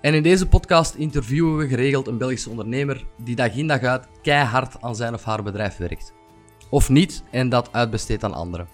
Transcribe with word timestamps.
En 0.00 0.14
in 0.14 0.22
deze 0.22 0.48
podcast 0.48 0.94
interviewen 0.94 1.56
we 1.56 1.68
geregeld 1.68 2.06
een 2.06 2.18
Belgische 2.18 2.50
ondernemer 2.50 3.06
die 3.24 3.36
dag 3.36 3.56
in 3.56 3.66
dag 3.66 3.82
uit 3.82 4.08
keihard 4.22 4.76
aan 4.80 4.96
zijn 4.96 5.14
of 5.14 5.24
haar 5.24 5.42
bedrijf 5.42 5.76
werkt. 5.76 6.12
Of 6.70 6.88
niet 6.88 7.24
en 7.30 7.48
dat 7.48 7.72
uitbesteedt 7.72 8.24
aan 8.24 8.34
anderen. 8.34 8.68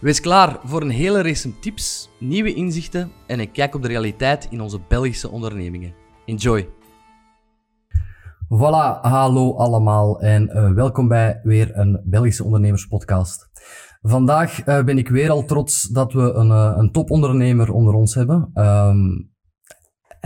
Wees 0.00 0.20
klaar 0.20 0.58
voor 0.64 0.82
een 0.82 0.90
hele 0.90 1.22
race 1.22 1.58
tips, 1.58 2.10
nieuwe 2.18 2.54
inzichten 2.54 3.12
en 3.26 3.40
een 3.40 3.50
kijk 3.50 3.74
op 3.74 3.82
de 3.82 3.88
realiteit 3.88 4.46
in 4.50 4.60
onze 4.60 4.80
Belgische 4.88 5.30
ondernemingen. 5.30 5.94
Enjoy! 6.26 6.68
Voilà, 8.48 9.00
hallo 9.00 9.54
allemaal 9.54 10.20
en 10.20 10.50
uh, 10.52 10.72
welkom 10.72 11.08
bij 11.08 11.40
weer 11.42 11.76
een 11.76 12.00
Belgische 12.04 12.44
ondernemerspodcast. 12.44 13.48
Vandaag 14.02 14.66
uh, 14.66 14.84
ben 14.84 14.98
ik 14.98 15.08
weer 15.08 15.30
al 15.30 15.44
trots 15.44 15.82
dat 15.82 16.12
we 16.12 16.32
een, 16.32 16.48
uh, 16.48 16.72
een 16.76 16.90
topondernemer 16.90 17.72
onder 17.72 17.94
ons 17.94 18.14
hebben. 18.14 18.50
Um, 18.54 19.32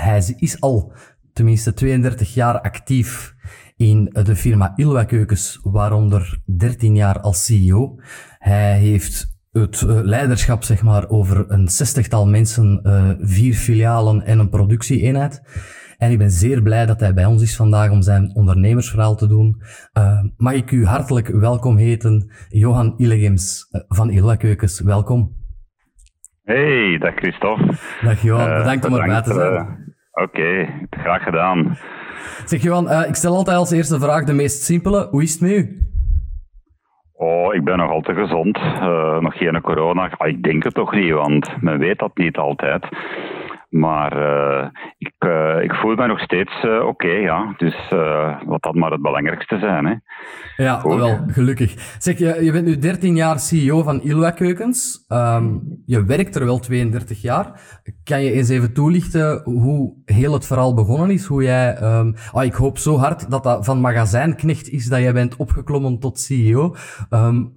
hij 0.00 0.34
is 0.36 0.60
al 0.60 0.92
tenminste 1.32 1.74
32 1.74 2.34
jaar 2.34 2.60
actief 2.60 3.34
in 3.77 4.05
de 4.05 4.36
firma 4.36 4.72
Ilwa 4.77 5.05
Keukens, 5.05 5.60
waaronder 5.62 6.38
13 6.44 6.94
jaar 6.94 7.20
als 7.20 7.44
CEO. 7.44 8.00
Hij 8.38 8.78
heeft 8.78 9.36
het 9.52 9.82
eh, 9.82 10.00
leiderschap 10.02 10.62
zeg 10.62 10.82
maar, 10.82 11.08
over 11.08 11.50
een 11.50 11.68
zestigtal 11.68 12.27
mensen, 12.27 12.80
uh, 12.82 13.10
vier 13.18 13.55
filialen 13.55 14.22
en 14.22 14.38
een 14.38 14.48
productieeenheid. 14.48 15.42
En 15.98 16.10
ik 16.10 16.18
ben 16.18 16.30
zeer 16.30 16.62
blij 16.62 16.86
dat 16.86 17.00
hij 17.00 17.14
bij 17.14 17.24
ons 17.24 17.42
is 17.42 17.56
vandaag 17.56 17.90
om 17.90 18.02
zijn 18.02 18.34
ondernemersverhaal 18.34 19.16
te 19.16 19.27
doen. 19.27 19.62
Uh, 19.98 20.22
mag 20.36 20.52
ik 20.52 20.70
u 20.70 20.86
hartelijk 20.86 21.28
welkom 21.28 21.77
heten, 21.77 22.33
Johan 22.48 22.94
Illegems 22.96 23.68
van 23.88 24.10
Ilwa 24.10 24.36
Keukens. 24.36 24.80
Welkom. 24.80 25.36
Hey, 26.44 26.98
dag 26.98 27.14
Christophe. 27.14 27.74
Dag 28.02 28.22
Johan, 28.22 28.58
bedankt 28.58 28.86
om 28.86 28.94
erbij 28.94 29.22
te 29.22 29.34
zijn. 29.34 29.88
Oké, 30.22 30.69
graag 30.91 31.22
gedaan. 31.22 31.77
Zeg 32.44 32.62
Johan, 32.62 32.84
uh, 32.84 33.08
ik 33.08 33.14
stel 33.14 33.34
altijd 33.34 33.56
als 33.56 33.70
eerste 33.70 34.00
vraag 34.00 34.24
de 34.24 34.33
meest 34.33 34.62
simpele. 34.62 35.08
Hoe 35.11 35.22
is 35.22 35.33
het 35.33 35.41
met 35.41 35.50
u? 35.50 35.78
Oh, 37.12 37.55
ik 37.55 37.64
ben 37.64 37.78
nog 37.78 37.91
altijd 37.91 38.19
gezond. 38.19 38.58
Uh, 38.58 39.19
nog 39.19 39.36
geen 39.36 39.61
corona. 39.61 40.11
Ah, 40.16 40.28
ik 40.28 40.42
denk 40.42 40.64
het 40.64 40.74
toch 40.74 40.92
niet, 40.92 41.12
want 41.12 41.62
men 41.62 41.78
weet 41.78 41.98
dat 41.98 42.16
niet 42.16 42.36
altijd. 42.36 42.89
Maar 43.69 44.19
uh, 44.19 44.66
ik, 44.98 45.14
uh, 45.19 45.62
ik 45.62 45.72
voel 45.72 45.94
me 45.94 46.06
nog 46.06 46.20
steeds 46.20 46.64
uh, 46.64 46.74
oké, 46.74 46.84
okay, 46.84 47.20
ja. 47.20 47.55
Dus 47.56 47.88
wat 48.47 48.62
dat 48.62 48.74
maar 48.74 48.91
het 48.91 49.02
belangrijkste 49.02 49.58
zijn. 49.58 49.86
Hè. 49.86 49.94
Ja, 50.64 50.78
Goed. 50.78 50.94
wel, 50.94 51.19
gelukkig. 51.27 51.74
Zeg, 51.98 52.19
je, 52.19 52.44
je 52.44 52.52
bent 52.52 52.66
nu 52.66 52.78
13 52.78 53.16
jaar 53.16 53.39
CEO 53.39 53.83
van 53.83 54.02
Ilwa 54.02 54.30
Keukens. 54.30 55.05
Um, 55.08 55.62
je 55.86 56.05
werkt 56.05 56.34
er 56.34 56.44
wel 56.44 56.58
32 56.58 57.22
jaar. 57.22 57.61
Kan 58.05 58.22
je 58.22 58.33
eens 58.33 58.48
even 58.48 58.72
toelichten 58.72 59.41
hoe 59.44 59.94
heel 60.05 60.33
het 60.33 60.46
verhaal 60.46 60.74
begonnen 60.74 61.11
is? 61.11 61.27
Hoe 61.27 61.42
jij, 61.42 61.83
um, 61.83 62.14
oh, 62.33 62.44
ik 62.44 62.55
hoop 62.55 62.78
zo 62.78 62.96
hard 62.96 63.30
dat 63.30 63.42
dat 63.42 63.64
van 63.64 63.80
magazijnknecht 63.80 64.69
is 64.69 64.89
dat 64.89 65.00
jij 65.00 65.12
bent 65.12 65.36
opgeklommen 65.36 65.98
tot 65.98 66.18
CEO. 66.18 66.74
Um, 67.11 67.52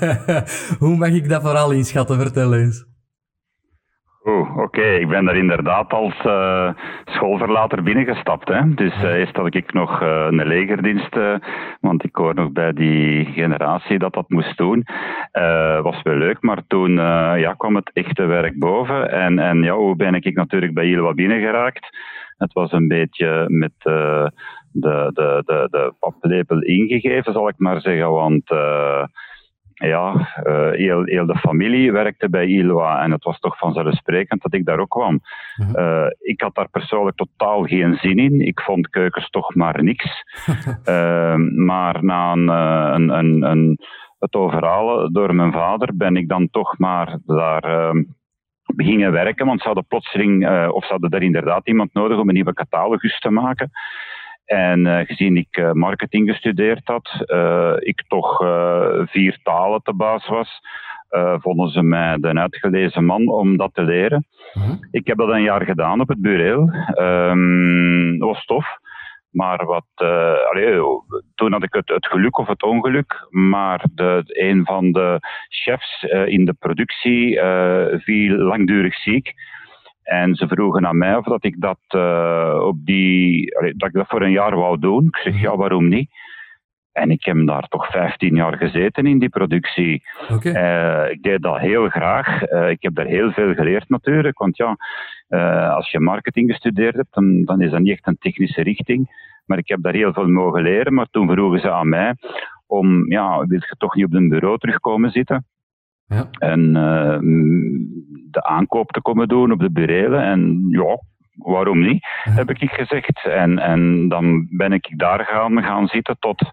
hoe 0.78 0.96
mag 0.96 1.08
ik 1.08 1.28
dat 1.28 1.42
verhaal 1.42 1.70
inschatten? 1.70 2.18
Vertel 2.18 2.54
eens. 2.54 2.95
Oeh, 4.28 4.56
oké. 4.56 4.82
Ik 4.82 5.08
ben 5.08 5.24
daar 5.24 5.36
inderdaad 5.36 5.92
als 5.92 6.24
uh, 6.24 6.70
schoolverlater 7.04 7.82
binnengestapt. 7.82 8.48
Hè. 8.48 8.74
Dus 8.74 9.02
uh, 9.02 9.14
eerst 9.14 9.36
had 9.36 9.54
ik 9.54 9.72
nog 9.72 10.02
uh, 10.02 10.26
een 10.30 10.46
legerdienst, 10.46 11.18
want 11.80 12.04
ik 12.04 12.16
hoor 12.16 12.34
nog 12.34 12.52
bij 12.52 12.72
die 12.72 13.24
generatie 13.24 13.98
dat 13.98 14.12
dat 14.12 14.28
moest 14.28 14.56
doen. 14.56 14.84
was 15.82 16.02
wel 16.02 16.14
leuk, 16.14 16.42
maar 16.42 16.62
toen 16.66 16.92
ja, 17.38 17.54
kwam 17.56 17.76
het 17.76 17.90
echte 17.92 18.24
werk 18.24 18.58
boven. 18.58 19.10
En, 19.10 19.38
en 19.38 19.62
ja, 19.62 19.74
hoe 19.74 19.96
ben 19.96 20.14
ik 20.14 20.34
natuurlijk 20.34 20.74
bij 20.74 20.86
Ilwa 20.86 21.14
binnengeraakt? 21.14 21.88
Het 22.38 22.52
was 22.52 22.72
een 22.72 22.88
beetje 22.88 23.44
met 23.48 23.72
de, 23.78 24.30
de, 24.72 25.42
de, 25.44 25.68
de 25.70 25.94
paplepel 26.00 26.62
ingegeven, 26.62 27.32
zal 27.32 27.48
ik 27.48 27.58
maar 27.58 27.80
zeggen, 27.80 28.10
want 28.10 28.50
ja, 29.76 30.14
uh, 30.44 30.70
heel, 30.70 31.04
heel, 31.04 31.26
de 31.26 31.36
familie 31.36 31.92
werkte 31.92 32.28
bij 32.28 32.46
ILWA 32.46 33.02
en 33.02 33.10
het 33.10 33.24
was 33.24 33.38
toch 33.38 33.58
vanzelfsprekend 33.58 34.42
dat 34.42 34.54
ik 34.54 34.64
daar 34.64 34.78
ook 34.78 34.90
kwam. 34.90 35.20
uh, 35.76 36.06
ik 36.18 36.40
had 36.40 36.54
daar 36.54 36.68
persoonlijk 36.68 37.16
totaal 37.16 37.62
geen 37.62 37.96
zin 37.96 38.18
in. 38.18 38.46
Ik 38.46 38.60
vond 38.60 38.88
keukens 38.88 39.30
toch 39.30 39.54
maar 39.54 39.82
niks. 39.82 40.24
uh, 40.88 41.34
maar 41.70 42.04
na 42.04 42.32
een, 42.32 42.48
een, 42.48 43.08
een, 43.08 43.42
een, 43.42 43.78
het 44.18 44.34
overhalen 44.34 45.12
door 45.12 45.34
mijn 45.34 45.52
vader 45.52 45.96
ben 45.96 46.16
ik 46.16 46.28
dan 46.28 46.50
toch 46.50 46.78
maar 46.78 47.18
daar 47.26 47.64
ehm, 47.64 48.02
beginnen 48.74 49.12
werken, 49.12 49.46
want 49.46 49.60
ze 49.60 49.66
hadden 49.66 49.86
plotseling, 49.86 50.48
of 50.68 50.84
ze 50.84 50.92
hadden 50.92 51.10
daar 51.10 51.22
inderdaad 51.22 51.68
iemand 51.68 51.94
nodig 51.94 52.18
om 52.18 52.28
een 52.28 52.34
nieuwe 52.34 52.52
catalogus 52.52 53.18
te 53.18 53.30
maken. 53.30 53.70
En 54.46 54.86
uh, 54.86 54.98
gezien 54.98 55.36
ik 55.36 55.56
uh, 55.56 55.72
marketing 55.72 56.28
gestudeerd 56.28 56.80
had, 56.84 57.24
uh, 57.26 57.72
ik 57.78 58.04
toch 58.08 58.38
vier 59.06 59.38
talen 59.42 59.82
te 59.82 59.94
baas 59.94 60.28
was, 60.28 60.60
vonden 61.40 61.68
ze 61.68 61.82
mij 61.82 62.16
de 62.20 62.34
uitgelezen 62.34 63.04
man 63.04 63.28
om 63.28 63.56
dat 63.56 63.74
te 63.74 63.82
leren. 63.82 64.26
-huh. 64.52 64.70
Ik 64.90 65.06
heb 65.06 65.16
dat 65.16 65.28
een 65.28 65.42
jaar 65.42 65.64
gedaan 65.64 66.00
op 66.00 66.08
het 66.08 66.20
bureau. 66.20 66.70
Um, 66.98 68.18
was 68.18 68.44
tof. 68.44 68.66
Maar 69.30 69.64
wat, 69.64 69.86
allee, 70.50 70.80
toen 71.34 71.52
had 71.52 71.62
ik 71.62 71.72
het, 71.72 71.88
het, 71.88 72.06
geluk 72.06 72.38
of 72.38 72.46
het 72.46 72.62
ongeluk, 72.62 73.26
maar 73.30 73.84
de, 73.94 74.22
een 74.26 74.64
van 74.64 74.92
de 74.92 75.18
chefs 75.48 76.02
in 76.26 76.44
de 76.44 76.54
productie 76.58 77.40
viel 78.00 78.36
langdurig 78.36 78.94
ziek. 78.94 79.34
En 80.06 80.34
ze 80.34 80.48
vroegen 80.48 80.86
aan 80.86 80.98
mij 80.98 81.16
of 81.16 81.24
dat 81.24 81.44
ik 81.44 81.60
dat, 81.60 81.78
uh, 81.96 82.60
op 82.62 82.76
die, 82.84 83.50
dat 83.76 83.88
ik 83.88 83.94
dat 83.94 84.08
voor 84.08 84.22
een 84.22 84.30
jaar 84.30 84.56
wou 84.56 84.78
doen. 84.78 85.06
Ik 85.06 85.16
zeg 85.16 85.40
ja, 85.40 85.56
waarom 85.56 85.88
niet? 85.88 86.10
En 86.92 87.10
ik 87.10 87.24
heb 87.24 87.46
daar 87.46 87.68
toch 87.68 87.86
15 87.86 88.34
jaar 88.34 88.56
gezeten 88.56 89.06
in 89.06 89.18
die 89.18 89.28
productie. 89.28 90.02
Okay. 90.28 90.52
Uh, 90.52 91.10
ik 91.10 91.22
deed 91.22 91.42
dat 91.42 91.58
heel 91.58 91.88
graag. 91.88 92.50
Uh, 92.50 92.70
ik 92.70 92.82
heb 92.82 92.94
daar 92.94 93.06
heel 93.06 93.30
veel 93.30 93.54
geleerd 93.54 93.88
natuurlijk. 93.88 94.38
Want 94.38 94.56
ja, 94.56 94.76
als 95.68 95.90
je 95.90 96.00
marketing 96.00 96.50
gestudeerd 96.50 96.94
hebt, 96.94 97.14
dan, 97.14 97.44
dan 97.44 97.60
is 97.60 97.70
dat 97.70 97.80
niet 97.80 97.92
echt 97.92 98.06
een 98.06 98.18
technische 98.18 98.62
richting. 98.62 99.08
Maar 99.46 99.58
ik 99.58 99.68
heb 99.68 99.82
daar 99.82 99.94
heel 99.94 100.12
veel 100.12 100.28
mogen 100.28 100.62
leren. 100.62 100.94
Maar 100.94 101.06
toen 101.10 101.30
vroegen 101.30 101.60
ze 101.60 101.70
aan 101.70 101.88
mij 101.88 102.14
om, 102.66 103.10
ja, 103.10 103.38
wil 103.46 103.58
je 103.58 103.74
toch 103.78 103.94
niet 103.94 104.04
op 104.04 104.14
een 104.14 104.28
bureau 104.28 104.58
terugkomen 104.58 105.10
zitten? 105.10 105.46
Ja. 106.08 106.28
En 106.30 106.60
uh, 106.60 107.18
de 108.30 108.44
aankoop 108.44 108.90
te 108.90 109.00
komen 109.02 109.28
doen 109.28 109.52
op 109.52 109.60
de 109.60 109.70
burelen. 109.70 110.22
En 110.22 110.66
ja, 110.70 111.00
waarom 111.34 111.80
niet, 111.80 112.06
ja. 112.24 112.32
heb 112.32 112.50
ik 112.50 112.70
gezegd. 112.70 113.24
En, 113.24 113.58
en 113.58 114.08
dan 114.08 114.46
ben 114.50 114.72
ik 114.72 114.98
daar 114.98 115.24
gaan, 115.24 115.62
gaan 115.62 115.86
zitten 115.86 116.16
tot 116.18 116.50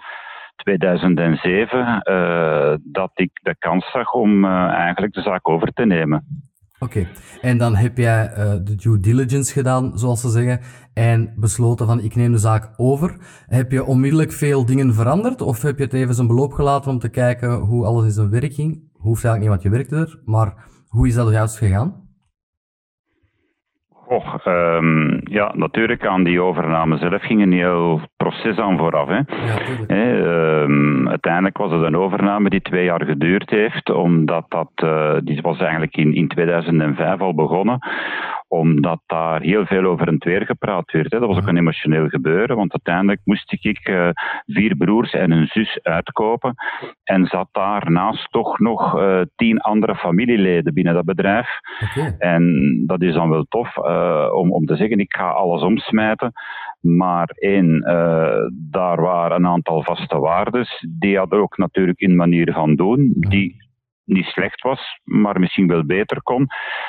2007, 0.55 2.03
uh, 2.09 2.73
dat 2.83 3.11
ik 3.13 3.39
de 3.41 3.55
kans 3.59 3.91
zag 3.91 4.13
om 4.13 4.45
uh, 4.45 4.51
eigenlijk 4.51 5.13
de 5.13 5.21
zaak 5.21 5.49
over 5.49 5.73
te 5.73 5.85
nemen. 5.85 6.41
Oké, 6.79 6.99
okay. 6.99 7.07
en 7.41 7.57
dan 7.57 7.75
heb 7.75 7.97
jij 7.97 8.31
de 8.63 8.75
due 8.75 8.99
diligence 8.99 9.53
gedaan, 9.53 9.97
zoals 9.97 10.21
ze 10.21 10.29
zeggen, 10.29 10.59
en 10.93 11.33
besloten 11.35 11.85
van 11.85 11.99
ik 11.99 12.15
neem 12.15 12.31
de 12.31 12.37
zaak 12.37 12.73
over. 12.77 13.17
Heb 13.47 13.71
je 13.71 13.83
onmiddellijk 13.83 14.31
veel 14.31 14.65
dingen 14.65 14.93
veranderd 14.93 15.41
of 15.41 15.61
heb 15.61 15.77
je 15.77 15.83
het 15.83 15.93
even 15.93 16.13
zijn 16.13 16.27
beloop 16.27 16.51
gelaten 16.51 16.91
om 16.91 16.99
te 16.99 17.09
kijken 17.09 17.53
hoe 17.53 17.85
alles 17.85 18.05
in 18.05 18.11
zijn 18.11 18.29
werk 18.29 18.53
ging? 18.53 18.91
Hoeft 19.03 19.23
eigenlijk 19.25 19.39
niet, 19.39 19.49
want 19.49 19.61
je 19.61 19.69
werkte 19.69 19.95
er, 19.95 20.21
maar 20.25 20.67
hoe 20.87 21.07
is 21.07 21.13
dat 21.13 21.31
juist 21.31 21.57
gegaan? 21.57 22.02
Och, 24.13 24.45
um, 24.45 25.21
ja, 25.23 25.51
natuurlijk 25.55 26.05
aan 26.05 26.23
die 26.23 26.41
overname 26.41 26.97
zelf 26.97 27.21
ging 27.21 27.41
een 27.41 27.51
heel 27.51 28.01
proces 28.17 28.57
aan 28.57 28.77
vooraf. 28.77 29.07
Hè. 29.07 29.19
Ja, 29.87 30.61
um, 30.61 31.09
uiteindelijk 31.09 31.57
was 31.57 31.71
het 31.71 31.81
een 31.81 31.97
overname 31.97 32.49
die 32.49 32.61
twee 32.61 32.83
jaar 32.83 33.05
geduurd 33.05 33.49
heeft, 33.49 33.89
omdat 33.89 34.45
dat, 34.49 34.71
uh, 34.83 35.15
die 35.23 35.41
was 35.41 35.59
eigenlijk 35.59 35.95
in, 35.95 36.13
in 36.13 36.27
2005 36.27 37.19
al 37.19 37.33
begonnen 37.33 37.79
omdat 38.53 39.01
daar 39.05 39.41
heel 39.41 39.65
veel 39.65 39.85
over 39.85 40.07
en 40.07 40.15
weer 40.19 40.45
gepraat 40.45 40.91
werd. 40.91 41.11
Hè. 41.11 41.19
Dat 41.19 41.27
was 41.27 41.37
ook 41.37 41.47
een 41.47 41.57
emotioneel 41.57 42.07
gebeuren, 42.07 42.55
want 42.55 42.71
uiteindelijk 42.71 43.21
moest 43.23 43.53
ik 43.61 43.87
uh, 43.89 44.09
vier 44.45 44.75
broers 44.75 45.13
en 45.13 45.31
een 45.31 45.47
zus 45.47 45.79
uitkopen 45.81 46.53
en 47.03 47.25
zat 47.25 47.47
daarnaast 47.51 48.31
toch 48.31 48.59
nog 48.59 48.99
uh, 48.99 49.21
tien 49.35 49.59
andere 49.59 49.95
familieleden 49.95 50.73
binnen 50.73 50.93
dat 50.93 51.05
bedrijf. 51.05 51.47
Okay. 51.79 52.15
En 52.17 52.83
dat 52.85 53.01
is 53.01 53.13
dan 53.13 53.29
wel 53.29 53.45
tof 53.49 53.77
om, 54.33 54.51
om 54.51 54.65
te 54.65 54.75
zeggen, 54.75 54.99
ik 54.99 55.15
ga 55.15 55.29
alles 55.29 55.61
omsmijten. 55.61 56.31
Maar 56.79 57.29
één, 57.29 57.75
uh, 57.75 58.49
daar 58.53 59.01
waren 59.01 59.37
een 59.37 59.47
aantal 59.47 59.83
vaste 59.83 60.19
waardes. 60.19 60.85
Die 60.99 61.17
hadden 61.17 61.39
ook 61.39 61.57
natuurlijk 61.57 62.01
een 62.01 62.15
manier 62.15 62.53
van 62.53 62.75
doen. 62.75 63.13
Die 63.15 63.62
niet 64.05 64.25
slecht 64.25 64.61
was, 64.61 64.99
maar 65.03 65.39
misschien 65.39 65.67
wel 65.67 65.85
beter 65.85 66.21
kon. 66.21 66.47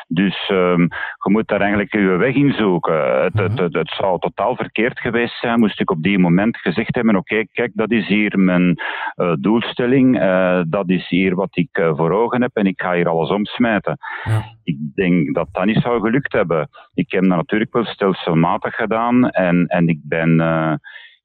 Dus 0.09 0.49
um, 0.49 0.81
je 1.25 1.31
moet 1.31 1.49
daar 1.49 1.61
eigenlijk 1.61 1.93
je 1.93 2.17
weg 2.17 2.35
in 2.35 2.53
zoeken. 2.53 3.23
Het, 3.23 3.39
het, 3.39 3.59
het, 3.59 3.75
het, 3.75 3.89
zou 3.97 4.19
totaal 4.19 4.57
verkeerd 4.57 5.01
geweest 5.01 5.39
zijn, 5.39 5.59
moest 5.59 5.81
ik 5.81 5.91
op 5.91 6.03
die 6.03 6.19
moment 6.19 6.57
gezegd 6.57 6.95
hebben, 6.95 7.17
oké, 7.17 7.45
kijk, 7.53 7.71
dat 7.75 7.91
is 7.91 8.07
hier 8.07 8.39
mijn 8.39 8.81
uh, 9.17 9.33
doelstelling, 9.41 10.23
uh, 10.23 10.61
dat 10.67 10.89
is 10.89 11.09
hier 11.09 11.35
wat 11.35 11.57
ik 11.57 11.79
uh, 11.79 11.97
voor 11.97 12.11
ogen 12.11 12.43
heb 12.43 12.57
en 12.57 12.67
ik 12.67 12.81
ga 12.81 12.95
hier 12.95 13.09
alles 13.09 13.31
omsmijten. 13.31 13.99
Ja. 14.25 14.43
Ik 14.63 14.77
denk 14.95 15.35
dat 15.35 15.49
dat 15.53 15.65
niet 15.65 15.83
zou 15.83 16.01
gelukt 16.01 16.33
hebben. 16.33 16.69
Ik 16.95 17.11
heb 17.11 17.23
dat 17.23 17.37
natuurlijk 17.37 17.73
wel 17.73 17.85
stelselmatig 17.85 18.75
gedaan 18.75 19.31
en, 19.31 19.67
en 19.67 19.89
ik 19.89 19.99
ben 20.03 20.37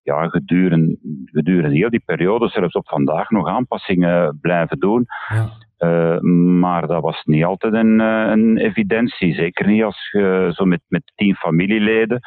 ja, 0.03 0.27
gedurende, 0.27 0.97
gedurende 1.25 1.75
heel 1.75 1.89
die 1.89 2.03
periode, 2.05 2.47
zelfs 2.47 2.73
op 2.73 2.87
vandaag, 2.87 3.29
nog 3.29 3.47
aanpassingen 3.47 4.37
blijven 4.41 4.79
doen. 4.79 5.05
Ja. 5.27 5.49
Uh, 5.79 6.19
maar 6.59 6.87
dat 6.87 7.01
was 7.01 7.21
niet 7.23 7.45
altijd 7.45 7.73
een, 7.73 7.99
uh, 7.99 8.29
een, 8.29 8.57
evidentie. 8.57 9.33
Zeker 9.33 9.67
niet 9.67 9.83
als 9.83 10.09
je 10.11 10.49
zo 10.53 10.65
met, 10.65 10.81
met 10.87 11.11
tien 11.15 11.35
familieleden 11.35 12.19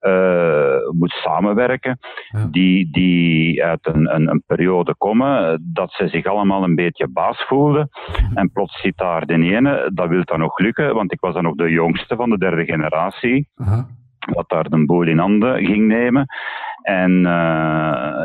uh, 0.00 0.76
moet 0.98 1.10
samenwerken, 1.10 1.98
ja. 2.28 2.46
die, 2.50 2.88
die 2.90 3.64
uit 3.64 3.86
een, 3.86 4.14
een, 4.14 4.28
een, 4.30 4.42
periode 4.46 4.94
komen, 4.96 5.62
dat 5.72 5.92
ze 5.92 6.08
zich 6.08 6.26
allemaal 6.26 6.62
een 6.62 6.74
beetje 6.74 7.08
baas 7.08 7.44
voelden. 7.46 7.88
En 8.34 8.50
plots 8.52 8.80
zit 8.80 8.96
daar 8.96 9.26
de 9.26 9.34
ene, 9.34 9.90
dat 9.94 10.08
wil 10.08 10.24
dan 10.24 10.38
nog 10.38 10.58
lukken, 10.58 10.94
want 10.94 11.12
ik 11.12 11.20
was 11.20 11.34
dan 11.34 11.42
nog 11.42 11.54
de 11.54 11.70
jongste 11.70 12.16
van 12.16 12.30
de 12.30 12.38
derde 12.38 12.64
generatie. 12.64 13.48
-huh. 13.54 13.82
Wat 14.32 14.48
daar 14.48 14.68
de 14.68 14.84
boel 14.84 15.02
in 15.02 15.18
handen 15.18 15.64
ging 15.64 15.86
nemen. 15.86 16.26
En 16.82 17.20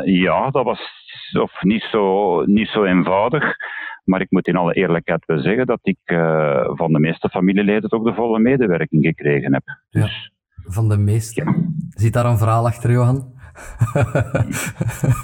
ja, 0.04 0.50
dat 0.50 0.64
was 0.64 1.00
of 1.40 1.62
niet, 1.62 1.82
zo, 1.82 2.42
niet 2.44 2.68
zo 2.68 2.84
eenvoudig. 2.84 3.56
Maar 4.04 4.20
ik 4.20 4.30
moet 4.30 4.46
in 4.46 4.56
alle 4.56 4.74
eerlijkheid 4.74 5.26
wel 5.26 5.38
zeggen 5.38 5.66
dat 5.66 5.80
ik 5.82 5.98
uh, 6.04 6.70
van 6.72 6.92
de 6.92 6.98
meeste 6.98 7.28
familieleden 7.28 7.90
toch 7.90 8.02
de 8.02 8.14
volle 8.14 8.38
medewerking 8.38 9.04
gekregen 9.04 9.52
heb. 9.52 9.62
Dus, 9.90 10.30
ja, 10.54 10.70
van 10.72 10.88
de 10.88 10.98
meeste? 10.98 11.44
Ja. 11.44 11.54
Zit 11.88 12.12
daar 12.12 12.24
een 12.24 12.38
verhaal 12.38 12.66
achter, 12.66 12.90
Johan? 12.90 13.14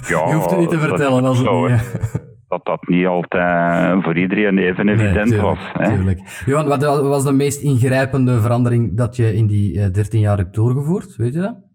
ja, 0.07 0.27
Je 0.27 0.33
hoeft 0.33 0.49
het 0.49 0.59
niet 0.59 0.69
te 0.69 0.79
vertellen 0.79 1.25
als 1.25 1.37
het 1.37 1.51
niet... 1.51 2.27
dat 2.47 2.65
dat 2.65 2.87
niet 2.87 3.05
altijd 3.05 4.03
voor 4.03 4.17
iedereen 4.17 4.57
even 4.57 4.89
evident 4.89 5.29
nee, 5.29 5.41
was. 5.41 5.59
Tuurlijk. 5.83 6.43
Johan, 6.45 6.67
wat 6.67 6.83
was 7.01 7.23
de 7.23 7.31
meest 7.31 7.61
ingrijpende 7.61 8.41
verandering 8.41 8.97
dat 8.97 9.15
je 9.15 9.33
in 9.33 9.47
die 9.47 9.73
uh, 9.73 9.91
13 9.91 10.19
jaar 10.19 10.37
hebt 10.37 10.55
doorgevoerd? 10.55 11.15
Weet 11.15 11.33
je 11.33 11.39
dat? 11.39 11.67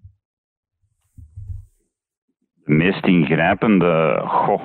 De 2.64 2.72
meest 2.72 3.06
ingrijpende, 3.06 4.22
goh 4.26 4.62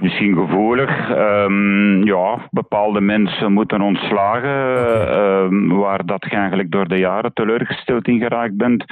misschien 0.00 0.34
gevoelig. 0.34 1.10
Um, 1.10 2.04
ja, 2.04 2.48
bepaalde 2.50 3.00
mensen 3.00 3.52
moeten 3.52 3.80
ontslagen, 3.80 4.72
okay. 4.72 5.42
um, 5.44 5.68
waar 5.68 6.06
dat 6.06 6.26
je 6.30 6.36
eigenlijk 6.36 6.70
door 6.70 6.88
de 6.88 6.98
jaren 6.98 7.32
teleurgesteld 7.32 8.08
in 8.08 8.18
geraakt 8.18 8.56
bent. 8.56 8.84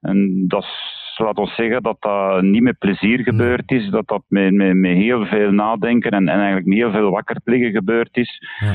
En 0.00 0.44
dat 0.48 0.62
is, 0.62 1.14
laat 1.16 1.38
ons 1.38 1.54
zeggen, 1.54 1.82
dat 1.82 1.96
dat 2.00 2.42
niet 2.42 2.62
met 2.62 2.78
plezier 2.78 3.18
gebeurd 3.18 3.70
is, 3.70 3.88
dat 3.88 4.08
dat 4.08 4.22
met, 4.28 4.52
met, 4.52 4.74
met 4.74 4.96
heel 4.96 5.26
veel 5.26 5.50
nadenken 5.50 6.10
en, 6.10 6.28
en 6.28 6.36
eigenlijk 6.36 6.66
met 6.66 6.78
heel 6.78 6.90
veel 6.90 7.10
wakker 7.10 7.36
liggen 7.44 7.70
gebeurd 7.70 8.16
is. 8.16 8.42
Ja. 8.58 8.74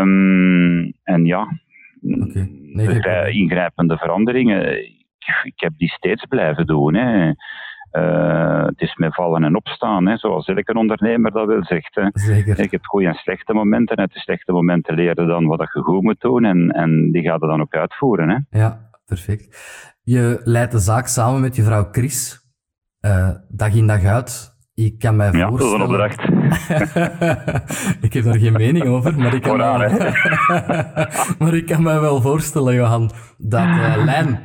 Um, 0.00 0.92
en 1.02 1.24
ja, 1.24 1.48
okay. 2.02 2.48
nee, 2.72 3.32
ingrijpende 3.32 3.96
veranderingen, 3.96 4.84
ik, 4.84 5.40
ik 5.42 5.60
heb 5.60 5.72
die 5.76 5.88
steeds 5.88 6.24
blijven 6.24 6.66
doen. 6.66 6.94
Hè. 6.94 7.32
Uh, 7.92 8.64
het 8.64 8.80
is 8.80 8.94
met 8.94 9.14
vallen 9.14 9.44
en 9.44 9.56
opstaan, 9.56 10.06
hè, 10.06 10.16
zoals 10.16 10.46
elke 10.46 10.74
ondernemer 10.74 11.30
dat 11.30 11.46
wil 11.46 11.64
zegt. 11.64 11.94
Hè. 11.94 12.08
Zeker. 12.12 12.56
Je 12.62 12.68
hebt 12.70 12.86
goede 12.86 13.06
en 13.06 13.14
slechte 13.14 13.52
momenten. 13.52 13.96
En 13.96 14.02
uit 14.02 14.12
de 14.12 14.18
slechte 14.18 14.52
momenten 14.52 14.94
leren 14.94 15.26
dan 15.26 15.46
wat 15.46 15.70
je 15.72 15.80
goed 15.80 16.02
moet 16.02 16.20
doen. 16.20 16.44
En, 16.44 16.70
en 16.70 17.10
die 17.10 17.22
gaat 17.22 17.42
er 17.42 17.48
dan 17.48 17.60
ook 17.60 17.74
uitvoeren. 17.74 18.28
Hè. 18.28 18.58
Ja, 18.58 18.90
perfect. 19.04 19.58
Je 20.02 20.40
leidt 20.44 20.72
de 20.72 20.78
zaak 20.78 21.06
samen 21.06 21.40
met 21.40 21.56
je 21.56 21.62
vrouw 21.62 21.88
Chris. 21.90 22.38
Uh, 23.00 23.30
dag 23.48 23.74
in 23.74 23.86
dag 23.86 24.04
uit. 24.04 24.58
Ik 24.74 24.98
kan 24.98 25.16
mij 25.16 25.32
ja, 25.32 25.48
voorstellen... 25.48 25.88
dat 25.88 26.00
is 26.00 26.08
een 26.08 26.18
opdracht. 26.18 26.28
ik 28.06 28.12
heb 28.12 28.24
daar 28.24 28.38
geen 28.38 28.52
mening 28.52 28.84
over, 28.84 29.18
maar 29.18 29.34
ik 29.34 29.42
kan, 29.42 29.56
mij... 29.56 30.14
maar 31.38 31.54
ik 31.54 31.66
kan 31.66 31.82
mij 31.82 32.00
wel 32.00 32.20
voorstellen, 32.20 32.74
Johan, 32.74 33.10
dat 33.38 33.64
uh, 33.64 33.96
lijn 34.04 34.40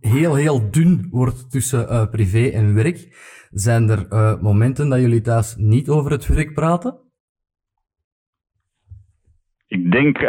heel, 0.00 0.34
heel 0.34 0.70
dun 0.70 1.08
wordt 1.10 1.50
tussen 1.50 1.92
uh, 1.92 2.06
privé 2.10 2.46
en 2.46 2.74
werk. 2.74 3.16
Zijn 3.50 3.90
er 3.90 4.06
uh, 4.10 4.40
momenten 4.40 4.88
dat 4.88 5.00
jullie 5.00 5.20
thuis 5.20 5.54
niet 5.56 5.88
over 5.88 6.10
het 6.10 6.26
werk 6.26 6.54
praten? 6.54 7.05
Ik 9.68 9.90
denk, 9.90 10.22
uh, 10.22 10.28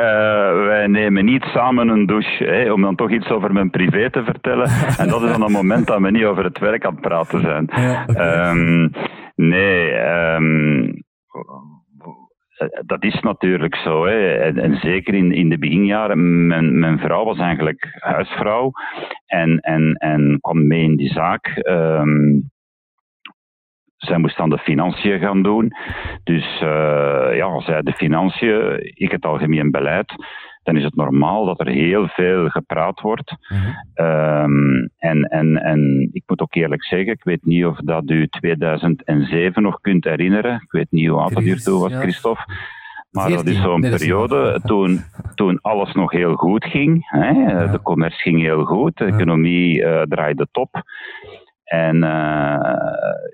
wij 0.65 0.87
nemen 0.87 1.25
niet 1.25 1.43
samen 1.43 1.87
een 1.87 2.05
douche, 2.05 2.43
hè, 2.43 2.71
om 2.71 2.81
dan 2.81 2.95
toch 2.95 3.11
iets 3.11 3.29
over 3.29 3.53
mijn 3.53 3.69
privé 3.69 4.09
te 4.09 4.23
vertellen. 4.23 4.69
en 5.01 5.07
dat 5.07 5.21
is 5.21 5.31
dan 5.31 5.41
een 5.41 5.51
moment 5.51 5.87
dat 5.87 5.99
we 5.99 6.11
niet 6.11 6.23
over 6.23 6.43
het 6.43 6.59
werk 6.59 6.85
aan 6.85 6.91
het 6.91 7.01
praten 7.01 7.41
zijn. 7.41 7.69
Ja, 7.71 8.05
okay. 8.07 8.49
um, 8.49 8.91
nee, 9.35 9.93
um, 9.93 11.05
dat 12.85 13.03
is 13.03 13.19
natuurlijk 13.19 13.75
zo. 13.75 14.05
Hè. 14.05 14.33
En, 14.33 14.57
en, 14.57 14.75
zeker 14.75 15.13
in, 15.13 15.31
in 15.31 15.49
de 15.49 15.57
beginjaren, 15.57 16.47
mijn, 16.47 16.79
mijn 16.79 16.99
vrouw 16.99 17.25
was 17.25 17.39
eigenlijk 17.39 17.97
huisvrouw 17.99 18.71
en, 19.25 19.59
en, 19.59 19.93
en 19.93 20.37
kwam 20.41 20.67
mee 20.67 20.83
in 20.83 20.95
die 20.95 21.11
zaak. 21.11 21.61
Um, 21.69 22.51
zij 23.97 24.17
moest 24.17 24.37
dan 24.37 24.49
de 24.49 24.57
financiën 24.57 25.19
gaan 25.19 25.43
doen. 25.43 25.71
Dus 26.23 26.61
uh, 26.63 27.35
ja, 27.35 27.59
zij 27.61 27.81
de 27.81 27.93
financiën, 27.93 28.79
ik 28.95 29.11
het 29.11 29.25
algemeen 29.25 29.71
beleid 29.71 30.13
dan 30.67 30.77
is 30.77 30.83
het 30.83 30.95
normaal 30.95 31.45
dat 31.45 31.59
er 31.59 31.67
heel 31.67 32.07
veel 32.07 32.49
gepraat 32.49 33.01
wordt. 33.01 33.31
Mm 33.31 33.57
-hmm. 33.57 34.05
um, 34.05 34.89
en, 34.97 35.23
en, 35.23 35.57
en 35.57 36.09
ik 36.11 36.23
moet 36.25 36.41
ook 36.41 36.55
eerlijk 36.55 36.83
zeggen, 36.83 37.13
ik 37.13 37.23
weet 37.23 37.45
niet 37.45 37.65
of 37.65 37.77
dat 37.77 38.09
u 38.09 38.27
2007 38.27 39.61
nog 39.61 39.81
kunt 39.81 40.03
herinneren. 40.03 40.53
Ik 40.53 40.71
weet 40.71 40.87
niet 40.89 41.07
hoe 41.07 41.19
oud 41.19 41.33
dat 41.33 41.43
hiertoe 41.43 41.79
was, 41.79 41.91
ja. 41.91 41.99
Christophe. 41.99 42.43
Maar 43.11 43.25
14, 43.25 43.45
dat 43.45 43.53
is 43.53 43.61
zo'n 43.61 43.81
periode 43.81 44.61
toen, 44.65 45.01
toen 45.35 45.59
alles 45.61 45.93
nog 45.93 46.11
heel 46.11 46.33
goed 46.33 46.65
ging. 46.65 47.09
Hè. 47.09 47.29
Ja. 47.29 47.67
De 47.67 47.81
commerce 47.81 48.17
ging 48.17 48.41
heel 48.41 48.63
goed, 48.63 48.97
de 48.97 49.05
economie 49.05 49.81
uh, 49.81 50.01
draaide 50.01 50.47
top. 50.51 50.83
En 51.67 51.95
uh, 51.95 52.09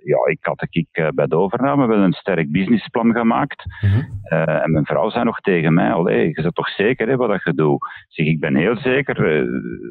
ja, 0.03 0.25
ik 0.25 0.37
had 0.41 0.67
ik, 0.69 0.87
uh, 0.91 1.07
bij 1.15 1.27
de 1.27 1.35
overname 1.35 1.87
wel 1.87 1.97
een 1.97 2.13
sterk 2.13 2.51
businessplan 2.51 3.11
gemaakt. 3.11 3.65
Mm 3.81 3.89
-hmm. 3.89 4.21
uh, 4.29 4.63
en 4.63 4.71
mijn 4.71 4.85
vrouw 4.85 5.09
zei 5.09 5.23
nog 5.23 5.39
tegen 5.39 5.73
mij, 5.73 5.91
allee, 5.91 6.27
je 6.27 6.41
bent 6.41 6.55
toch 6.55 6.69
zeker 6.69 7.07
hè, 7.07 7.15
wat 7.15 7.43
je 7.43 7.53
doet? 7.53 7.85
Zeg, 8.07 8.25
ik 8.25 8.39
ben 8.39 8.55
heel 8.55 8.77
zeker, 8.77 9.45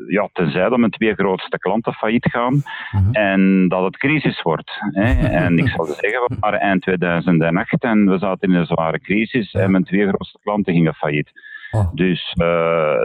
ja, 0.07 0.29
tenzij 0.33 0.69
dat 0.69 0.79
mijn 0.79 0.91
twee 0.91 1.15
grootste 1.15 1.59
klanten 1.59 1.93
failliet 1.93 2.31
gaan 2.31 2.53
mm 2.53 2.63
-hmm. 2.91 3.13
en 3.13 3.69
dat 3.69 3.85
het 3.85 3.97
crisis 3.97 4.43
wordt. 4.43 4.71
Hè. 4.91 5.29
en 5.45 5.59
ik 5.59 5.69
zal 5.69 5.85
zeggen, 5.85 6.21
we 6.27 6.37
waren 6.41 6.61
eind 6.61 6.83
2008 6.83 7.83
en 7.83 8.11
we 8.11 8.19
zaten 8.19 8.49
in 8.49 8.55
een 8.55 8.67
zware 8.67 9.01
crisis 9.01 9.53
en 9.53 9.71
mijn 9.71 9.85
twee 9.85 10.09
grootste 10.09 10.39
klanten 10.43 10.73
gingen 10.73 10.95
failliet. 10.95 11.31
Oh. 11.71 11.95
Dus 11.95 12.33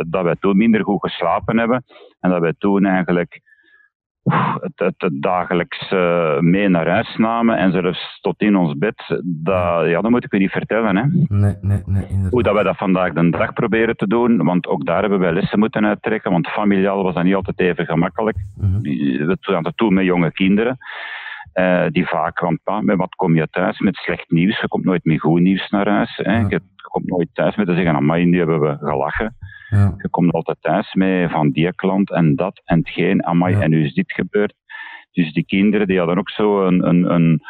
dat 0.08 0.24
wij 0.24 0.36
toen 0.40 0.58
minder 0.58 0.84
goed 0.84 1.00
geslapen 1.00 1.58
hebben 1.58 1.84
en 2.20 2.30
dat 2.30 2.42
wij 2.42 2.54
toen 2.58 2.86
eigenlijk 2.86 3.42
het, 4.34 4.72
het, 4.76 4.96
het 4.98 5.22
dagelijks 5.22 5.92
uh, 5.92 6.40
mee 6.40 6.70
naar 6.70 6.90
huis 6.90 7.16
namen 7.16 7.58
en 7.58 7.72
zelfs 7.72 8.20
tot 8.22 8.42
in 8.42 8.56
ons 8.56 8.78
bed, 8.78 9.22
dat, 9.24 9.88
ja, 9.88 10.02
dat 10.02 10.12
moet 10.12 10.24
ik 10.24 10.34
u 10.34 10.38
niet 10.38 10.52
vertellen. 10.52 10.98
Hè. 10.98 11.04
Nee, 11.28 11.56
nee, 11.62 11.82
nee, 11.86 12.06
Hoe 12.30 12.44
dat 12.44 12.54
wij 12.54 12.64
dat 12.64 12.78
vandaag 12.78 13.14
de 13.14 13.30
dag 13.30 13.54
proberen 13.54 13.96
te 13.96 14.08
doen, 14.08 14.44
want 14.44 14.68
ook 14.68 14.86
daar 14.86 15.02
hebben 15.02 15.20
wij 15.20 15.34
lessen 15.34 15.60
moeten 15.60 15.86
uittrekken, 15.86 16.32
want 16.32 16.48
familiaal 16.48 17.04
was 17.04 17.14
dat 17.14 17.24
niet 17.24 17.36
altijd 17.36 17.60
even 17.60 17.86
gemakkelijk. 17.86 18.38
Mm 18.56 18.72
-hmm. 18.72 18.82
We 19.28 19.38
doen 19.40 19.64
dat 19.64 19.78
toen 19.78 19.94
met 19.94 20.06
jonge 20.06 20.32
kinderen. 20.32 20.78
Uh, 21.54 21.86
die 21.90 22.08
vaak, 22.08 22.40
want 22.40 22.60
ah, 22.64 22.82
met 22.82 22.98
wat 22.98 23.16
kom 23.16 23.36
je 23.36 23.48
thuis? 23.52 23.80
Met 23.80 23.96
slecht 23.96 24.30
nieuws. 24.30 24.60
Je 24.62 24.68
komt 24.68 24.86
nooit 24.86 25.06
met 25.06 25.20
goed 25.20 25.42
nieuws 25.42 25.70
naar 25.70 25.90
huis. 25.90 26.20
Hè. 26.24 26.40
Ja. 26.40 26.46
Je 26.50 26.62
komt 26.82 27.08
nooit 27.08 27.30
thuis 27.34 27.56
met 27.56 27.68
te 27.68 27.74
zeggen, 27.74 27.96
amai, 27.96 28.26
die 28.26 28.38
hebben 28.38 28.60
we 28.60 28.78
gelachen. 28.78 29.36
Ja. 29.70 29.94
Je 29.98 30.10
komt 30.10 30.34
altijd 30.34 30.58
thuis 30.62 30.94
mee 30.94 31.30
van 31.30 31.52
die 31.52 31.76
klant 31.76 32.12
en 32.12 32.36
dat 32.36 32.62
en 32.66 32.78
hetgeen, 32.78 33.26
amai, 33.26 33.56
ja. 33.56 33.62
en 33.62 33.70
nu 33.70 33.86
is 33.86 33.94
dit 33.94 34.12
gebeurd. 34.12 34.54
Dus 35.12 35.34
die 35.34 35.46
kinderen 35.46 35.88
die 35.88 35.98
hadden 35.98 36.18
ook 36.18 36.30
zo 36.30 36.66
een, 36.66 36.88
een, 36.88 37.14
een, 37.14 37.42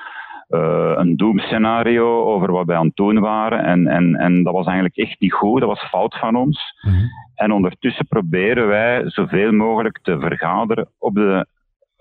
uh, 0.50 0.94
een 0.96 1.16
doemscenario 1.16 2.24
over 2.24 2.52
wat 2.52 2.66
wij 2.66 2.78
aan 2.78 2.86
het 2.86 2.96
doen 2.96 3.20
waren. 3.20 3.64
En, 3.64 3.88
en, 3.88 4.16
en 4.16 4.44
dat 4.44 4.54
was 4.54 4.66
eigenlijk 4.66 4.98
echt 4.98 5.20
niet 5.20 5.34
goed, 5.34 5.60
dat 5.60 5.70
was 5.70 5.90
fout 5.90 6.18
van 6.18 6.36
ons. 6.36 6.74
Mm 6.82 6.94
-hmm. 6.94 7.08
En 7.36 7.52
ondertussen 7.52 8.08
proberen 8.08 8.68
wij 8.68 9.10
zoveel 9.10 9.52
mogelijk 9.52 10.00
te 10.02 10.20
vergaderen 10.20 10.90
op 10.98 11.14
de, 11.14 11.48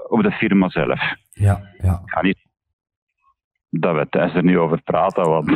op 0.08 0.22
de 0.22 0.30
firma 0.30 0.68
zelf. 0.68 1.00
Ja, 1.32 1.60
ja. 1.82 2.00
Ik 2.04 2.10
ga 2.10 2.22
niet 2.22 2.45
dat 3.80 3.94
we 3.94 4.06
thuis 4.10 4.34
er 4.34 4.44
nu 4.44 4.58
over 4.58 4.82
praten, 4.82 5.28
want 5.28 5.46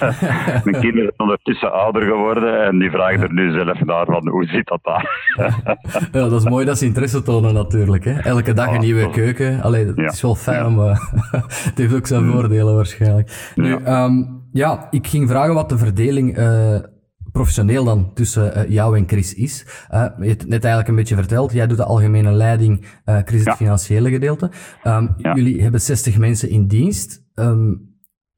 mijn 0.64 0.80
kinderen 0.80 0.92
zijn 0.92 1.18
ondertussen 1.18 1.72
ouder 1.72 2.02
geworden 2.02 2.64
en 2.64 2.78
die 2.78 2.90
vragen 2.90 3.20
er 3.20 3.32
nu 3.32 3.50
zelf 3.50 3.80
naar 3.84 4.06
van 4.06 4.28
hoe 4.28 4.44
zit 4.44 4.66
dat 4.66 4.80
daar? 4.82 5.34
ja, 6.12 6.28
dat 6.28 6.32
is 6.32 6.48
mooi 6.48 6.66
dat 6.66 6.78
ze 6.78 6.84
interesse 6.84 7.22
tonen 7.22 7.54
natuurlijk. 7.54 8.04
Hè? 8.04 8.20
Elke 8.20 8.52
dag 8.52 8.68
een 8.68 8.74
ah, 8.74 8.80
nieuwe 8.80 9.10
keuken. 9.10 9.62
Allee, 9.62 9.86
het 9.86 10.12
is 10.12 10.22
wel 10.22 10.34
fijn, 10.34 10.74
maar 10.74 11.10
het 11.68 11.78
heeft 11.78 11.94
ook 11.94 12.06
zijn 12.06 12.24
mm. 12.24 12.32
voordelen 12.32 12.74
waarschijnlijk. 12.74 13.52
Nu, 13.54 13.78
ja. 13.78 14.04
Um, 14.04 14.40
ja, 14.52 14.86
ik 14.90 15.06
ging 15.06 15.28
vragen 15.28 15.54
wat 15.54 15.68
de 15.68 15.78
verdeling 15.78 16.38
uh, 16.38 16.78
professioneel 17.32 17.84
dan 17.84 18.14
tussen 18.14 18.58
uh, 18.58 18.70
jou 18.70 18.96
en 18.96 19.08
Chris 19.08 19.34
is. 19.34 19.66
Uh, 19.90 20.06
je 20.18 20.28
hebt 20.28 20.40
het 20.40 20.50
net 20.50 20.64
eigenlijk 20.64 20.88
een 20.88 20.96
beetje 20.96 21.14
verteld. 21.14 21.52
Jij 21.52 21.66
doet 21.66 21.76
de 21.76 21.84
algemene 21.84 22.32
leiding, 22.32 22.84
uh, 23.04 23.18
Chris 23.24 23.44
het 23.44 23.54
financiële 23.56 24.10
gedeelte. 24.10 24.50
Um, 24.84 25.14
Jullie 25.16 25.62
hebben 25.62 25.80
60 25.80 26.18
mensen 26.18 26.50
in 26.50 26.66
dienst. 26.66 27.21
Um, 27.34 27.90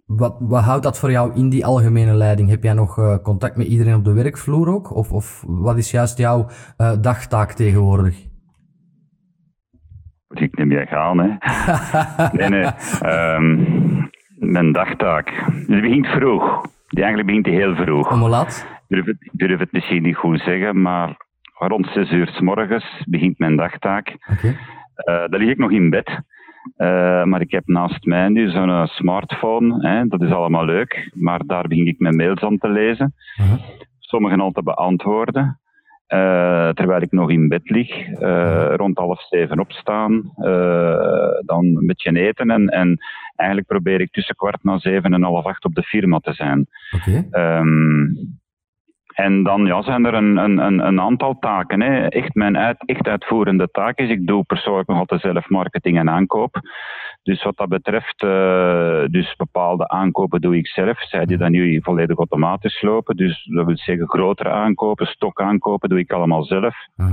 wat, 0.07 0.37
wat 0.41 0.63
houdt 0.63 0.83
dat 0.83 0.99
voor 0.99 1.11
jou 1.11 1.35
in 1.35 1.49
die 1.49 1.67
algemene 1.67 2.15
leiding? 2.15 2.49
Heb 2.49 2.63
jij 2.63 2.73
nog 2.73 3.21
contact 3.23 3.57
met 3.57 3.67
iedereen 3.67 3.95
op 3.95 4.05
de 4.05 4.13
werkvloer 4.13 4.69
ook? 4.69 4.95
Of, 4.95 5.13
of 5.13 5.45
wat 5.47 5.77
is 5.77 5.91
juist 5.91 6.19
jouw 6.19 6.47
dagtaak 7.01 7.53
tegenwoordig? 7.53 8.27
Ik 10.29 10.57
neem 10.57 10.71
jij 10.71 10.87
gaan, 10.87 11.19
hè? 11.19 11.29
nee, 12.39 12.49
nee. 12.49 12.71
Um, 13.37 14.11
mijn 14.39 14.73
dagtaak. 14.73 15.29
Het 15.29 15.81
begint 15.81 16.07
vroeg. 16.07 16.63
Die 16.89 17.05
eigenlijk 17.05 17.27
begint 17.27 17.47
heel 17.47 17.75
vroeg. 17.75 18.13
Om 18.13 18.29
laat? 18.29 18.67
durf 18.89 19.07
het, 19.07 19.17
ik 19.21 19.31
durf 19.33 19.59
het 19.59 19.73
misschien 19.73 20.03
niet 20.03 20.17
goed 20.17 20.41
zeggen, 20.41 20.83
maar 20.83 21.17
rond 21.59 21.87
zes 21.87 22.11
uur 22.11 22.29
s 22.29 22.41
morgens 22.41 23.05
begint 23.07 23.39
mijn 23.39 23.57
dagtaak. 23.57 24.17
Okay. 24.33 24.51
Uh, 24.51 25.29
dan 25.29 25.41
lig 25.41 25.49
ik 25.49 25.59
nog 25.59 25.71
in 25.71 25.91
bed. 25.91 26.21
Uh, 26.77 27.25
maar 27.25 27.41
ik 27.41 27.51
heb 27.51 27.67
naast 27.67 28.05
mij 28.05 28.29
nu 28.29 28.51
zo'n 28.51 28.69
eh, 28.69 28.87
smartphone. 28.87 29.89
Hè, 29.89 30.07
dat 30.07 30.23
is 30.23 30.31
allemaal 30.31 30.65
leuk. 30.65 31.11
Maar 31.15 31.47
daar 31.47 31.69
begin 31.69 31.87
ik 31.87 31.99
mijn 31.99 32.17
mails 32.17 32.41
aan 32.41 32.59
te 32.59 32.69
lezen. 32.69 33.15
Uh 33.41 33.51
-huh. 33.51 33.61
Sommige 33.99 34.37
al 34.37 34.51
te 34.51 34.63
beantwoorden. 34.63 35.59
Uh, 36.09 36.69
terwijl 36.69 37.03
ik 37.03 37.13
nog 37.13 37.31
in 37.31 37.49
bed 37.49 37.71
lig, 37.71 38.19
rond 38.77 38.99
half 38.99 39.27
zeven 39.29 39.61
opstaan, 39.61 40.33
dan 41.45 41.65
een 41.65 41.87
beetje 41.87 42.21
eten 42.21 42.51
en, 42.51 42.69
en 42.69 42.99
eigenlijk 43.37 43.69
probeer 43.69 44.01
ik 44.01 44.11
tussen 44.11 44.35
kwart 44.35 44.65
na 44.65 44.79
zeven 44.79 45.15
en 45.15 45.23
half 45.23 45.45
acht 45.45 45.65
op 45.65 45.75
de 45.75 45.83
firma 45.83 46.19
te 46.19 46.33
zijn. 46.33 46.67
Okay. 46.95 47.59
Um, 47.59 48.39
en 49.15 49.43
dan 49.43 49.67
ja, 49.67 49.83
zijn 49.83 50.05
er 50.05 50.15
een, 50.15 50.37
een, 50.37 50.87
een 50.87 51.01
aantal 51.01 51.39
taken. 51.39 51.81
Hè. 51.81 52.07
Echt 52.07 52.35
mijn 52.35 52.59
uit, 52.59 52.87
echt 52.87 53.07
uitvoerende 53.09 53.69
taak 53.71 53.99
is, 53.99 54.09
ik 54.09 54.27
doe 54.27 54.45
persoonlijk 54.45 54.89
nog 54.89 54.99
altijd 54.99 55.21
zelf 55.21 55.49
marketing 55.49 55.99
en 55.99 56.11
aankoop. 56.11 56.61
Dus 57.23 57.43
wat 57.43 57.57
dat 57.57 57.69
betreft, 57.69 58.23
uh, 58.23 59.05
dus 59.11 59.37
bepaalde 59.37 59.89
aankopen 59.89 60.41
doe 60.41 60.57
ik 60.57 60.67
zelf. 60.67 61.03
Zij 61.03 61.25
die 61.25 61.37
dan 61.37 61.51
nu 61.51 61.81
volledig 61.83 62.17
automatisch 62.17 62.83
lopen. 62.83 63.17
Dus 63.17 63.45
dat 63.45 63.67
wil 63.67 63.77
zeggen 63.77 64.09
grotere 64.09 64.51
aankopen, 64.51 65.07
stokaankopen 65.07 65.89
doe 65.89 65.99
ik 65.99 66.13
allemaal 66.13 66.45
zelf. 66.45 66.75
Uh 66.97 67.07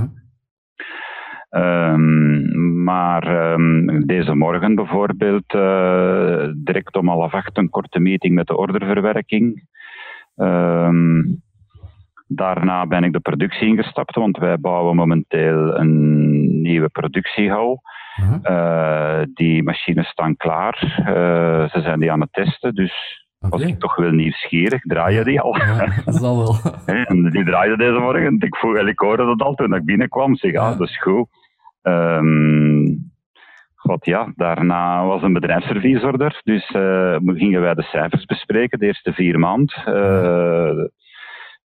-huh. 1.50 1.93
um, 1.93 2.84
maar 2.84 3.51
um, 3.53 4.05
deze 4.05 4.36
morgen 4.36 4.75
bijvoorbeeld, 4.75 5.53
uh, 5.53 6.48
direct 6.55 6.96
om 6.96 7.08
half 7.08 7.34
acht 7.34 7.58
een 7.58 7.70
korte 7.70 8.00
meeting 8.00 8.36
met 8.36 8.48
de 8.48 8.58
orderverwerking. 8.58 9.67
Um, 10.36 11.41
Daarna 12.35 12.85
ben 12.88 13.03
ik 13.03 13.13
de 13.13 13.19
productie 13.19 13.67
ingestapt, 13.67 14.15
want 14.15 14.38
wij 14.38 14.57
bouwen 14.59 14.95
momenteel 14.95 15.77
een 15.77 16.61
nieuwe 16.61 16.89
productiehal. 16.89 17.81
Uh 18.43 19.21
die 19.33 19.63
machines 19.63 20.07
staan 20.07 20.35
klaar. 20.35 20.95
Uh, 21.00 21.69
ze 21.69 21.81
zijn 21.81 22.00
die 22.00 22.11
aan 22.11 22.21
het 22.21 22.33
testen, 22.33 22.75
dus 22.75 23.25
okay. 23.39 23.59
was 23.59 23.69
ik 23.69 23.79
toch 23.79 23.95
wel 23.95 24.11
nieuwsgierig. 24.11 24.81
Draai 24.81 25.15
je 25.15 25.23
die 25.23 25.41
al? 25.41 25.57
Ja, 25.57 25.85
dat 26.05 26.15
zal 26.15 26.38
wel. 26.38 26.55
en 26.85 27.29
die 27.29 27.45
draaide 27.45 27.77
deze 27.77 28.00
morgen. 28.00 28.39
Ik, 28.39 28.55
voel, 28.55 28.88
ik 28.88 29.00
hoorde 29.00 29.25
dat 29.25 29.41
al 29.41 29.53
toen 29.53 29.73
ik 29.73 29.85
binnenkwam. 29.85 30.35
Zeg, 30.35 30.55
ah, 30.55 30.71
ja. 30.71 30.77
dat 30.77 30.88
is 30.88 31.01
goed. 31.01 31.27
Um, 31.81 33.11
God, 33.75 34.05
ja, 34.05 34.31
daarna 34.35 35.05
was 35.05 35.21
een 35.21 35.33
bedrijfsrevisor 35.33 36.21
er. 36.21 36.41
Dus 36.43 36.69
uh, 36.69 37.15
gingen 37.23 37.61
wij 37.61 37.73
de 37.73 37.83
cijfers 37.83 38.25
bespreken, 38.25 38.79
de 38.79 38.85
eerste 38.85 39.13
vier 39.13 39.39
maanden. 39.39 39.75
Uh, 39.88 40.85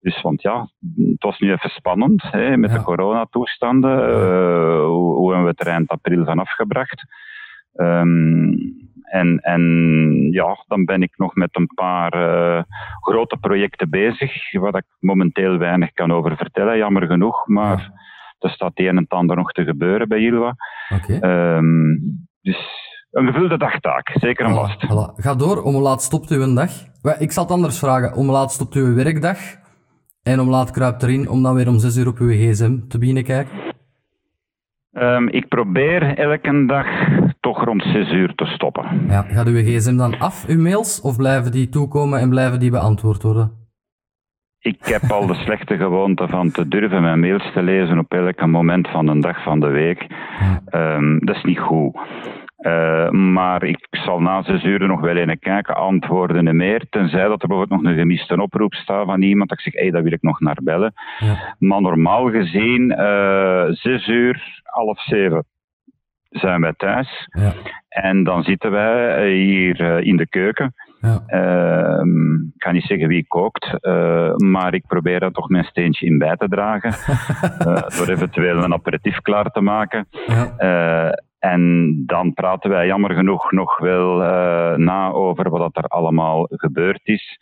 dus 0.03 0.21
want 0.21 0.41
ja, 0.41 0.69
het 0.95 1.23
was 1.23 1.39
nu 1.39 1.51
even 1.51 1.69
spannend 1.69 2.21
hè, 2.21 2.57
met 2.57 2.71
de 2.71 2.83
coronatoestanden. 2.83 4.09
Uh, 4.09 4.85
hoe, 4.85 5.15
hoe, 5.15 5.33
hebben 5.33 5.43
we 5.43 5.55
het 5.57 5.67
er 5.67 5.73
eind 5.73 5.89
april 5.89 6.25
van 6.25 6.39
afgebracht? 6.39 7.03
Um, 7.75 8.55
en, 9.03 9.39
en 9.39 9.61
ja, 10.31 10.63
dan 10.67 10.85
ben 10.85 11.01
ik 11.01 11.17
nog 11.17 11.35
met 11.35 11.49
een 11.51 11.69
paar 11.75 12.15
uh, 12.15 12.63
grote 12.99 13.37
projecten 13.37 13.89
bezig, 13.89 14.51
waar 14.51 14.75
ik 14.75 14.85
momenteel 14.99 15.57
weinig 15.57 15.91
kan 15.93 16.11
over 16.11 16.37
vertellen, 16.37 16.77
jammer 16.77 17.07
genoeg. 17.07 17.47
Maar 17.47 17.77
ja. 17.77 17.91
er 18.39 18.49
staat 18.49 18.71
een 18.73 18.87
en 18.87 18.97
het 18.97 19.09
ander 19.09 19.35
nog 19.35 19.51
te 19.51 19.63
gebeuren 19.63 20.07
bij 20.07 20.19
Ilwa. 20.19 20.55
Okay. 20.89 21.55
Um, 21.55 22.27
dus 22.41 22.57
een 23.11 23.25
gevulde 23.25 23.57
dagtaak, 23.57 24.09
zeker 24.13 24.45
en 24.45 24.53
vast. 24.53 24.85
Voilà. 24.85 25.21
Ga 25.21 25.35
door, 25.35 25.61
om 25.61 25.75
laat 25.75 26.01
stopt 26.01 26.31
u 26.31 26.41
een 26.41 26.55
dag? 26.55 26.71
Ik 27.19 27.31
zal 27.31 27.43
het 27.43 27.51
anders 27.51 27.79
vragen. 27.79 28.15
Om 28.15 28.29
laat 28.29 28.51
stopt 28.51 28.75
u 28.75 28.83
een 28.83 28.95
werkdag? 28.95 29.62
En 30.23 30.39
om 30.39 30.49
laat 30.49 30.71
kruipt 30.71 31.03
erin 31.03 31.29
om 31.29 31.43
dan 31.43 31.55
weer 31.55 31.67
om 31.67 31.79
6 31.79 31.97
uur 31.97 32.07
op 32.07 32.17
uw 32.17 32.29
gsm 32.29 32.77
te 32.87 32.97
beginnen 32.97 33.23
kijken? 33.23 33.51
Um, 34.91 35.29
ik 35.29 35.47
probeer 35.47 36.17
elke 36.17 36.65
dag 36.65 36.87
toch 37.39 37.63
rond 37.63 37.83
6 37.83 38.11
uur 38.11 38.35
te 38.35 38.45
stoppen. 38.45 39.05
Ja, 39.07 39.21
gaat 39.21 39.47
uw 39.47 39.63
gsm 39.63 39.97
dan 39.97 40.19
af, 40.19 40.45
uw 40.47 40.61
mails, 40.61 41.01
of 41.01 41.17
blijven 41.17 41.51
die 41.51 41.69
toekomen 41.69 42.19
en 42.19 42.29
blijven 42.29 42.59
die 42.59 42.71
beantwoord 42.71 43.23
worden? 43.23 43.51
Ik 44.59 44.85
heb 44.85 45.11
al 45.11 45.27
de 45.27 45.33
slechte 45.33 45.77
gewoonte 45.77 46.27
van 46.27 46.51
te 46.51 46.67
durven 46.67 47.01
mijn 47.01 47.19
mails 47.19 47.51
te 47.53 47.61
lezen 47.61 47.99
op 47.99 48.13
elk 48.13 48.45
moment 48.45 48.87
van 48.87 49.05
de 49.05 49.19
dag 49.19 49.43
van 49.43 49.59
de 49.59 49.67
week. 49.67 50.07
Um, 50.71 51.25
dat 51.25 51.35
is 51.35 51.43
niet 51.43 51.59
goed. 51.59 51.97
Uh, 52.65 53.09
maar 53.09 53.63
ik 53.63 53.87
zal 53.89 54.21
na 54.21 54.43
zes 54.43 54.63
uur 54.63 54.87
nog 54.87 55.01
wel 55.01 55.15
even 55.15 55.39
kijken, 55.39 55.75
antwoorden 55.75 56.47
en 56.47 56.55
meer. 56.55 56.85
Tenzij 56.89 57.27
dat 57.27 57.41
er 57.41 57.47
bijvoorbeeld 57.47 57.81
nog 57.81 57.91
een 57.91 57.97
gemiste 57.97 58.41
oproep 58.41 58.73
staat 58.73 59.05
van 59.05 59.21
iemand. 59.21 59.49
Dat 59.49 59.57
ik 59.57 59.63
zeg, 59.63 59.73
hé, 59.73 59.81
hey, 59.81 59.91
dat 59.91 60.03
wil 60.03 60.11
ik 60.11 60.21
nog 60.21 60.39
naar 60.39 60.59
bellen. 60.63 60.93
Ja. 61.19 61.55
Maar 61.59 61.81
normaal 61.81 62.29
gezien, 62.29 62.91
uh, 62.91 63.65
zes 63.69 64.07
uur, 64.07 64.61
half 64.63 65.01
zeven 65.01 65.45
zijn 66.33 66.61
wij 66.61 66.73
thuis. 66.77 67.27
Ja. 67.29 67.53
En 67.89 68.23
dan 68.23 68.43
zitten 68.43 68.71
wij 68.71 69.15
eh, 69.15 69.23
hier 69.23 69.81
uh, 69.81 70.05
in 70.05 70.17
de 70.17 70.27
keuken. 70.27 70.73
Ja. 70.99 71.23
Uh, 71.27 72.05
ik 72.53 72.59
kan 72.59 72.73
niet 72.73 72.83
zeggen 72.83 73.07
wie 73.07 73.27
kookt, 73.27 73.77
uh, 73.81 74.35
maar 74.35 74.73
ik 74.73 74.87
probeer 74.87 75.21
er 75.23 75.31
toch 75.31 75.49
mijn 75.49 75.63
steentje 75.63 76.05
in 76.05 76.17
bij 76.17 76.35
te 76.35 76.47
dragen. 76.47 76.91
door 77.97 78.07
eventueel 78.07 78.63
een 78.63 78.73
aperitief 78.73 79.21
klaar 79.21 79.51
te 79.51 79.61
maken. 79.61 80.07
Ja. 80.27 80.55
En 81.43 82.03
dan 82.05 82.33
praten 82.33 82.69
wij 82.69 82.85
jammer 82.85 83.13
genoeg 83.13 83.51
nog 83.51 83.77
wel 83.77 84.21
uh, 84.21 84.75
na 84.75 85.11
over 85.11 85.49
wat 85.49 85.77
er 85.77 85.83
allemaal 85.83 86.45
gebeurd 86.49 86.99
is. 87.03 87.37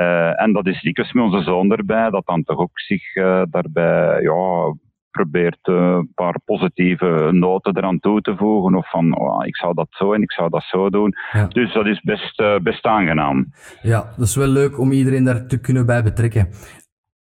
Uh, 0.00 0.40
en 0.42 0.52
dat 0.52 0.66
is 0.66 0.80
dikwijls 0.82 1.12
met 1.12 1.24
onze 1.24 1.42
zoon 1.42 1.72
erbij, 1.72 2.10
dat 2.10 2.26
dan 2.26 2.42
toch 2.42 2.58
ook 2.58 2.80
zich 2.80 3.14
uh, 3.14 3.42
daarbij 3.50 4.22
ja, 4.22 4.74
probeert 5.10 5.58
een 5.62 6.10
paar 6.14 6.40
positieve 6.44 7.28
noten 7.32 7.76
eraan 7.76 7.98
toe 7.98 8.20
te 8.20 8.36
voegen. 8.36 8.74
Of 8.74 8.90
van, 8.90 9.18
oh, 9.18 9.46
ik 9.46 9.56
zou 9.56 9.74
dat 9.74 9.88
zo 9.90 10.12
en 10.12 10.22
ik 10.22 10.32
zou 10.32 10.48
dat 10.48 10.62
zo 10.62 10.90
doen. 10.90 11.14
Ja. 11.32 11.46
Dus 11.46 11.72
dat 11.72 11.86
is 11.86 12.00
best, 12.00 12.42
best 12.62 12.84
aangenaam. 12.84 13.46
Ja, 13.82 14.12
dat 14.16 14.26
is 14.26 14.36
wel 14.36 14.48
leuk 14.48 14.78
om 14.78 14.92
iedereen 14.92 15.24
daar 15.24 15.46
te 15.46 15.60
kunnen 15.60 15.86
bij 15.86 16.02
betrekken. 16.02 16.48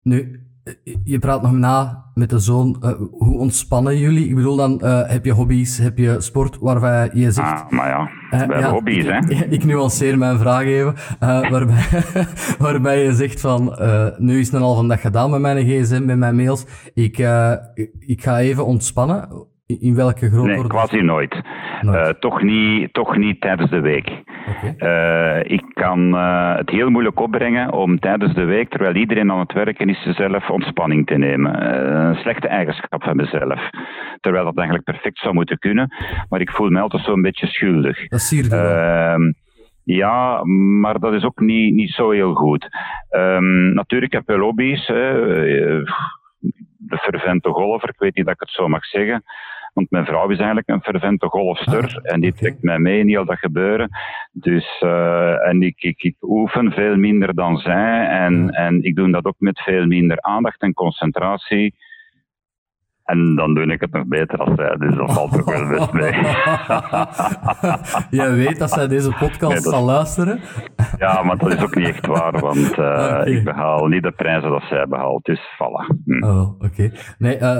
Nu, 0.02 0.40
je 1.04 1.20
praat 1.20 1.42
nog 1.42 1.52
na 1.52 2.06
met 2.14 2.30
de 2.30 2.40
zoon. 2.40 2.84
Uh, 2.84 2.92
hoe 3.12 3.38
ontspannen 3.38 3.98
jullie? 3.98 4.28
Ik 4.28 4.36
bedoel, 4.36 4.56
dan 4.56 4.82
uh, 4.84 5.10
heb 5.10 5.26
je 5.26 5.32
hobby's, 5.32 5.78
heb 5.78 5.98
je 5.98 6.16
sport 6.20 6.58
waarvan 6.60 7.10
je 7.14 7.32
zegt... 7.32 7.48
Ah, 7.48 7.70
maar 7.70 7.88
ja, 7.88 8.10
we 8.30 8.36
hebben 8.36 8.60
ja, 8.60 8.72
hobby's, 8.72 9.06
hè. 9.06 9.18
Ik, 9.36 9.52
ik, 9.52 9.64
nuanceer 9.64 10.18
mijn 10.18 10.40
vraag 10.40 10.64
even. 10.64 10.96
waarbij, 11.20 11.86
waarbij 12.60 13.04
je 13.04 13.14
zegt 13.14 13.42
van, 13.42 13.76
nu 14.18 14.40
is 14.40 14.46
het 14.46 14.56
een 14.56 14.62
halve 14.62 14.88
dag 14.88 15.02
gedaan 15.02 15.30
met 15.30 15.42
mijn 15.42 15.66
gsm, 15.66 16.06
met 16.06 16.18
mijn 16.18 16.36
mails. 16.36 16.66
Ik, 16.94 17.18
ik 18.00 18.24
ga 18.24 18.40
even 18.40 18.66
ontspannen. 18.66 19.50
In 19.80 19.96
welke 19.96 20.30
grootorde? 20.30 20.54
Nee, 20.54 20.68
quasi 20.68 21.02
nooit. 21.02 21.42
nooit. 21.82 22.08
Uh, 22.08 22.10
toch, 22.20 22.42
niet, 22.42 22.94
toch 22.94 23.18
niet 23.18 23.42
tijdens 23.42 23.70
de 23.70 23.80
week. 23.80 24.10
Okay. 24.50 24.76
Uh, 24.78 25.52
ik 25.52 25.64
kan 25.74 26.16
uh, 26.16 26.56
het 26.56 26.70
heel 26.70 26.90
moeilijk 26.90 27.20
opbrengen 27.20 27.74
om 27.74 28.00
tijdens 28.00 28.34
de 28.34 28.44
week, 28.44 28.70
terwijl 28.70 28.96
iedereen 28.96 29.32
aan 29.32 29.40
het 29.40 29.54
werken 29.54 29.90
is, 29.90 30.16
zelf 30.16 30.50
ontspanning 30.50 31.08
te 31.08 31.16
nemen. 31.16 31.74
een 32.08 32.16
slechte 32.16 32.48
eigenschap 32.48 33.04
van 33.04 33.16
mezelf. 33.16 33.70
Terwijl 34.20 34.46
dat 34.46 34.58
eigenlijk 34.58 34.86
perfect 34.86 35.20
zou 35.20 35.34
moeten 35.34 35.58
kunnen. 35.58 35.96
Maar 36.30 36.42
ik 36.42 36.52
voel 36.52 36.70
me 36.70 36.80
altijd 36.80 37.04
zo'n 37.04 37.22
beetje 37.22 37.48
schuldig. 37.48 38.08
Dat 38.08 38.22
zie 38.22 38.44
je 38.44 38.56
ehm, 38.56 39.32
ja, 39.84 40.44
maar 40.80 41.00
dat 41.00 41.14
is 41.14 41.24
ook 41.24 41.40
niet, 41.40 41.74
niet 41.74 41.90
zo 41.90 42.10
heel 42.10 42.34
goed. 42.34 42.68
Um, 43.10 43.74
natuurlijk 43.74 44.14
heb 44.14 44.24
je 44.28 44.38
hobby's. 44.38 44.88
Hè. 44.88 45.14
De 46.78 46.98
fervente 46.98 47.50
golfer, 47.50 47.90
ik 47.90 48.00
weet 48.00 48.16
niet 48.16 48.26
dat 48.26 48.34
ik 48.34 48.40
het 48.40 48.50
zo 48.50 48.68
mag 48.68 48.86
zeggen. 48.86 49.24
Want 49.74 49.92
mijn 49.92 50.06
vrouw 50.06 50.30
is 50.30 50.38
eigenlijk 50.38 50.68
een 50.70 50.82
fervente 50.82 51.28
golfster 51.28 52.00
Ah, 52.04 52.14
en 52.14 52.20
die 52.20 52.34
trekt 52.34 52.62
mij 52.64 52.80
mee 52.80 53.00
in 53.00 53.08
heel 53.08 53.26
dat 53.26 53.38
gebeuren. 53.38 53.90
Dus, 54.32 54.80
eh, 54.80 55.48
en 55.48 55.62
ik, 55.62 55.82
ik, 55.82 56.04
ik 56.04 56.16
oefen 56.22 56.72
veel 56.72 56.96
minder 56.96 57.34
dan 57.34 57.58
zij 57.58 58.08
en, 58.08 58.50
en 58.50 58.84
ik 58.84 58.96
doe 58.96 59.12
dat 59.12 59.26
ook 59.26 59.36
met 59.38 59.62
veel 59.62 59.86
minder 59.86 60.22
aandacht 60.22 60.62
en 60.62 60.74
concentratie. 60.74 61.76
En 63.12 63.36
dan 63.36 63.54
doe 63.54 63.66
ik 63.66 63.82
het 63.82 63.92
nog 63.92 64.06
beter 64.08 64.38
als 64.40 64.56
zij, 64.56 64.76
dus 64.76 64.96
dat 65.02 65.14
valt 65.14 65.32
toch 65.32 65.46
wel 65.46 65.68
best 65.70 65.92
mee. 65.94 66.12
Jij 68.20 68.34
weet 68.36 68.60
dat 68.60 68.70
zij 68.72 68.88
deze 68.88 69.10
podcast 69.20 69.54
Nee, 69.54 69.62
dat- 69.62 69.74
zal 69.74 69.84
luisteren. 69.84 70.40
Ja, 70.98 71.24
maar 71.24 71.38
dat 71.38 71.54
is 71.54 71.64
ook 71.64 71.76
niet 71.76 71.88
echt 71.88 72.06
waar, 72.06 72.40
want 72.40 72.72
eh, 72.78 73.18
Oké. 73.20 73.30
ik 73.30 73.44
behaal 73.44 73.86
niet 73.88 74.04
de 74.04 74.12
prijzen 74.12 74.50
dat 74.50 74.64
zij 74.70 74.86
behaalt. 74.88 75.26
Dus 75.26 75.40
voilà. 75.40 75.98
Hm. 76.06 76.24
Oh, 76.24 76.50
oké. 76.60 76.92
Nee, 77.18 77.36
eh 77.38 77.58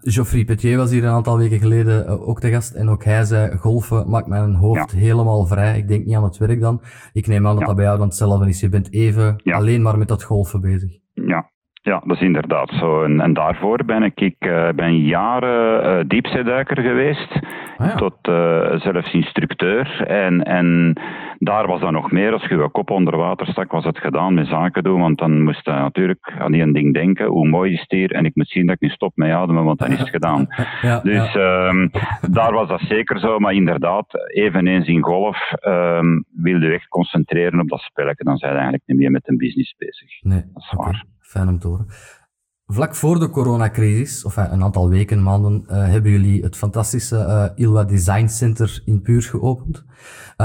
Geoffrey 0.00 0.44
Petier 0.44 0.76
was 0.76 0.90
hier 0.90 1.04
een 1.04 1.10
aantal 1.10 1.38
weken 1.38 1.58
geleden 1.58 2.06
eh, 2.06 2.28
ook 2.28 2.40
te 2.40 2.50
gast. 2.50 2.74
En 2.74 2.88
ook 2.88 3.04
hij 3.04 3.24
zei, 3.24 3.56
golfen 3.56 4.10
maakt 4.10 4.26
mijn 4.26 4.54
hoofd 4.54 4.90
helemaal 4.92 5.46
vrij. 5.46 5.78
Ik 5.78 5.88
denk 5.88 6.04
niet 6.04 6.16
aan 6.16 6.24
het 6.24 6.38
werk 6.38 6.60
dan. 6.60 6.80
Ik 7.12 7.26
neem 7.26 7.46
aan 7.46 7.52
dat 7.52 7.60
Ja. 7.60 7.66
dat 7.66 7.76
bij 7.76 7.84
jou 7.84 7.98
dan 7.98 8.06
hetzelfde 8.06 8.48
is. 8.48 8.60
Je 8.60 8.68
bent 8.68 8.92
even 8.92 9.40
Ja. 9.44 9.56
alleen 9.56 9.82
maar 9.82 9.98
met 9.98 10.08
dat 10.08 10.22
golfen 10.22 10.60
bezig. 10.60 10.90
Ja. 11.12 11.50
Ja, 11.84 12.02
dat 12.04 12.16
is 12.16 12.22
inderdaad 12.22 12.70
zo. 12.70 13.02
En, 13.02 13.20
en 13.20 13.32
daarvoor 13.32 13.84
ben 13.84 14.02
ik, 14.02 14.20
ik 14.20 14.36
eh, 14.38 14.68
ben 14.76 14.96
jaren 14.96 15.84
eh, 15.84 16.04
diepzeeduiker 16.06 16.82
geweest. 16.82 17.32
Ah 17.76 17.86
ja. 17.86 17.94
Tot 17.94 18.16
eh, 18.22 18.80
zelfs 18.80 19.12
instructeur. 19.12 20.06
En, 20.06 20.42
en 20.42 20.92
daar 21.38 21.66
was 21.66 21.80
dan 21.80 21.92
nog 21.92 22.10
meer. 22.10 22.32
Als 22.32 22.44
je 22.44 22.56
je 22.56 22.70
kop 22.70 22.90
onder 22.90 23.16
water 23.16 23.46
stak, 23.46 23.72
was 23.72 23.84
het 23.84 23.98
gedaan 23.98 24.34
met 24.34 24.46
zaken 24.46 24.82
doen. 24.82 25.00
Want 25.00 25.18
dan 25.18 25.42
moest 25.42 25.64
je 25.64 25.70
natuurlijk 25.70 26.34
aan 26.38 26.52
die 26.52 26.72
ding 26.72 26.94
denken. 26.94 27.26
Hoe 27.26 27.48
mooi 27.48 27.72
is 27.72 27.80
het 27.80 27.90
hier? 27.90 28.12
En 28.12 28.24
ik 28.24 28.34
moet 28.34 28.48
zien 28.48 28.66
dat 28.66 28.74
ik 28.74 28.80
niet 28.80 28.90
stop 28.90 29.12
met 29.14 29.30
ademen, 29.30 29.64
want 29.64 29.78
dan 29.78 29.90
is 29.90 29.98
het 29.98 30.08
gedaan. 30.08 30.46
Ja, 30.82 31.00
Dus 31.00 31.34
ehm, 31.34 31.88
daar 32.30 32.52
was 32.52 32.68
dat 32.68 32.80
zeker 32.80 33.18
zo. 33.18 33.38
Maar 33.38 33.52
inderdaad, 33.52 34.06
eveneens 34.34 34.86
in 34.86 35.02
golf 35.02 35.52
ehm 35.52 36.20
wil 36.32 36.60
je 36.60 36.72
echt 36.72 36.88
concentreren 36.88 37.60
op 37.60 37.68
dat 37.68 37.80
spelletje. 37.80 38.24
Dan 38.24 38.36
zijn 38.36 38.50
je 38.50 38.56
eigenlijk 38.58 38.86
niet 38.86 38.98
meer 38.98 39.10
met 39.10 39.28
een 39.28 39.36
business 39.36 39.74
bezig. 39.78 40.22
Nee, 40.22 40.42
dat 40.52 40.62
is 40.62 40.72
waar. 40.76 41.04
Fijn 41.34 41.48
om 41.48 41.58
te 41.58 41.68
horen. 41.68 41.86
Vlak 42.66 42.94
voor 42.94 43.18
de 43.18 43.30
coronacrisis, 43.30 44.24
of 44.24 44.36
eh, 44.36 44.44
een 44.50 44.62
aantal 44.62 44.88
weken, 44.88 45.22
maanden, 45.22 45.64
eh, 45.66 45.86
hebben 45.88 46.10
jullie 46.10 46.42
het 46.42 46.56
fantastische 46.56 47.16
eh, 47.16 47.44
Ilwa 47.54 47.84
Design 47.84 48.26
Center 48.26 48.82
in 48.84 49.00
Puurs 49.02 49.26
geopend. 49.26 49.84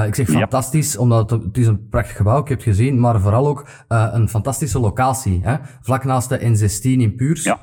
Ik 0.07 0.15
zeg 0.15 0.31
Ja. 0.31 0.39
fantastisch, 0.39 0.97
omdat 0.97 1.29
het, 1.29 1.43
het 1.43 1.57
is 1.57 1.67
een 1.67 1.87
prachtig 1.87 2.15
gebouw, 2.17 2.41
ik 2.41 2.47
heb 2.47 2.57
het 2.57 2.67
gezien, 2.67 2.99
maar 2.99 3.21
vooral 3.21 3.47
ook 3.47 3.67
een 3.87 4.29
fantastische 4.29 4.79
locatie. 4.79 5.39
Hè? 5.43 5.55
Vlak 5.81 6.03
naast 6.03 6.29
de 6.29 6.39
N16 6.39 6.81
in 7.01 7.15
Puurs. 7.15 7.43
Ja. 7.43 7.59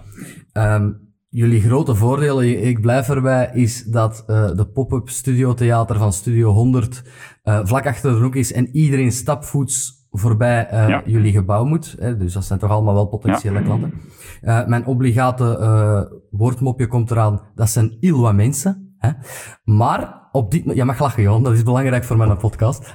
Ehm, 0.53 0.91
jullie 1.29 1.61
grote 1.61 1.95
voordeel, 1.95 2.43
ik 2.43 2.81
blijf 2.81 3.09
erbij, 3.09 3.51
is 3.53 3.85
dat 3.85 4.23
de 4.27 4.71
pop-up 4.73 5.09
studiotheater 5.09 5.99
van 5.99 6.13
Studio 6.13 6.51
100 6.53 7.03
eh, 7.47 7.61
vlak 7.63 7.87
achter 7.87 8.13
de 8.13 8.23
hoek 8.23 8.35
is 8.35 8.53
en 8.53 8.77
iedereen 8.77 9.13
stapvoets 9.13 9.96
voorbij 10.19 10.67
eh, 10.69 10.89
Ja. 10.89 11.03
jullie 11.05 11.33
gebouw 11.33 11.65
moet. 11.65 11.97
Hè? 11.99 12.17
Dus 12.17 12.33
dat 12.33 12.45
zijn 12.45 12.59
toch 12.59 12.71
allemaal 12.71 12.95
wel 12.95 13.07
potentiële 13.07 13.63
klanten. 13.63 13.93
Eh, 14.41 14.67
mijn 14.67 14.87
obligate 14.87 15.59
eh, 15.59 16.01
woordmopje 16.31 16.87
komt 16.87 17.11
eraan, 17.11 17.41
dat 17.55 17.71
zijn 17.71 17.97
Ilwa 18.01 18.33
mensen. 18.33 18.95
Hè? 18.99 19.11
Maar 19.65 20.25
op 20.33 20.51
dit 20.51 20.61
moment, 20.61 20.79
je 20.79 20.85
mag 20.85 20.99
lachen 20.99 21.23
Johan, 21.23 21.43
dat 21.43 21.53
is 21.53 21.63
belangrijk 21.63 22.05
voor 22.05 22.17
mijn 22.17 22.37
podcast. 22.37 22.95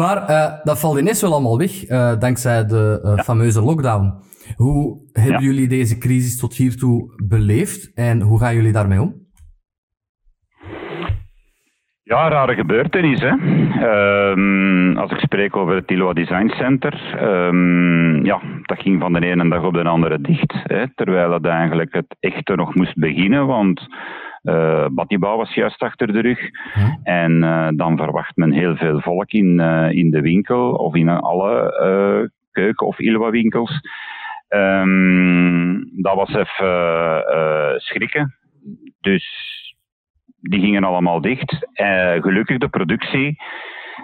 maar 0.00 0.26
eh, 0.28 0.52
dat 0.64 0.78
valt 0.78 0.98
ineens 0.98 1.20
wel 1.20 1.32
allemaal 1.32 1.58
weg, 1.58 1.84
eh, 1.84 2.18
dankzij 2.18 2.66
de 2.66 3.00
eh, 3.04 3.18
fameuze 3.24 3.60
lockdown. 3.62 4.14
Hoe 4.56 4.98
hebben 5.12 5.32
Ja. 5.32 5.40
jullie 5.40 5.68
deze 5.68 5.98
crisis 5.98 6.38
tot 6.38 6.54
hiertoe 6.54 7.12
beleefd 7.26 7.90
en 7.94 8.20
hoe 8.20 8.38
gaan 8.38 8.54
jullie 8.54 8.72
daarmee 8.72 9.00
om? 9.00 9.14
Ja, 12.08 12.28
rare 12.28 12.54
gebeurtenis. 12.54 13.20
Hè? 13.20 13.34
Ehm, 13.80 14.96
als 14.96 15.10
ik 15.10 15.18
spreek 15.18 15.56
over 15.56 15.74
het 15.74 15.90
Iloa 15.90 16.12
Design 16.12 16.48
Center, 16.48 17.14
ehm, 17.18 18.24
ja, 18.24 18.40
dat 18.62 18.80
ging 18.80 19.00
van 19.00 19.12
de 19.12 19.26
ene 19.26 19.48
dag 19.48 19.62
op 19.62 19.74
de 19.74 19.84
andere 19.84 20.20
dicht. 20.20 20.54
Hè? 20.62 20.94
Terwijl 20.94 21.32
het 21.32 21.46
eigenlijk 21.46 21.94
het 21.94 22.16
echte 22.20 22.54
nog 22.54 22.74
moest 22.74 22.98
beginnen, 22.98 23.46
want 23.46 23.86
eh 24.42 24.86
Batibouw 24.90 25.36
was 25.36 25.54
juist 25.54 25.82
achter 25.82 26.12
de 26.12 26.20
rug. 26.20 26.38
Hm? 26.74 26.80
En 27.02 27.42
eh, 27.42 27.68
dan 27.74 27.96
verwacht 27.96 28.36
men 28.36 28.52
heel 28.52 28.76
veel 28.76 29.00
volk 29.00 29.30
in, 29.32 29.60
eh, 29.60 29.90
in 29.90 30.10
de 30.10 30.20
winkel 30.20 30.74
of 30.74 30.94
in 30.94 31.08
alle 31.08 32.30
keuken- 32.52 32.86
of 32.86 32.98
Iloa 32.98 33.30
winkels. 33.30 33.80
Ehm, 34.48 35.74
dat 36.02 36.14
was 36.14 36.34
even 36.34 37.80
schrikken. 37.80 38.34
Dus 39.00 39.26
die 40.50 40.60
gingen 40.60 40.84
allemaal 40.84 41.20
dicht. 41.20 41.68
Eh, 41.72 42.12
gelukkig 42.12 42.58
de 42.58 42.68
productie, 42.68 43.36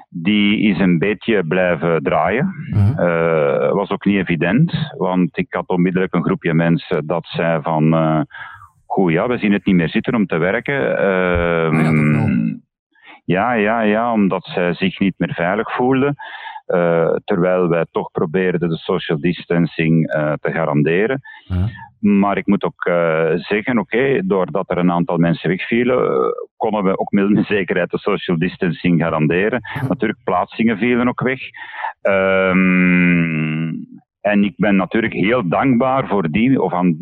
die 0.09 0.61
is 0.61 0.79
een 0.79 0.99
beetje 0.99 1.45
blijven 1.47 2.03
draaien. 2.03 2.55
Eh, 2.97 3.73
was 3.73 3.91
ook 3.91 4.05
niet 4.05 4.19
evident, 4.19 4.93
want 4.97 5.39
ik 5.39 5.47
had 5.49 5.69
onmiddellijk 5.69 6.15
een 6.15 6.25
groepje 6.25 6.55
mensen 6.55 7.07
dat 7.07 7.27
zei 7.27 7.63
van... 7.63 7.95
eh 7.95 8.21
Goed, 8.87 9.13
ja, 9.13 9.29
we 9.29 9.39
zien 9.39 9.53
het 9.53 9.65
niet 9.65 9.75
meer 9.75 9.89
zitten 9.89 10.15
om 10.15 10.27
te 10.27 10.37
werken. 10.37 10.99
Ehm, 10.99 11.77
Ah 12.17 12.33
ja, 13.25 13.53
ja, 13.53 13.81
ja, 13.81 14.13
omdat 14.13 14.45
zij 14.45 14.75
zich 14.75 14.99
niet 14.99 15.15
meer 15.17 15.35
veilig 15.35 15.73
voelden. 15.75 16.15
Eh, 16.73 17.15
terwijl 17.25 17.69
wij 17.69 17.87
toch 17.91 18.11
probeerden 18.11 18.69
de 18.69 18.77
social 18.77 19.21
distancing 19.21 20.09
eh, 20.09 20.33
te 20.41 20.53
garanderen. 20.53 21.21
Ja. 21.45 21.69
Maar 21.99 22.37
ik 22.37 22.47
moet 22.47 22.65
ook 22.65 22.85
eh, 22.85 23.31
zeggen, 23.35 23.79
oké, 23.79 24.21
doordat 24.27 24.71
er 24.71 24.79
een 24.79 24.93
aantal 24.93 25.17
mensen 25.17 25.49
wegvielen, 25.49 26.35
konden 26.57 26.85
we 26.85 26.99
ook 26.99 27.11
met 27.11 27.47
zekerheid 27.47 27.91
de 27.91 27.99
social 27.99 28.39
distancing 28.39 29.01
garanderen. 29.01 29.61
Natuurlijk, 29.89 30.21
plaatsingen 30.25 30.79
vielen 30.79 31.09
ook 31.09 31.21
weg. 31.21 31.41
Ehm, 32.01 33.71
en 34.23 34.45
ik 34.45 34.53
ben 34.57 34.77
natuurlijk 34.77 35.13
heel 35.13 35.49
dankbaar 35.49 36.07
voor 36.07 36.31
die, 36.31 36.63
of 36.63 36.73
aan 36.73 36.97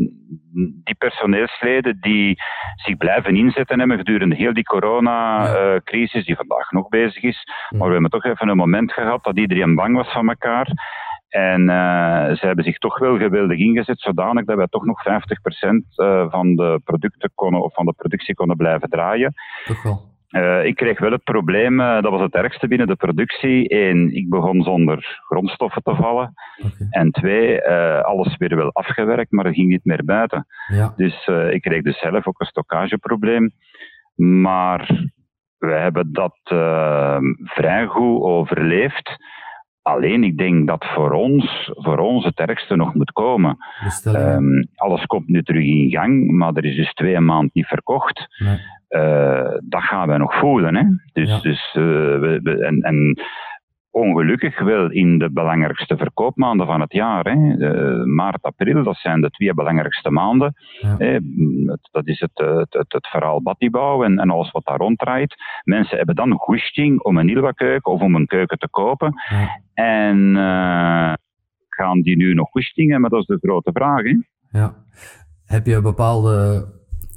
die 0.85 0.95
personeelsleden 0.99 2.01
die 2.01 2.37
zich 2.75 2.97
blijven 2.97 3.37
inzetten 3.37 3.79
hebben 3.79 3.97
gedurende 3.97 4.37
heel 4.37 4.53
die 4.53 4.65
coronacrisis, 4.65 6.25
die 6.25 6.37
vandaag 6.37 6.71
nog 6.71 6.89
bezig 6.89 7.23
is. 7.23 7.47
Maar 7.69 7.87
we 7.87 7.93
hebben 7.93 8.11
toch 8.11 8.25
even 8.25 8.49
een 8.49 8.57
moment 8.57 8.93
gehad 8.93 9.25
dat 9.25 9.39
iedereen 9.39 9.75
bang 9.75 9.97
was 9.97 10.13
van 10.13 10.29
elkaar. 10.29 10.69
En 11.29 11.69
eh, 11.69 12.37
ze 12.37 12.47
hebben 12.47 12.65
zich 12.65 12.79
toch 12.79 12.99
wel 12.99 13.19
geweldig 13.19 13.59
ingezet, 13.59 14.01
zodanig 14.01 14.45
dat 14.45 14.57
wij 14.57 14.67
toch 14.67 14.85
nog 14.85 15.03
50% 15.03 15.11
eh, 15.95 16.31
van 16.31 16.55
de 16.55 16.81
producten 16.85 17.31
konden, 17.35 17.63
of 17.63 17.75
van 17.75 17.87
de 17.87 17.93
productie 17.93 18.35
konden 18.35 18.57
blijven 18.57 18.89
draaien. 18.89 19.35
Toch 19.65 19.83
wel. 19.83 20.10
Eh, 20.31 20.65
ik 20.65 20.77
kreeg 20.77 20.99
wel 20.99 21.11
het 21.11 21.25
probleem, 21.25 21.81
eh, 21.81 22.03
dat 22.03 22.11
was 22.11 22.21
het 22.21 22.35
ergste 22.35 22.69
binnen 22.69 22.87
de 22.87 22.97
productie. 22.97 23.75
Eén, 23.75 24.15
ik 24.15 24.29
begon 24.29 24.63
zonder 24.63 25.21
grondstoffen 25.27 25.83
te 25.83 25.95
vallen. 25.95 26.33
En 26.91 27.11
twee, 27.11 27.63
eh, 27.63 28.05
alles 28.05 28.37
weer 28.37 28.57
wel 28.57 28.73
afgewerkt, 28.73 29.31
maar 29.31 29.47
er 29.47 29.55
ging 29.55 29.69
niet 29.69 29.85
meer 29.85 30.05
buiten. 30.05 30.47
Ja. 30.67 30.93
Dus 30.97 31.27
ik 31.51 31.61
kreeg 31.61 31.83
dus 31.83 31.99
zelf 31.99 32.27
ook 32.27 32.41
een 32.41 32.47
stockageprobleem. 32.47 33.51
Maar 34.15 35.09
we 35.59 35.73
hebben 35.73 36.13
dat 36.13 36.39
vrij 37.45 37.87
goed 37.87 38.23
overleefd. 38.23 39.17
Alleen 39.83 40.25
ik 40.25 40.37
denk 40.37 40.67
dat 40.67 40.85
voor 40.85 41.13
ons, 41.13 41.71
voor 41.75 41.99
ons 41.99 42.25
het 42.25 42.39
ergste 42.39 42.77
nog 42.77 42.95
moet 42.95 43.13
komen. 43.13 43.57
Ehm, 44.05 44.63
alles 44.75 45.07
komt 45.07 45.29
nu 45.29 45.43
terug 45.43 45.65
in 45.65 45.91
gang, 45.91 46.31
maar 46.31 46.55
er 46.55 46.65
is 46.65 46.77
dus 46.77 46.93
twee 46.93 47.21
maanden 47.21 47.51
niet 47.53 47.67
verkocht. 47.67 48.27
nee. 48.39 48.59
Eh, 48.91 49.55
dat 49.69 49.83
gaan 49.83 50.09
wij 50.09 50.17
nog 50.19 50.35
voelen. 50.39 50.75
Hè? 50.77 50.83
Dus, 51.13 51.29
Ja. 51.29 51.41
dus, 51.41 51.71
eh, 51.73 51.83
we, 51.83 52.41
we- 52.43 52.65
en, 52.67 52.81
en 52.81 53.21
ongelukkig 53.91 54.61
wel 54.61 54.91
in 54.91 55.19
de 55.19 55.31
belangrijkste 55.33 55.97
verkoopmaanden 55.97 56.67
van 56.67 56.81
het 56.81 56.93
jaar. 56.93 57.25
Hè? 57.25 57.57
Eh, 57.59 58.05
maart, 58.05 58.43
april, 58.43 58.83
dat 58.83 58.97
zijn 58.97 59.21
de 59.21 59.31
twee 59.31 59.55
belangrijkste 59.55 60.11
maanden. 60.11 60.55
Ja. 60.81 60.95
Hè? 60.99 61.19
Dat 61.91 62.07
is 62.07 62.21
het, 62.21 62.31
het, 62.35 62.73
het, 62.73 62.93
het 62.93 63.07
verhaal 63.09 63.43
Batibouw 63.43 64.05
en, 64.05 64.19
en 64.19 64.31
alles 64.31 64.51
wat 64.51 64.65
daar 64.65 64.77
ronddraait. 64.79 65.35
Mensen 65.65 65.97
hebben 65.97 66.15
dan 66.15 66.33
goesting 66.33 67.01
om 67.03 67.17
een 67.19 67.29
Ilwa 67.29 67.51
keuken 67.51 67.93
of 67.93 68.01
om 68.01 68.15
een 68.15 68.27
keuken 68.27 68.59
te 68.59 68.69
kopen. 68.71 69.15
Ja. 69.29 69.61
En 69.75 70.35
gaan 71.69 72.01
die 72.01 72.17
nu 72.17 72.35
nog 72.35 72.51
goesting 72.51 72.91
hebben? 72.91 73.11
Dat 73.11 73.21
is 73.21 73.27
de 73.27 73.39
grote 73.41 73.71
vraag. 73.73 74.03
Hè? 74.03 74.17
Ja. 74.51 74.75
Heb 75.45 75.67
je 75.67 75.81
bepaalde 75.81 76.65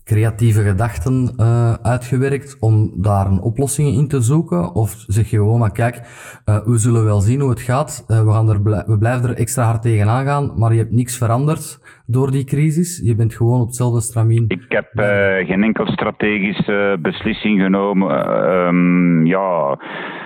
creatieve 0.04 0.64
gedachten 0.64 1.34
eh, 1.38 1.74
uitgewerkt 1.74 2.58
om 2.60 2.92
daar 2.96 3.26
een 3.26 3.42
oplossing 3.42 3.96
in 3.98 4.08
te 4.08 4.22
zoeken? 4.22 4.74
Of 4.74 5.04
zeg 5.08 5.30
je 5.30 5.38
gewoon, 5.38 5.60
maar 5.60 5.72
kijk, 5.72 6.02
eh, 6.46 6.66
we 6.66 6.78
zullen 6.78 7.04
wel 7.04 7.22
zien 7.22 7.40
hoe 7.40 7.50
het 7.50 7.62
gaat. 7.62 8.04
Eh, 8.08 8.24
we, 8.24 8.32
gaan 8.32 8.50
er 8.50 8.64
we 8.88 8.98
blijven 8.98 9.30
er 9.30 9.36
extra 9.36 9.64
hard 9.64 9.82
tegenaan 9.82 10.26
gaan, 10.26 10.52
maar 10.56 10.74
je 10.74 10.80
hebt 10.80 10.92
niks 10.92 11.18
veranderd 11.18 11.80
door 12.06 12.32
die 12.32 12.44
crisis. 12.44 13.02
Je 13.04 13.16
bent 13.16 13.36
gewoon 13.36 13.62
op 13.62 13.68
hetzelfde 13.68 14.02
stramien. 14.02 14.46
Ik 14.48 14.66
heb 14.68 14.94
eh, 14.94 15.48
geen 15.48 15.64
enkel 15.64 15.88
strategische 15.88 16.98
beslissing 17.02 17.62
genomen. 17.62 18.26
Eh, 18.26 18.68
ehm, 18.68 19.26
ja, 19.26 19.78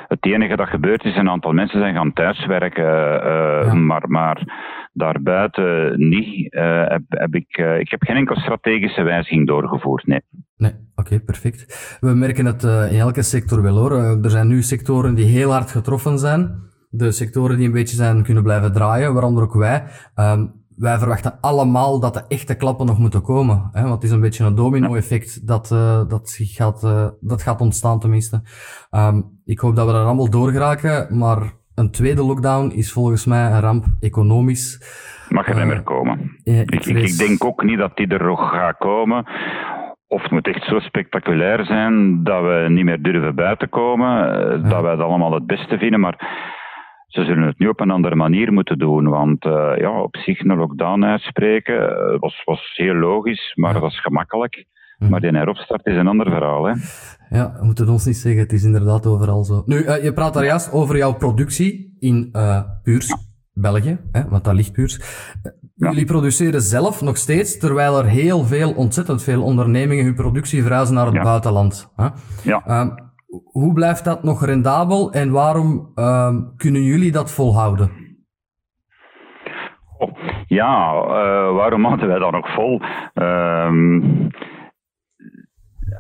het 0.07 0.25
enige 0.25 0.55
dat 0.55 0.67
gebeurd 0.67 1.03
is, 1.03 1.15
een 1.15 1.29
aantal 1.29 1.51
mensen 1.51 1.79
zijn 1.79 1.95
gaan 1.95 2.13
thuiswerken, 2.13 2.85
uh, 2.85 3.73
maar, 3.73 4.03
maar 4.07 4.65
daarbuiten 4.93 5.93
niet. 6.09 6.53
heb, 6.87 7.01
heb 7.07 7.35
ik, 7.35 7.57
ik 7.79 7.91
heb 7.91 8.03
geen 8.03 8.15
enkel 8.15 8.35
strategische 8.35 9.03
wijziging 9.03 9.47
doorgevoerd, 9.47 10.07
nee. 10.07 10.21
Nee, 10.57 10.71
oké, 10.95 11.19
perfect. 11.19 11.97
We 11.99 12.13
merken 12.13 12.45
het 12.45 12.63
in 12.63 12.99
elke 12.99 13.21
sector 13.21 13.61
wel 13.61 13.77
hoor. 13.77 13.91
er 13.91 14.29
zijn 14.29 14.47
nu 14.47 14.61
sectoren 14.61 15.15
die 15.15 15.25
heel 15.25 15.51
hard 15.51 15.71
getroffen 15.71 16.19
zijn. 16.19 16.65
De 16.89 17.11
sectoren 17.11 17.57
die 17.57 17.65
een 17.65 17.73
beetje 17.73 17.95
zijn 17.95 18.23
kunnen 18.23 18.43
blijven 18.43 18.73
draaien, 18.73 19.13
waaronder 19.13 19.43
ook 19.43 19.53
wij. 19.53 19.83
Ehm, 20.15 20.45
wij 20.77 20.97
verwachten 20.97 21.37
allemaal 21.41 21.99
dat 21.99 22.13
de 22.13 22.23
echte 22.27 22.55
klappen 22.55 22.85
nog 22.85 22.97
moeten 22.97 23.21
komen. 23.21 23.69
Hè? 23.71 23.81
Want 23.81 23.93
het 23.93 24.03
is 24.03 24.11
een 24.11 24.21
beetje 24.21 24.43
een 24.43 24.55
domino-effect 24.55 25.47
dat, 25.47 25.71
uh, 25.73 26.07
dat, 26.07 26.37
gaat, 26.41 26.83
uh, 26.83 27.07
dat 27.19 27.41
gaat 27.41 27.61
ontstaan 27.61 27.99
tenminste. 27.99 28.41
Um, 28.91 29.39
ik 29.45 29.59
hoop 29.59 29.75
dat 29.75 29.87
we 29.87 29.93
er 29.93 30.05
allemaal 30.05 30.29
doorgeraken, 30.29 31.17
maar 31.17 31.39
een 31.75 31.91
tweede 31.91 32.23
lockdown 32.23 32.71
is 32.71 32.91
volgens 32.91 33.25
mij 33.25 33.51
een 33.51 33.59
ramp 33.59 33.85
economisch. 33.99 34.81
Mag 35.29 35.47
er 35.47 35.55
niet 35.55 35.65
meer 35.65 35.83
komen. 35.83 36.39
ik, 36.43 36.71
ik, 36.71 36.85
ik, 36.85 37.17
denk 37.17 37.43
ook 37.43 37.63
niet 37.63 37.77
dat 37.77 37.97
die 37.97 38.07
er 38.07 38.23
nog 38.23 38.49
gaat 38.49 38.77
komen. 38.77 39.25
Of 40.07 40.21
het 40.21 40.31
moet 40.31 40.47
echt 40.47 40.63
zo 40.63 40.79
spectaculair 40.79 41.65
zijn 41.65 42.23
dat 42.23 42.41
we 42.41 42.65
niet 42.69 42.85
meer 42.85 43.01
durven 43.01 43.35
buiten 43.35 43.69
komen. 43.69 44.33
Eh, 44.33 44.69
dat 44.69 44.81
wij 44.81 44.91
het 44.91 45.01
allemaal 45.01 45.33
het 45.33 45.45
beste 45.45 45.77
vinden. 45.77 45.99
Maar 45.99 46.17
ze 47.17 47.25
zullen 47.25 47.47
het 47.47 47.59
nu 47.59 47.67
op 47.67 47.79
een 47.79 47.91
andere 47.91 48.15
manier 48.15 48.53
moeten 48.53 48.79
doen. 48.79 49.09
Want 49.09 49.45
uh, 49.45 49.71
ja, 49.77 50.01
op 50.01 50.15
zich 50.15 50.39
een 50.39 50.57
lockdown 50.57 51.03
uitspreken 51.03 51.75
uh, 51.75 52.19
was, 52.19 52.41
was 52.45 52.73
heel 52.75 52.93
logisch, 52.93 53.51
maar 53.55 53.73
dat 53.73 53.81
was 53.81 54.01
gemakkelijk. 54.01 54.65
Mhm. 54.97 55.11
Maar 55.11 55.19
die 55.19 55.31
heropstart 55.31 55.85
is 55.85 55.95
een 55.95 56.07
ander 56.07 56.25
verhaal. 56.31 56.65
Hè? 56.65 56.73
Ja, 57.29 57.55
we 57.59 57.65
moeten 57.65 57.89
ons 57.89 58.05
niet 58.05 58.17
zeggen, 58.17 58.41
het 58.41 58.51
is 58.51 58.63
inderdaad 58.63 59.05
overal 59.05 59.43
zo. 59.43 59.63
Nu, 59.65 59.77
uh, 59.77 60.03
je 60.03 60.13
praat 60.13 60.33
daar 60.33 60.45
juist 60.45 60.71
over 60.71 60.97
jouw 60.97 61.13
productie 61.13 61.95
in 61.99 62.31
Puurs, 62.83 63.15
België, 63.53 63.99
hè, 64.11 64.27
want 64.29 64.43
daar 64.43 64.55
ligt 64.55 64.71
Puurs. 64.71 64.99
Jullie 65.75 66.05
produceren 66.05 66.61
zelf 66.61 67.01
nog 67.01 67.17
steeds, 67.17 67.57
terwijl 67.57 67.97
er 67.99 68.05
heel 68.05 68.43
veel, 68.43 68.71
ontzettend 68.73 69.23
veel 69.23 69.43
ondernemingen 69.43 70.05
hun 70.05 70.15
productie 70.15 70.61
verhuizen 70.61 70.95
naar 70.95 71.05
het 71.05 71.15
ja. 71.15 71.23
buitenland. 71.23 71.91
Hè? 71.95 72.07
Ja. 72.43 73.06
Ehm, 73.27 73.39
hoe 73.43 73.73
blijft 73.73 74.05
dat 74.05 74.23
nog 74.23 74.45
rendabel 74.45 75.11
en 75.11 75.31
waarom 75.31 75.91
uh, 75.95 76.35
kunnen 76.57 76.81
jullie 76.81 77.11
dat 77.11 77.31
volhouden? 77.31 78.05
Ja, 80.47 80.93
uh, 80.93 81.55
waarom 81.55 81.85
hadden 81.85 82.07
wij 82.07 82.19
dat 82.19 82.31
nog 82.31 82.53
vol? 82.53 82.81
Uh, 83.13 83.71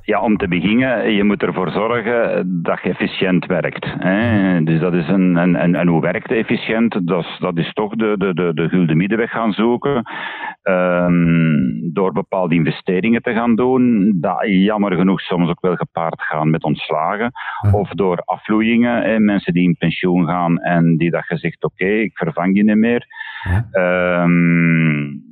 ja, 0.07 0.21
om 0.21 0.37
te 0.37 0.47
beginnen, 0.47 1.11
je 1.11 1.23
moet 1.23 1.43
ervoor 1.43 1.71
zorgen 1.71 2.45
dat 2.63 2.79
je 2.83 2.89
efficiënt 2.89 3.45
werkt. 3.45 3.85
Hè. 3.97 4.63
Dus 4.63 4.79
dat 4.79 4.93
is 4.93 5.07
een, 5.07 5.37
en, 5.37 5.55
en, 5.55 5.75
en 5.75 5.87
hoe 5.87 6.01
werkt 6.01 6.31
efficiënt? 6.31 7.07
Dat 7.07 7.23
is, 7.23 7.37
dat 7.39 7.57
is 7.57 7.73
toch 7.73 7.95
de, 7.95 8.15
de, 8.17 8.33
de, 8.33 8.53
de 8.53 8.69
gulden 8.69 8.97
middenweg 8.97 9.31
gaan 9.31 9.53
zoeken. 9.53 10.03
Um, 10.63 11.93
door 11.93 12.11
bepaalde 12.11 12.55
investeringen 12.55 13.21
te 13.21 13.33
gaan 13.33 13.55
doen, 13.55 14.13
dat 14.19 14.37
jammer 14.41 14.95
genoeg 14.95 15.19
soms 15.19 15.49
ook 15.49 15.61
wel 15.61 15.75
gepaard 15.75 16.21
gaan 16.21 16.49
met 16.49 16.63
ontslagen. 16.63 17.31
Of 17.71 17.89
door 17.89 18.17
afvloeien, 18.25 18.83
hè, 18.83 19.19
mensen 19.19 19.53
die 19.53 19.63
in 19.63 19.77
pensioen 19.77 20.25
gaan 20.25 20.59
en 20.59 20.97
die 20.97 21.11
dat 21.11 21.25
gezegd, 21.25 21.63
oké, 21.63 21.83
okay, 21.83 21.99
ik 21.99 22.17
vervang 22.17 22.57
je 22.57 22.63
niet 22.63 22.77
meer. 22.77 23.05
Um, 23.71 25.25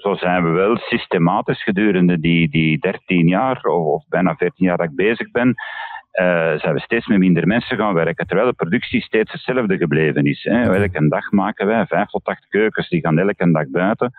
zo 0.00 0.14
zijn 0.14 0.42
we 0.42 0.50
wel 0.50 0.76
systematisch 0.76 1.62
gedurende 1.62 2.20
die, 2.20 2.50
die 2.50 2.78
13 2.78 3.26
jaar 3.28 3.64
of, 3.64 3.84
of 3.84 4.04
bijna 4.08 4.34
14 4.34 4.66
jaar 4.66 4.76
dat 4.76 4.86
ik 4.86 4.96
bezig 4.96 5.30
ben, 5.30 5.48
uh, 5.48 6.58
zijn 6.58 6.74
we 6.74 6.80
steeds 6.80 7.06
met 7.06 7.18
minder 7.18 7.46
mensen 7.46 7.76
gaan 7.76 7.94
werken, 7.94 8.26
terwijl 8.26 8.48
de 8.48 8.54
productie 8.54 9.02
steeds 9.02 9.32
hetzelfde 9.32 9.76
gebleven 9.76 10.24
is. 10.24 10.42
Hè. 10.42 10.74
Elke 10.74 11.08
dag 11.08 11.30
maken 11.30 11.66
wij 11.66 11.86
vijf 11.86 12.08
tot 12.08 12.24
acht 12.24 12.46
keukens, 12.48 12.88
die 12.88 13.00
gaan 13.00 13.18
elke 13.18 13.52
dag 13.52 13.68
buiten. 13.70 14.12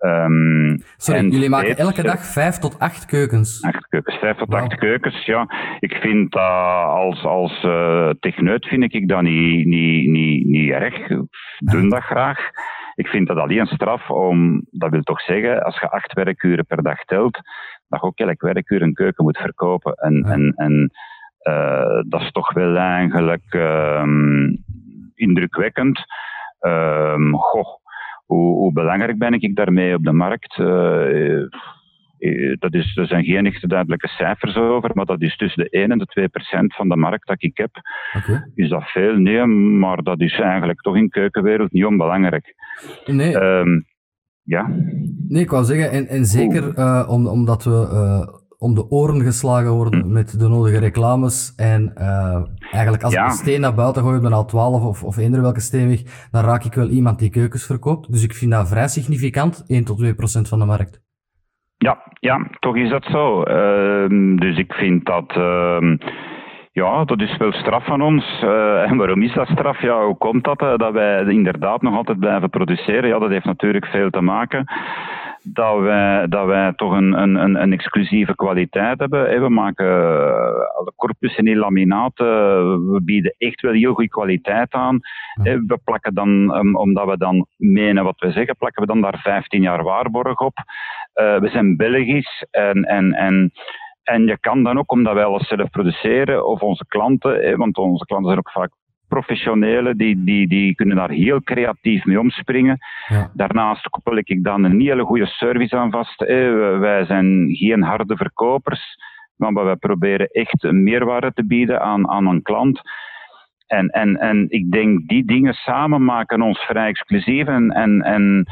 Um, 0.00 0.82
Sorry, 0.96 1.28
jullie 1.28 1.48
maken 1.48 1.76
elke 1.76 2.02
dag 2.02 2.26
vijf 2.26 2.58
tot 2.58 2.78
acht 2.78 3.06
keukens? 3.06 3.62
Acht 3.62 3.88
keukens, 3.88 4.16
vijf 4.16 4.36
tot 4.36 4.54
acht 4.54 4.74
keukens, 4.74 5.24
ja. 5.24 5.46
Ik 5.80 5.92
vind 5.92 6.32
dat 6.32 6.42
als, 6.86 7.24
als 7.24 7.64
uh, 7.64 8.10
techneut 8.20 8.66
vind 8.66 8.94
ik 8.94 9.08
dat 9.08 9.22
niet, 9.22 9.66
niet, 9.66 10.08
niet, 10.08 10.46
niet 10.46 10.70
erg. 10.70 11.10
Ik 11.10 11.70
doe 11.70 11.88
dat 11.88 12.02
graag. 12.02 12.50
Ik 12.98 13.06
vind 13.06 13.26
dat 13.28 13.36
alleen 13.36 13.66
straf 13.66 14.10
om, 14.10 14.66
dat 14.70 14.90
wil 14.90 15.02
toch 15.02 15.20
zeggen, 15.20 15.62
als 15.62 15.80
je 15.80 15.90
acht 15.90 16.12
werkuren 16.12 16.66
per 16.66 16.82
dag 16.82 17.04
telt, 17.04 17.38
dat 17.88 18.00
je 18.00 18.06
ook 18.06 18.18
elk 18.18 18.40
werkuur 18.40 18.82
een 18.82 18.94
keuken 18.94 19.24
moet 19.24 19.38
verkopen. 19.38 19.94
En, 19.94 20.24
en, 20.24 20.52
en 20.56 20.90
uh, 21.42 22.02
dat 22.08 22.20
is 22.20 22.30
toch 22.30 22.52
wel 22.52 22.76
eigenlijk 22.76 23.54
um, 23.54 24.64
indrukwekkend. 25.14 26.00
Um, 26.60 27.36
goh, 27.36 27.68
hoe, 28.26 28.56
hoe, 28.56 28.72
belangrijk 28.72 29.18
ben 29.18 29.32
ik 29.32 29.56
daarmee 29.56 29.94
op 29.94 30.04
de 30.04 30.12
markt? 30.12 30.56
Eh, 32.18 32.56
dat 32.58 32.74
is, 32.74 32.96
er 32.96 33.06
zijn 33.06 33.24
geen 33.24 33.46
echte 33.46 33.66
duidelijke 33.66 34.08
cijfers 34.08 34.56
over, 34.56 34.90
maar 34.94 35.04
dat 35.04 35.22
is 35.22 35.36
tussen 35.36 35.62
de 35.62 35.70
1 35.70 35.90
en 35.90 35.98
de 35.98 36.06
2 36.06 36.28
procent 36.28 36.74
van 36.74 36.88
de 36.88 36.96
markt 36.96 37.26
dat 37.26 37.42
ik 37.42 37.56
heb. 37.56 37.70
Okay. 38.16 38.50
Is 38.54 38.68
dat 38.68 38.90
veel? 38.90 39.16
Nee, 39.16 39.44
maar 39.46 40.02
dat 40.02 40.20
is 40.20 40.38
eigenlijk 40.38 40.80
toch 40.80 40.96
in 40.96 41.08
keukenwereld 41.08 41.72
niet 41.72 41.84
onbelangrijk. 41.84 42.54
Nee. 43.06 43.34
Um, 43.34 43.86
ja. 44.42 44.70
Nee, 45.28 45.42
ik 45.42 45.50
wou 45.50 45.64
zeggen, 45.64 45.90
en, 45.90 46.08
en 46.08 46.24
zeker 46.24 46.78
uh, 46.78 47.06
om, 47.08 47.26
omdat 47.26 47.64
we 47.64 47.88
uh, 47.92 48.34
om 48.58 48.74
de 48.74 48.90
oren 48.90 49.22
geslagen 49.22 49.72
worden 49.72 50.00
hm. 50.00 50.12
met 50.12 50.40
de 50.40 50.48
nodige 50.48 50.78
reclames. 50.78 51.52
En 51.56 51.92
uh, 51.98 52.42
eigenlijk 52.70 53.02
als 53.02 53.12
ja. 53.12 53.24
ik 53.24 53.30
een 53.30 53.36
steen 53.36 53.60
naar 53.60 53.74
buiten 53.74 54.02
gooi 54.02 54.16
op 54.16 54.22
de 54.22 54.52
A12 54.52 54.84
of, 54.86 55.04
of 55.04 55.16
eender 55.16 55.42
welke 55.42 55.60
steenweg, 55.60 56.28
dan 56.30 56.44
raak 56.44 56.64
ik 56.64 56.74
wel 56.74 56.88
iemand 56.88 57.18
die 57.18 57.30
keukens 57.30 57.64
verkoopt. 57.64 58.12
Dus 58.12 58.22
ik 58.22 58.34
vind 58.34 58.50
dat 58.50 58.68
vrij 58.68 58.88
significant, 58.88 59.64
1 59.66 59.84
tot 59.84 59.98
2 59.98 60.14
procent 60.14 60.48
van 60.48 60.58
de 60.58 60.64
markt. 60.64 61.00
Ja, 61.78 62.02
ja, 62.20 62.46
toch 62.58 62.76
is 62.76 62.88
dat 62.88 63.04
zo. 63.04 63.42
Uh, 63.42 64.36
dus 64.38 64.56
ik 64.56 64.72
vind 64.72 65.04
dat. 65.04 65.34
Uh, 65.36 65.96
ja, 66.72 67.04
dat 67.04 67.20
is 67.20 67.36
wel 67.36 67.52
straf 67.52 67.84
van 67.84 68.02
ons. 68.02 68.40
Uh, 68.44 68.90
en 68.90 68.96
waarom 68.96 69.22
is 69.22 69.32
dat 69.32 69.48
straf? 69.48 69.80
Ja, 69.80 70.04
hoe 70.04 70.16
komt 70.16 70.44
dat? 70.44 70.62
Uh, 70.62 70.76
dat 70.76 70.92
wij 70.92 71.24
inderdaad 71.24 71.82
nog 71.82 71.96
altijd 71.96 72.18
blijven 72.18 72.50
produceren? 72.50 73.08
Ja, 73.08 73.18
dat 73.18 73.30
heeft 73.30 73.44
natuurlijk 73.44 73.86
veel 73.86 74.10
te 74.10 74.20
maken 74.20 74.66
dat 75.52 75.80
wij, 75.80 76.26
dat 76.28 76.46
wij 76.46 76.72
toch 76.72 76.92
een, 76.92 77.12
een, 77.12 77.62
een 77.62 77.72
exclusieve 77.72 78.34
kwaliteit 78.34 78.98
hebben. 78.98 79.40
We 79.40 79.48
maken 79.48 79.86
uh, 79.86 80.86
corpus 80.96 81.36
in 81.36 81.56
laminaat. 81.56 82.18
we 82.18 83.00
bieden 83.04 83.34
echt 83.38 83.60
wel 83.60 83.72
heel 83.72 83.94
goede 83.94 84.08
kwaliteit 84.08 84.72
aan. 84.72 85.00
We 85.42 85.78
plakken 85.84 86.14
dan, 86.14 86.56
um, 86.56 86.76
omdat 86.76 87.08
we 87.08 87.16
dan 87.16 87.46
menen 87.56 88.04
wat 88.04 88.20
we 88.20 88.30
zeggen, 88.30 88.56
plakken 88.56 88.82
we 88.82 88.88
dan 88.88 89.00
daar 89.00 89.20
15 89.22 89.62
jaar 89.62 89.82
waarborg 89.82 90.38
op. 90.38 90.58
Uh, 91.14 91.38
we 91.38 91.48
zijn 91.48 91.76
Belgisch 91.76 92.46
en, 92.50 92.84
en, 92.84 93.12
en, 93.12 93.52
en 94.02 94.26
je 94.26 94.38
kan 94.40 94.62
dan 94.62 94.78
ook, 94.78 94.92
omdat 94.92 95.14
wij 95.14 95.24
alles 95.24 95.48
zelf 95.48 95.70
produceren, 95.70 96.46
of 96.46 96.60
onze 96.60 96.84
klanten, 96.88 97.58
want 97.58 97.78
onze 97.78 98.04
klanten 98.04 98.28
zijn 98.28 98.38
ook 98.38 98.50
vaak 98.50 98.70
professionelen, 99.08 99.96
die, 99.96 100.24
die, 100.24 100.48
die 100.48 100.74
kunnen 100.74 100.96
daar 100.96 101.10
heel 101.10 101.42
creatief 101.42 102.04
mee 102.04 102.20
omspringen. 102.20 102.78
Ja. 103.06 103.30
Daarnaast 103.34 103.88
koppel 103.88 104.16
ik 104.16 104.44
dan 104.44 104.64
een 104.64 104.80
hele 104.80 105.04
goede 105.04 105.26
service 105.26 105.76
aan 105.76 105.90
vast. 105.90 106.24
Wij 106.80 107.04
zijn 107.04 107.48
geen 107.56 107.82
harde 107.82 108.16
verkopers, 108.16 108.96
maar 109.36 109.52
wij 109.52 109.76
proberen 109.76 110.26
echt 110.26 110.64
een 110.64 110.82
meerwaarde 110.82 111.32
te 111.32 111.46
bieden 111.46 111.80
aan, 111.80 112.08
aan 112.08 112.26
een 112.26 112.42
klant. 112.42 112.80
En, 113.66 113.88
en, 113.88 114.16
en 114.16 114.46
ik 114.48 114.70
denk 114.70 115.08
die 115.08 115.24
dingen 115.24 115.54
samen 115.54 116.04
maken 116.04 116.42
ons 116.42 116.58
vrij 116.58 116.88
exclusief 116.88 117.46
en, 117.46 117.70
en, 117.70 118.02
en 118.02 118.46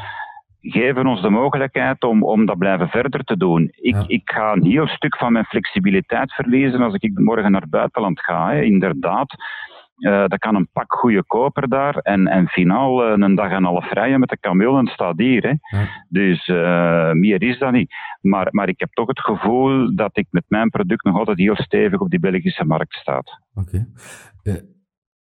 geven 0.61 1.07
ons 1.07 1.21
de 1.21 1.29
mogelijkheid 1.29 2.03
om, 2.03 2.23
om 2.23 2.45
dat 2.45 2.57
blijven 2.57 2.89
verder 2.89 3.23
te 3.23 3.37
doen. 3.37 3.71
Ik, 3.75 3.95
ik 4.07 4.21
ga 4.25 4.51
een 4.51 4.65
heel 4.65 4.87
stuk 4.87 5.17
van 5.17 5.31
mijn 5.31 5.45
flexibiliteit 5.45 6.33
verliezen 6.33 6.81
als 6.81 6.93
ik 6.93 7.19
morgen 7.19 7.51
naar 7.51 7.61
het 7.61 7.69
buitenland 7.69 8.19
ga. 8.19 8.49
Hè. 8.49 8.61
Inderdaad, 8.61 9.35
uh, 9.97 10.27
dat 10.27 10.39
kan 10.39 10.55
een 10.55 10.69
pak 10.73 10.93
goede 10.93 11.23
koper 11.23 11.69
daar. 11.69 11.97
En, 11.97 12.27
en 12.27 12.47
finaal 12.47 13.05
uh, 13.05 13.13
een 13.15 13.35
dag 13.35 13.51
en 13.51 13.63
half 13.63 13.91
rijden 13.91 14.19
met 14.19 14.29
de 14.29 14.37
kameel 14.39 14.77
en 14.77 14.87
staat 14.87 15.17
hier. 15.17 15.43
Hè. 15.43 15.77
Ja. 15.77 15.87
Dus 16.09 16.47
uh, 16.47 17.11
meer 17.11 17.41
is 17.41 17.59
dat 17.59 17.71
niet. 17.71 17.93
Maar, 18.21 18.47
maar 18.51 18.69
ik 18.69 18.79
heb 18.79 18.91
toch 18.91 19.07
het 19.07 19.19
gevoel 19.19 19.95
dat 19.95 20.17
ik 20.17 20.27
met 20.29 20.43
mijn 20.47 20.69
product 20.69 21.03
nog 21.03 21.17
altijd 21.17 21.37
heel 21.37 21.55
stevig 21.55 21.99
op 21.99 22.09
die 22.09 22.19
Belgische 22.19 22.65
markt 22.65 22.93
staat. 22.93 23.41
Oké. 23.53 23.87
Okay. 24.43 24.61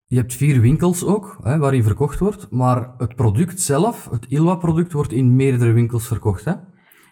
Je 0.07 0.15
hebt 0.17 0.35
vier 0.35 0.61
winkels 0.61 1.05
ook, 1.05 1.37
hè, 1.43 1.57
waarin 1.57 1.83
verkocht 1.83 2.19
wordt, 2.19 2.51
maar 2.51 2.93
het 2.97 3.15
product 3.15 3.61
zelf, 3.61 4.09
het 4.09 4.25
Ilwa-product, 4.25 4.91
wordt 4.91 5.11
in 5.11 5.35
meerdere 5.35 5.71
winkels 5.71 6.07
verkocht, 6.07 6.45
hè? 6.45 6.53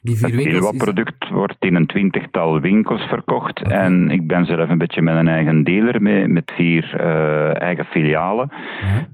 Die 0.04 0.18
vier 0.18 0.38
het 0.38 0.46
Ilwa-product 0.46 1.30
wordt 1.30 1.56
in 1.60 1.76
een 1.76 1.86
twintigtal 1.86 2.60
winkels 2.60 3.02
verkocht 3.02 3.62
en 3.62 4.10
ik 4.10 4.28
ben 4.28 4.46
zelf 4.46 4.70
een 4.70 4.78
beetje 4.78 5.02
met 5.02 5.16
een 5.16 5.28
eigen 5.28 5.64
dealer 5.64 6.02
mee, 6.02 6.28
met 6.28 6.52
vier 6.56 6.96
uh, 7.00 7.62
eigen 7.62 7.86
filialen. 7.86 8.52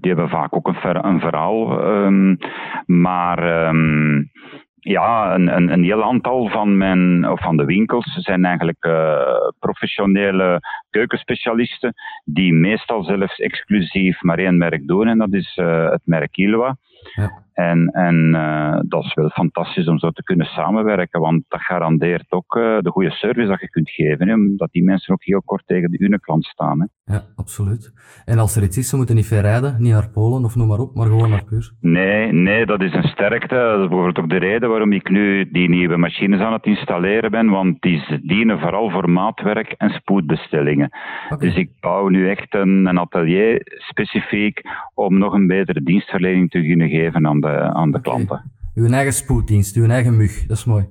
Die 0.01 0.11
hebben 0.11 0.29
vaak 0.29 0.55
ook 0.55 0.67
een, 0.67 0.73
ver, 0.73 1.05
een 1.05 1.19
verhaal, 1.19 1.87
um, 1.87 2.37
maar... 2.85 3.67
Um, 3.67 4.31
ja, 4.79 5.33
een, 5.35 5.55
een, 5.55 5.71
een, 5.71 5.83
heel 5.83 6.03
aantal 6.03 6.49
van, 6.49 6.77
mijn, 6.77 7.29
of 7.29 7.41
van 7.41 7.57
de 7.57 7.65
winkels 7.65 8.05
zijn 8.05 8.45
eigenlijk 8.45 8.85
uh, 8.85 9.21
professionele 9.59 10.59
keukenspecialisten 10.89 11.93
die 12.23 12.53
meestal 12.53 13.03
zelfs 13.03 13.39
exclusief 13.39 14.21
maar 14.21 14.37
één 14.37 14.57
merk 14.57 14.87
doen 14.87 15.07
en 15.07 15.17
dat 15.17 15.33
is 15.33 15.57
uh, 15.57 15.89
het 15.89 16.01
merk 16.03 16.37
Ilwa. 16.37 16.77
Ja. 17.15 17.31
En, 17.59 17.87
en 17.87 18.15
uh, 18.35 18.79
dat 18.87 19.03
is 19.03 19.13
wel 19.13 19.29
fantastisch 19.29 19.87
om 19.87 19.99
zo 19.99 20.09
te 20.09 20.23
kunnen 20.23 20.45
samenwerken, 20.45 21.19
want 21.19 21.43
dat 21.47 21.61
garandeert 21.61 22.31
ook 22.31 22.55
uh, 22.55 22.79
de 22.79 22.89
goede 22.89 23.11
service 23.11 23.47
dat 23.47 23.59
je 23.59 23.69
kunt 23.69 23.89
geven, 23.89 24.27
hè, 24.27 24.33
omdat 24.33 24.71
die 24.71 24.83
mensen 24.83 25.13
ook 25.13 25.23
heel 25.23 25.41
kort 25.41 25.63
tegen 25.65 25.91
de 25.91 25.97
ene 25.97 26.19
klant 26.19 26.45
staan. 26.45 26.79
Hè. 26.79 27.13
Ja, 27.13 27.23
absoluut. 27.35 27.93
En 28.25 28.39
als 28.39 28.55
er 28.55 28.63
iets 28.63 28.77
is, 28.77 28.89
ze 28.89 28.95
moeten 28.95 29.15
niet 29.15 29.27
ver 29.27 29.41
rijden, 29.41 29.75
niet 29.79 29.91
naar 29.91 30.09
Polen 30.09 30.43
of 30.43 30.55
noem 30.55 30.67
maar 30.67 30.79
op, 30.79 30.95
maar 30.95 31.07
gewoon 31.07 31.29
naar 31.29 31.43
Puur. 31.43 31.71
Nee, 31.81 32.31
nee, 32.33 32.65
dat 32.65 32.81
is 32.81 32.93
een 32.93 33.03
sterkte. 33.03 33.55
Dat 33.55 33.81
is 33.81 33.87
bijvoorbeeld 33.87 34.19
ook 34.19 34.29
de 34.29 34.37
reden 34.37 34.69
waarom 34.69 34.91
ik 34.91 35.09
nu 35.09 35.51
die 35.51 35.69
nieuwe 35.69 35.97
machines 35.97 36.39
aan 36.39 36.53
het 36.53 36.65
installeren 36.65 37.31
ben, 37.31 37.49
want 37.49 37.81
die 37.81 38.19
dienen 38.21 38.59
vooral 38.59 38.89
voor 38.89 39.09
maatwerk 39.09 39.71
en 39.77 39.89
spoedbestellingen. 39.89 40.89
Okay. 41.29 41.47
Dus 41.47 41.55
ik 41.55 41.69
bouw 41.79 42.07
nu 42.07 42.29
echt 42.29 42.53
een, 42.53 42.85
een 42.85 42.97
atelier 42.97 43.61
specifiek 43.63 44.61
om 44.93 45.17
nog 45.17 45.33
een 45.33 45.47
betere 45.47 45.83
dienstverlening 45.83 46.49
te 46.49 46.61
kunnen 46.61 46.89
geven 46.89 47.27
aan 47.27 47.39
de 47.39 47.48
aan 47.57 47.91
de 47.91 48.01
klanten. 48.01 48.51
Uw 48.73 48.89
eigen 48.89 49.13
spoeddienst, 49.13 49.75
uw 49.75 49.89
eigen 49.89 50.17
mug, 50.17 50.45
dat 50.45 50.57
is 50.57 50.65
mooi. 50.65 50.87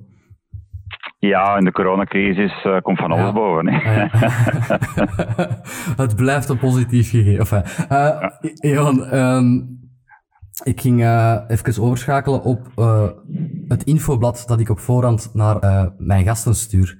Ja, 1.19 1.57
in 1.57 1.63
de 1.63 1.71
coronacrisis 1.71 2.63
uh, 2.65 2.81
komt 2.81 2.99
van 2.99 3.11
alles 3.11 3.33
boven. 3.33 3.67
Ah, 3.67 4.13
het 6.05 6.15
blijft 6.15 6.49
een 6.49 6.57
positief 6.57 7.09
gegeven. 7.09 7.39
Enfin, 7.39 7.87
uh, 7.91 8.29
Johan, 8.73 9.13
um, 9.13 9.79
ik 10.63 10.81
ging 10.81 10.99
uh, 11.01 11.35
even 11.47 11.83
overschakelen 11.83 12.43
op 12.43 12.67
het 13.67 13.83
infoblad 13.83 14.43
dat 14.47 14.59
ik 14.59 14.69
op 14.69 14.79
voorhand 14.79 15.29
naar 15.33 15.91
mijn 15.97 16.25
gasten 16.25 16.55
stuur. 16.55 16.97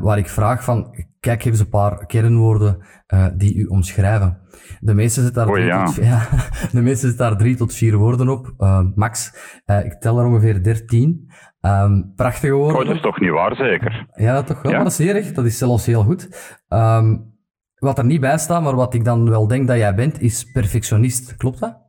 waar 0.00 0.18
ik 0.18 0.28
vraag 0.28 0.64
van, 0.64 1.04
kijk, 1.20 1.44
eens 1.44 1.60
een 1.60 1.68
paar 1.68 2.06
kernwoorden 2.06 2.78
die 3.36 3.54
u 3.54 3.64
omschrijven. 3.64 4.38
De 4.80 4.94
meeste 4.94 5.22
zit 5.22 5.34
daar, 5.34 5.48
oh, 5.48 5.52
drie, 5.52 5.66
ja. 5.66 5.84
tot, 5.84 5.94
ja, 6.12 6.20
de 6.72 6.80
meeste 6.82 7.08
zit 7.08 7.18
daar 7.18 7.36
drie 7.36 7.56
tot 7.56 7.74
vier 7.74 7.96
woorden 7.96 8.28
op, 8.28 8.54
uh, 8.58 8.80
max. 8.94 9.32
Uh, 9.66 9.84
ik 9.84 9.92
tel 9.92 10.18
er 10.18 10.26
ongeveer 10.26 10.62
dertien. 10.62 11.30
Um, 11.60 12.12
prachtige 12.16 12.52
woorden. 12.52 12.80
Oh, 12.80 12.86
dat 12.86 12.94
is 12.94 13.02
toch 13.02 13.20
niet 13.20 13.30
waar, 13.30 13.54
zeker? 13.54 14.06
Ja, 14.12 14.42
toch 14.42 14.62
wel. 14.62 14.72
Ja. 14.72 14.78
dat 14.82 14.98
is 14.98 15.00
erg. 15.00 15.32
Dat 15.32 15.44
is 15.44 15.58
zelfs 15.58 15.86
heel 15.86 16.02
goed. 16.02 16.28
Um, 16.68 17.36
wat 17.78 17.98
er 17.98 18.04
niet 18.04 18.20
bij 18.20 18.38
staat, 18.38 18.62
maar 18.62 18.74
wat 18.74 18.94
ik 18.94 19.04
dan 19.04 19.30
wel 19.30 19.48
denk 19.48 19.66
dat 19.66 19.76
jij 19.76 19.94
bent, 19.94 20.20
is 20.20 20.50
perfectionist. 20.52 21.36
Klopt 21.36 21.60
dat? 21.60 21.86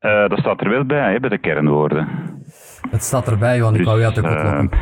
Uh, 0.00 0.28
dat 0.28 0.38
staat 0.38 0.60
er 0.60 0.70
wel 0.70 0.84
bij, 0.84 1.12
hè, 1.12 1.20
bij 1.20 1.28
de 1.28 1.38
kernwoorden. 1.38 2.08
Het 2.90 3.02
staat 3.02 3.28
erbij, 3.28 3.60
want 3.60 3.72
dus, 3.72 3.80
ik 3.80 3.86
wou 3.86 3.98
je 3.98 4.04
uit 4.06 4.14
de 4.14 4.20
kop. 4.20 4.74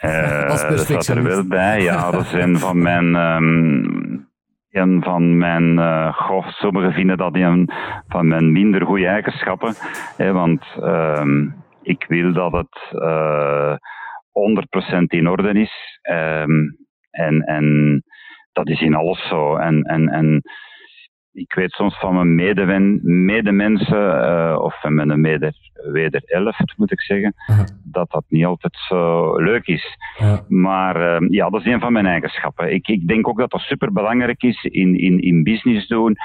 Uh, 0.00 0.48
dat 0.68 0.78
staat 0.78 1.06
er 1.06 1.22
wel 1.22 1.46
bij, 1.46 1.82
ja. 1.82 2.10
Dat 2.10 2.26
zijn 2.26 2.58
van 2.58 2.82
mijn 2.82 3.14
um, 3.14 4.29
een 4.70 5.02
van 5.02 5.38
mijn, 5.38 5.78
uh, 5.78 6.14
goh, 6.14 6.48
sommigen 6.48 6.92
vinden 6.92 7.16
dat 7.16 7.34
een 7.34 7.70
van 8.08 8.28
mijn 8.28 8.52
minder 8.52 8.86
goede 8.86 9.06
eigenschappen. 9.06 9.74
Hè, 10.16 10.32
want 10.32 10.64
uh, 10.78 11.24
ik 11.82 12.04
wil 12.08 12.32
dat 12.32 12.52
het 12.52 12.92
uh, 12.92 13.72
eh, 13.72 13.76
100% 14.96 15.02
in 15.06 15.28
orde 15.28 15.52
is. 15.52 16.00
Um, 16.10 16.76
en, 17.10 17.40
en 17.40 18.02
dat 18.52 18.68
is 18.68 18.80
in 18.80 18.94
alles 18.94 19.28
zo. 19.28 19.56
En, 19.56 19.82
en, 19.82 20.08
en 20.08 20.42
ik 21.32 21.54
weet 21.54 21.70
soms 21.70 21.98
van 21.98 22.14
mijn 22.14 22.34
medewen, 22.34 23.00
medemensen, 23.24 23.98
uh, 23.98 24.58
of 24.60 24.80
van 24.80 24.94
mijn 24.94 25.20
mede, 25.20 25.52
wederelft 25.92 26.74
moet 26.76 26.92
ik 26.92 27.00
zeggen, 27.00 27.34
dat 27.84 28.10
dat 28.10 28.24
niet 28.28 28.44
altijd 28.44 28.76
zo 28.88 29.34
leuk 29.36 29.66
is. 29.66 29.96
Ja. 30.18 30.44
Maar 30.48 31.22
uh, 31.22 31.28
ja, 31.28 31.50
dat 31.50 31.60
is 31.60 31.72
een 31.72 31.80
van 31.80 31.92
mijn 31.92 32.06
eigenschappen. 32.06 32.72
Ik, 32.72 32.88
ik 32.88 33.08
denk 33.08 33.28
ook 33.28 33.38
dat 33.38 33.50
dat 33.50 33.60
super 33.60 33.92
belangrijk 33.92 34.42
is 34.42 34.64
in, 34.64 34.98
in, 34.98 35.18
in 35.20 35.42
business 35.42 35.86
doen. 35.86 36.16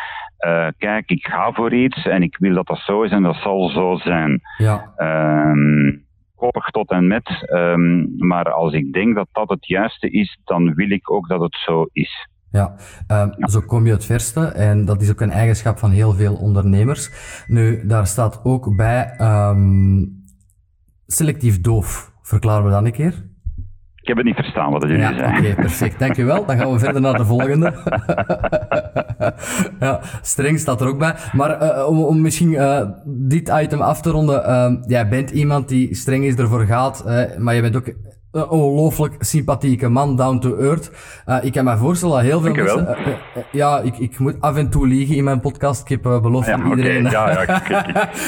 Uh, 0.47 0.67
kijk, 0.77 1.09
ik 1.09 1.27
ga 1.27 1.51
voor 1.51 1.73
iets 1.73 2.05
en 2.05 2.23
ik 2.23 2.37
wil 2.37 2.53
dat 2.53 2.67
dat 2.67 2.79
zo 2.79 3.01
is 3.03 3.11
en 3.11 3.23
dat 3.23 3.35
zal 3.35 3.69
zo 3.69 3.95
zijn. 3.95 4.41
Ja. 4.57 4.93
Um, 4.97 6.03
koppig 6.35 6.69
tot 6.69 6.91
en 6.91 7.07
met. 7.07 7.47
Um, 7.53 8.15
maar 8.17 8.51
als 8.51 8.73
ik 8.73 8.93
denk 8.93 9.15
dat 9.15 9.27
dat 9.31 9.49
het 9.49 9.67
juiste 9.67 10.09
is, 10.09 10.39
dan 10.43 10.73
wil 10.73 10.91
ik 10.91 11.11
ook 11.11 11.27
dat 11.27 11.41
het 11.41 11.55
zo 11.55 11.85
is. 11.91 12.29
Ja, 12.55 12.75
um, 13.07 13.49
zo 13.49 13.61
kom 13.61 13.85
je 13.85 13.91
het 13.91 14.05
verste 14.05 14.45
en 14.45 14.85
dat 14.85 15.01
is 15.01 15.11
ook 15.11 15.21
een 15.21 15.31
eigenschap 15.31 15.77
van 15.77 15.91
heel 15.91 16.13
veel 16.13 16.35
ondernemers. 16.35 17.11
Nu, 17.47 17.85
daar 17.85 18.07
staat 18.07 18.39
ook 18.43 18.75
bij 18.75 19.15
um, 19.21 20.23
selectief 21.07 21.61
doof. 21.61 22.11
Verklaren 22.21 22.65
we 22.65 22.71
dat 22.71 22.85
een 22.85 22.91
keer? 22.91 23.13
Ik 23.95 24.07
heb 24.07 24.17
het 24.17 24.25
niet 24.25 24.35
verstaan 24.35 24.71
wat 24.71 24.81
jullie 24.81 24.97
ja. 24.97 25.37
Oké, 25.37 25.55
perfect. 25.55 25.99
Dankjewel. 25.99 26.45
Dan 26.45 26.57
gaan 26.57 26.71
we 26.71 26.79
verder 26.79 27.01
naar 27.01 27.17
de 27.17 27.25
volgende. 27.25 27.73
ja, 29.85 29.99
streng 30.21 30.59
staat 30.59 30.81
er 30.81 30.87
ook 30.87 30.99
bij. 30.99 31.15
Maar 31.33 31.61
uh, 31.61 31.87
om, 31.87 32.03
om 32.03 32.21
misschien 32.21 32.51
uh, 32.51 32.81
dit 33.05 33.51
item 33.61 33.81
af 33.81 34.01
te 34.01 34.09
ronden. 34.09 34.49
Uh, 34.49 34.73
jij 34.87 35.07
bent 35.07 35.29
iemand 35.29 35.67
die 35.67 35.95
streng 35.95 36.23
is 36.23 36.35
ervoor 36.35 36.65
gaat, 36.65 37.05
maar 37.37 37.55
je 37.55 37.61
bent 37.61 37.75
ook 37.75 37.93
een 38.35 38.49
ongelooflijk 38.49 39.15
sympathieke 39.19 39.89
man, 39.89 40.15
down 40.15 40.39
to 40.39 40.57
earth. 40.57 40.91
Uh, 41.25 41.37
ik 41.41 41.51
kan 41.51 41.65
me 41.65 41.77
voorstellen 41.77 42.15
dat 42.15 42.23
heel 42.23 42.41
veel 42.41 42.53
mensen... 42.53 42.97
Uh, 42.99 43.07
uh, 43.07 43.43
ja, 43.51 43.79
ik, 43.79 43.97
ik 43.97 44.19
moet 44.19 44.35
af 44.39 44.55
en 44.55 44.69
toe 44.69 44.87
liegen 44.87 45.15
in 45.15 45.23
mijn 45.23 45.39
podcast. 45.39 45.81
Ik 45.81 45.89
heb 45.89 46.01
beloofd 46.01 46.49
aan 46.49 46.69
iedereen... 46.69 47.03
Ja, 47.03 47.31
ja, 47.31 47.41
ik, 47.41 47.49
ik, 47.49 47.67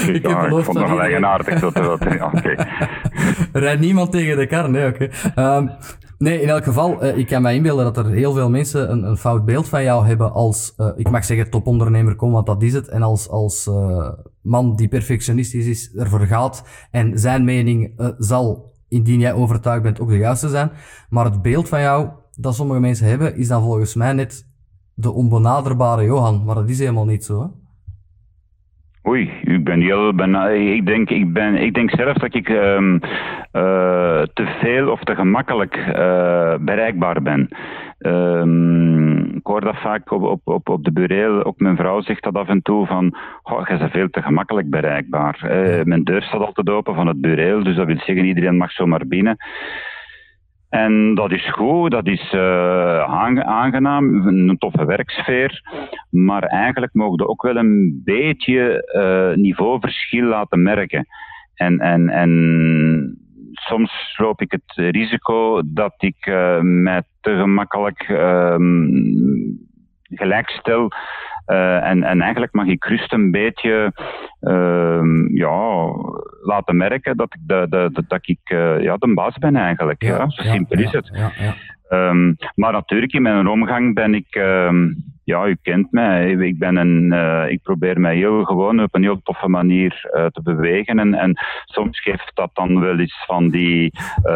ik, 0.08 0.14
ik 0.16 0.26
heb 0.26 0.40
beloofd 0.40 0.64
vond 0.64 0.78
het 0.78 0.88
nog 0.88 1.00
eigenaardig. 1.00 1.60
Dat, 1.60 1.74
dat, 1.74 2.04
ja, 2.12 2.26
okay. 2.34 2.68
Rijdt 3.52 3.80
niemand 3.80 4.12
tegen 4.12 4.36
de 4.36 4.46
kar, 4.46 4.70
nee, 4.70 4.86
oké. 4.86 5.08
Okay. 5.34 5.56
Um, 5.56 5.70
nee, 6.18 6.40
in 6.40 6.48
elk 6.48 6.64
geval, 6.64 7.04
ik 7.04 7.26
kan 7.26 7.42
me 7.42 7.54
inbeelden 7.54 7.84
dat 7.84 7.96
er 7.96 8.06
heel 8.06 8.32
veel 8.32 8.50
mensen 8.50 8.90
een, 8.90 9.02
een 9.02 9.16
fout 9.16 9.44
beeld 9.44 9.68
van 9.68 9.82
jou 9.82 10.06
hebben 10.06 10.32
als, 10.32 10.74
ik 10.96 11.10
mag 11.10 11.24
zeggen 11.24 11.50
topondernemer 11.50 12.16
kom, 12.16 12.32
want 12.32 12.46
dat 12.46 12.62
is 12.62 12.72
het. 12.72 12.88
En 12.88 13.02
als, 13.02 13.28
als 13.28 13.70
man 14.42 14.76
die 14.76 14.88
perfectionistisch 14.88 15.66
is, 15.66 15.94
ervoor 15.96 16.26
gaat 16.26 16.64
en 16.90 17.18
zijn 17.18 17.44
mening 17.44 17.92
zal 18.18 18.76
indien 18.88 19.20
jij 19.20 19.32
overtuigd 19.32 19.82
bent, 19.82 20.00
ook 20.00 20.08
de 20.08 20.16
juiste 20.16 20.48
zijn. 20.48 20.70
Maar 21.10 21.24
het 21.24 21.42
beeld 21.42 21.68
van 21.68 21.80
jou 21.80 22.08
dat 22.36 22.54
sommige 22.54 22.80
mensen 22.80 23.06
hebben, 23.06 23.36
is 23.36 23.48
dan 23.48 23.62
volgens 23.62 23.94
mij 23.94 24.12
net 24.12 24.46
de 24.94 25.10
onbenaderbare 25.10 26.04
Johan. 26.04 26.44
Maar 26.44 26.54
dat 26.54 26.68
is 26.68 26.78
helemaal 26.78 27.04
niet 27.04 27.24
zo. 27.24 27.52
Oei, 29.08 29.30
ik 29.42 29.64
ben 29.64 29.80
heel. 29.80 30.08
Ik, 30.54 30.86
denk, 30.86 31.10
ik, 31.10 31.32
ben, 31.32 31.54
ik 31.54 31.74
denk 31.74 31.90
zelf 31.90 32.16
dat 32.16 32.34
ik 32.34 32.48
um, 32.48 32.94
uh, 32.94 33.00
te 34.32 34.56
veel 34.60 34.90
of 34.90 35.00
te 35.00 35.14
gemakkelijk 35.14 35.76
uh, 35.76 36.54
bereikbaar 36.60 37.22
ben. 37.22 37.48
Um, 37.98 39.24
ik 39.34 39.46
hoor 39.46 39.60
dat 39.60 39.76
vaak 39.76 40.10
op, 40.10 40.22
op, 40.22 40.40
op, 40.44 40.68
op 40.68 40.84
de 40.84 40.92
bureel. 40.92 41.44
Ook 41.44 41.58
mijn 41.58 41.76
vrouw 41.76 42.00
zegt 42.00 42.22
dat 42.22 42.34
af 42.34 42.48
en 42.48 42.62
toe 42.62 42.86
van, 42.86 43.16
oh, 43.42 43.68
je 43.68 43.78
bent 43.78 43.90
veel 43.90 44.10
te 44.10 44.22
gemakkelijk 44.22 44.70
bereikbaar. 44.70 45.40
Uh, 45.44 45.84
mijn 45.84 46.04
deur 46.04 46.22
staat 46.22 46.40
altijd 46.40 46.68
open 46.68 46.94
van 46.94 47.06
het 47.06 47.20
bureel, 47.20 47.62
dus 47.62 47.76
dat 47.76 47.86
wil 47.86 47.98
zeggen 47.98 48.24
iedereen 48.24 48.56
mag 48.56 48.70
zomaar 48.70 49.06
binnen. 49.06 49.36
En 50.68 51.14
dat 51.14 51.32
is 51.32 51.50
goed, 51.50 51.90
dat 51.90 52.06
is 52.06 52.32
uh, 52.32 53.02
aangenaam, 53.42 54.26
een 54.26 54.58
toffe 54.58 54.84
werksfeer. 54.84 55.62
Maar 56.10 56.42
eigenlijk 56.42 56.94
mogen 56.94 57.16
we 57.16 57.28
ook 57.28 57.42
wel 57.42 57.56
een 57.56 58.02
beetje 58.04 58.90
uh, 58.96 59.42
niveauverschil 59.42 60.24
laten 60.24 60.62
merken. 60.62 61.06
En, 61.54 61.78
en, 61.78 62.08
en 62.08 63.27
soms 63.58 64.14
loop 64.16 64.40
ik 64.40 64.50
het 64.50 64.72
risico 64.74 65.62
dat 65.64 65.94
ik 65.96 66.26
uh, 66.26 66.60
mij 66.60 67.02
te 67.20 67.36
gemakkelijk 67.36 68.08
uh, 68.08 68.56
gelijkstel. 70.02 70.90
Uh, 71.46 71.84
en, 71.84 72.02
en 72.02 72.20
eigenlijk 72.20 72.52
mag 72.52 72.66
ik 72.66 72.84
rust 72.84 73.12
een 73.12 73.30
beetje 73.30 73.92
uh, 74.40 75.00
ja, 75.34 75.86
laten 76.42 76.76
merken 76.76 77.16
dat 77.16 77.34
ik, 77.34 77.40
de, 77.46 77.66
de, 77.68 78.04
dat 78.08 78.28
ik 78.28 78.38
ja, 78.80 78.96
de 78.96 79.14
baas 79.14 79.38
ben 79.38 79.56
eigenlijk. 79.56 80.02
Ja, 80.02 80.16
ja. 80.16 80.28
Zo 80.28 80.42
simpel 80.42 80.78
is 80.78 80.92
het. 80.92 81.10
Um, 81.90 82.36
maar 82.54 82.72
natuurlijk, 82.72 83.12
in 83.12 83.22
mijn 83.22 83.46
omgang 83.46 83.94
ben 83.94 84.14
ik, 84.14 84.34
um, 84.34 84.96
ja, 85.24 85.46
u 85.46 85.56
kent 85.62 85.92
mij. 85.92 86.30
Ik, 86.30 86.58
ben 86.58 86.76
een, 86.76 87.12
uh, 87.12 87.44
ik 87.48 87.62
probeer 87.62 88.00
mij 88.00 88.16
heel 88.16 88.44
gewoon 88.44 88.82
op 88.82 88.94
een 88.94 89.02
heel 89.02 89.22
toffe 89.22 89.48
manier 89.48 90.10
uh, 90.14 90.26
te 90.26 90.42
bewegen. 90.42 90.98
En, 90.98 91.14
en 91.14 91.38
soms 91.64 92.00
geeft 92.00 92.30
dat 92.34 92.50
dan 92.52 92.80
wel 92.80 92.98
eens 92.98 93.24
van 93.26 93.48
die 93.48 93.92
uh, 94.24 94.32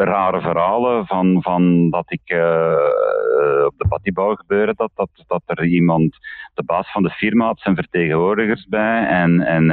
rare 0.00 0.40
verhalen. 0.40 1.06
Van, 1.06 1.42
van 1.42 1.90
dat 1.90 2.12
ik 2.12 2.22
op 3.66 3.74
de 3.76 3.86
pattibouw 3.88 4.34
gebeuren, 4.34 4.74
dat, 4.76 4.90
dat, 4.94 5.08
dat 5.26 5.42
er 5.46 5.64
iemand, 5.64 6.16
de 6.54 6.64
baas 6.64 6.92
van 6.92 7.02
de 7.02 7.10
firma, 7.10 7.46
had 7.46 7.60
zijn 7.60 7.74
vertegenwoordigers 7.74 8.66
bij. 8.68 9.06
En, 9.06 9.40
en 9.40 9.70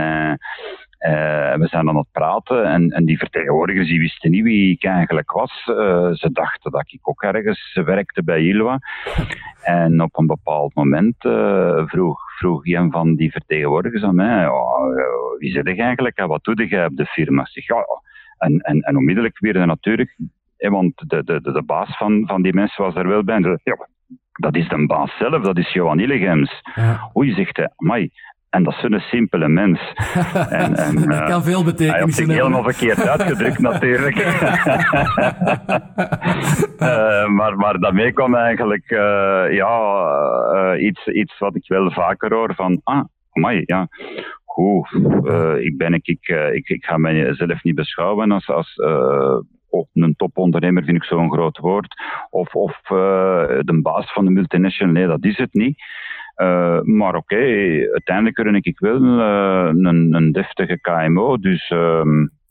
uh, 1.08 1.56
we 1.56 1.68
zijn 1.68 1.90
aan 1.90 1.98
het 1.98 2.12
praten 2.12 2.66
en, 2.66 2.90
en, 2.90 3.06
die 3.06 3.18
vertegenwoordigers 3.18 3.88
die 3.88 4.00
wisten 4.00 4.32
niet 4.32 4.44
wie 4.44 4.72
ik 4.72 4.84
eigenlijk 4.84 5.32
was. 5.32 5.68
Uh, 5.68 6.12
ze 6.12 6.30
dachten 6.32 6.72
dat 6.72 6.84
ik 6.86 7.00
ook 7.02 7.24
ergens 7.24 7.80
werkte 7.86 8.24
bij 8.24 8.42
Ilwa. 8.42 8.80
En 9.62 10.02
op 10.02 10.18
een 10.18 10.28
bepaald 10.28 10.76
moment 10.76 11.26
uh, 11.26 11.88
vroeg, 11.88 12.20
vroeg 12.38 12.66
een 12.66 12.92
van 12.92 13.16
die 13.16 13.32
vertegenwoordigers 13.32 14.04
aan 14.04 14.16
mij, 14.16 14.50
wie 15.38 15.52
zit 15.52 15.68
je 15.68 15.84
eigenlijk 15.84 16.18
en 16.18 16.28
wat 16.28 16.44
doe 16.44 16.70
je 16.70 16.86
op 16.86 16.98
de 16.98 17.06
firma? 17.06 17.46
Zeg, 17.46 17.68
ja, 17.68 17.86
en, 18.38 18.60
en, 18.60 18.82
en 18.82 18.98
onmiddellijk 18.98 19.40
weer 19.40 19.66
natuurlijk, 19.66 20.18
want 20.58 21.10
de, 21.10 21.24
de, 21.24 21.42
de, 21.42 21.52
de 21.52 21.64
baas 21.64 21.98
van, 21.98 22.24
van 22.28 22.42
die 22.42 22.54
mensen 22.54 22.84
was 22.84 22.96
er 22.96 23.08
wel 23.08 23.24
bij. 23.24 23.60
Ja, 23.64 23.88
dat 24.32 24.56
is 24.56 24.68
de 24.68 24.86
baas 24.86 25.18
zelf, 25.18 25.44
dat 25.44 25.58
is 25.58 25.74
Johan 25.74 26.00
Illegems. 26.00 26.62
Ja. 26.76 27.12
Oei, 27.18 27.34
zegt 27.34 27.58
hij, 27.58 27.70
amai, 27.76 28.10
en 28.52 28.64
dat 28.64 28.74
is 28.74 28.84
een 28.84 29.00
simpele 29.00 29.48
mens. 29.48 29.80
En, 30.50 30.76
en, 30.76 30.96
dat 30.96 31.06
uh, 31.06 31.26
kan 31.26 31.44
veel 31.44 31.64
betekenen. 31.64 31.94
Hij 31.94 32.04
heeft 32.04 32.32
helemaal 32.32 32.64
verkeerd 32.64 33.08
uitgedrukt, 33.08 33.60
natuurlijk. 33.72 34.16
uh, 36.80 37.28
maar, 37.38 37.56
maar 37.56 37.80
daarmee 37.80 38.12
kwam 38.12 38.36
eigenlijk 38.36 38.92
uh, 38.92 39.46
ja, 39.50 40.76
iets, 40.78 41.08
iets 41.08 41.40
wat 41.40 41.56
ik 41.56 41.68
wel 41.68 41.92
vaker 41.92 42.34
hoor 42.34 42.56
van... 42.56 42.82
Ah, 42.84 43.04
amai, 43.32 43.64
ja, 43.66 43.88
goed. 44.46 44.92
ik, 45.60 45.78
ben, 45.78 45.94
ik, 45.94 46.08
ik, 46.08 46.28
ik, 46.54 46.70
ik 46.70 46.86
ga 46.86 46.98
mezelf 46.98 47.64
niet 47.64 47.76
beschouwen 47.76 48.32
als... 48.32 48.50
als 48.50 48.76
of 49.70 49.88
een 49.94 50.16
topondernemer 50.16 50.84
vind 50.84 50.98
ik 50.98 51.04
zo'n 51.04 51.32
groot 51.32 51.58
woord. 51.58 51.96
Of, 52.30 52.56
of 52.56 52.82
de 52.82 53.80
baas 53.82 54.14
van 54.14 54.26
de 54.26 54.32
multinational. 54.32 54.94
Nee, 54.94 55.08
dat 55.08 55.24
is 55.24 55.38
het 55.38 55.54
niet. 55.54 55.80
Uh, 56.38 56.82
maar 56.82 57.16
oké, 57.16 57.36
okay, 57.36 57.90
uiteindelijk 57.92 58.38
run 58.38 58.56
ik 58.56 58.80
wel 58.80 59.02
uh, 59.04 59.70
een, 59.74 60.14
een 60.14 60.32
deftige 60.32 60.80
KMO, 60.82 61.38
dus 61.38 61.70
uh, 61.70 61.80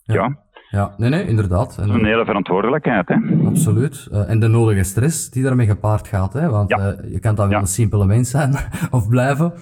ja. 0.03 0.15
ja. 0.15 0.39
ja. 0.69 0.95
nee, 0.97 1.11
nee, 1.11 1.27
inderdaad. 1.27 1.79
En, 1.79 1.89
een 1.89 2.05
hele 2.05 2.25
verantwoordelijkheid, 2.25 3.09
hè. 3.09 3.17
Absoluut. 3.47 4.09
Uh, 4.13 4.31
en 4.31 4.41
de 4.41 4.49
nodige 4.49 4.83
stress 4.83 5.31
die 5.31 5.43
daarmee 5.43 5.67
gepaard 5.67 6.09
gaat, 6.09 6.33
hè. 6.33 6.49
Want 6.49 6.71
ja. 6.71 6.97
je 7.11 7.21
kan 7.21 7.35
dan 7.35 7.49
wel 7.49 7.61
een 7.61 7.67
simpele 7.67 8.07
mens 8.07 8.31
zijn, 8.31 8.55
of 8.91 9.09
blijven. 9.09 9.53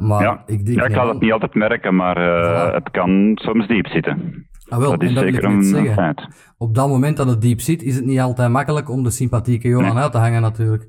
maar 0.00 0.22
ja. 0.22 0.42
ik, 0.46 0.66
denk, 0.66 0.78
ja, 0.78 0.84
ik 0.84 0.92
kan 0.92 1.08
het 1.08 1.20
niet 1.20 1.32
altijd 1.32 1.54
merken, 1.54 1.94
maar 1.94 2.16
voilà. 2.16 2.74
het 2.74 2.90
kan 2.90 3.30
soms 3.34 3.66
diep 3.66 3.86
zitten. 3.86 4.46
Ah, 4.68 4.78
wel, 4.78 4.90
dat 4.90 5.02
is 5.02 5.14
dat 5.14 5.24
zeker 5.24 5.44
een 5.44 5.62
zeggen. 5.62 5.94
feit. 5.94 6.26
Op 6.58 6.74
dat 6.74 6.88
moment 6.88 7.16
dat 7.16 7.28
het 7.28 7.40
diep 7.40 7.60
zit, 7.60 7.82
is 7.82 7.96
het 7.96 8.04
niet 8.04 8.20
altijd 8.20 8.50
makkelijk 8.50 8.90
om 8.90 9.02
de 9.02 9.10
sympathieke 9.10 9.68
Johan 9.68 9.94
nee. 9.94 10.02
uit 10.02 10.12
te 10.12 10.18
hangen, 10.18 10.42
natuurlijk. 10.42 10.88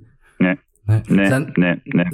Nee. 0.90 1.02
Nee, 1.06 1.26
zijn, 1.26 1.50
nee, 1.54 1.82
nee. 1.84 2.08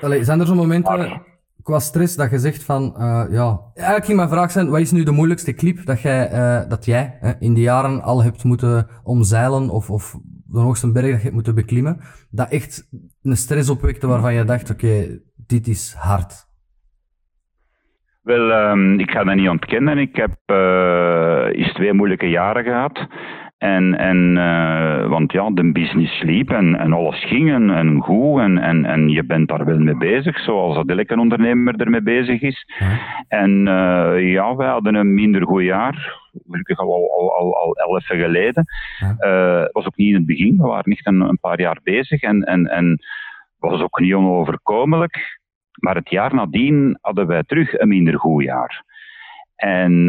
Allee, 0.00 0.24
zijn 0.24 0.40
er 0.40 0.46
zo'n 0.46 0.56
momenten 0.56 1.22
qua 1.62 1.78
stress 1.78 2.16
dat 2.16 2.30
je 2.30 2.38
zegt 2.38 2.64
van, 2.64 2.94
uh, 2.98 3.24
ja... 3.30 3.60
Eigenlijk 3.74 4.06
ging 4.06 4.16
mijn 4.16 4.28
vraag 4.28 4.50
zijn, 4.50 4.70
wat 4.70 4.80
is 4.80 4.92
nu 4.92 5.02
de 5.02 5.10
moeilijkste 5.10 5.54
clip 5.54 5.84
dat 5.84 6.00
jij, 6.00 6.32
uh, 6.32 6.68
dat 6.68 6.84
jij 6.84 7.18
uh, 7.22 7.30
in 7.38 7.54
die 7.54 7.62
jaren 7.62 8.02
al 8.02 8.22
hebt 8.22 8.44
moeten 8.44 8.86
omzeilen 9.02 9.68
of, 9.68 9.90
of 9.90 10.16
de 10.46 10.58
hoogste 10.58 10.92
berg 10.92 11.06
dat 11.06 11.16
je 11.16 11.22
hebt 11.22 11.34
moeten 11.34 11.54
beklimmen, 11.54 12.00
dat 12.30 12.50
echt 12.50 12.88
een 13.22 13.36
stress 13.36 13.70
opwekte 13.70 14.06
waarvan 14.06 14.34
je 14.34 14.44
dacht, 14.44 14.70
oké, 14.70 14.84
okay, 14.86 15.20
dit 15.46 15.68
is 15.68 15.94
hard? 15.98 16.48
Wel, 18.22 18.70
um, 18.70 19.00
ik 19.00 19.10
ga 19.10 19.24
dat 19.24 19.34
niet 19.34 19.48
ontkennen. 19.48 19.98
Ik 19.98 20.16
heb 20.16 20.36
uh, 20.46 21.46
eens 21.52 21.72
twee 21.72 21.92
moeilijke 21.92 22.26
jaren 22.26 22.64
gehad. 22.64 23.06
En, 23.60 23.98
en 23.98 24.36
uh, 24.36 25.08
want 25.08 25.32
ja, 25.32 25.50
de 25.50 25.72
business 25.72 26.22
liep 26.22 26.50
en, 26.50 26.78
en 26.78 26.92
alles 26.92 27.24
ging 27.24 27.52
en, 27.52 27.70
en 27.70 28.00
goed 28.00 28.40
en, 28.40 28.58
en, 28.58 28.84
en 28.84 29.08
je 29.08 29.24
bent 29.24 29.48
daar 29.48 29.64
wel 29.64 29.78
mee 29.78 29.96
bezig, 29.96 30.38
zoals 30.38 30.74
dat 30.74 30.88
elke 30.88 31.18
ondernemer 31.18 31.74
ermee 31.76 32.02
bezig 32.02 32.40
is. 32.40 32.66
En 33.28 33.50
uh, 33.50 34.32
ja, 34.32 34.56
wij 34.56 34.68
hadden 34.68 34.94
een 34.94 35.14
minder 35.14 35.46
goed 35.46 35.62
jaar, 35.62 36.18
gelukkig 36.46 36.78
al, 36.78 37.10
al, 37.18 37.36
al, 37.38 37.56
al 37.56 37.76
elf 37.76 38.08
jaar 38.08 38.18
geleden. 38.18 38.64
Uh, 39.00 39.64
was 39.72 39.86
ook 39.86 39.96
niet 39.96 40.08
in 40.08 40.14
het 40.14 40.26
begin, 40.26 40.56
we 40.56 40.66
waren 40.66 40.90
niet 40.90 41.06
een, 41.06 41.20
een 41.20 41.40
paar 41.40 41.60
jaar 41.60 41.80
bezig 41.82 42.22
en, 42.22 42.42
en, 42.42 42.66
en 42.66 42.98
was 43.58 43.80
ook 43.80 44.00
niet 44.00 44.14
onoverkomelijk. 44.14 45.38
Maar 45.80 45.94
het 45.94 46.10
jaar 46.10 46.34
nadien 46.34 46.98
hadden 47.00 47.26
wij 47.26 47.42
terug 47.42 47.78
een 47.78 47.88
minder 47.88 48.18
goed 48.18 48.44
jaar. 48.44 48.82
En 49.56 50.08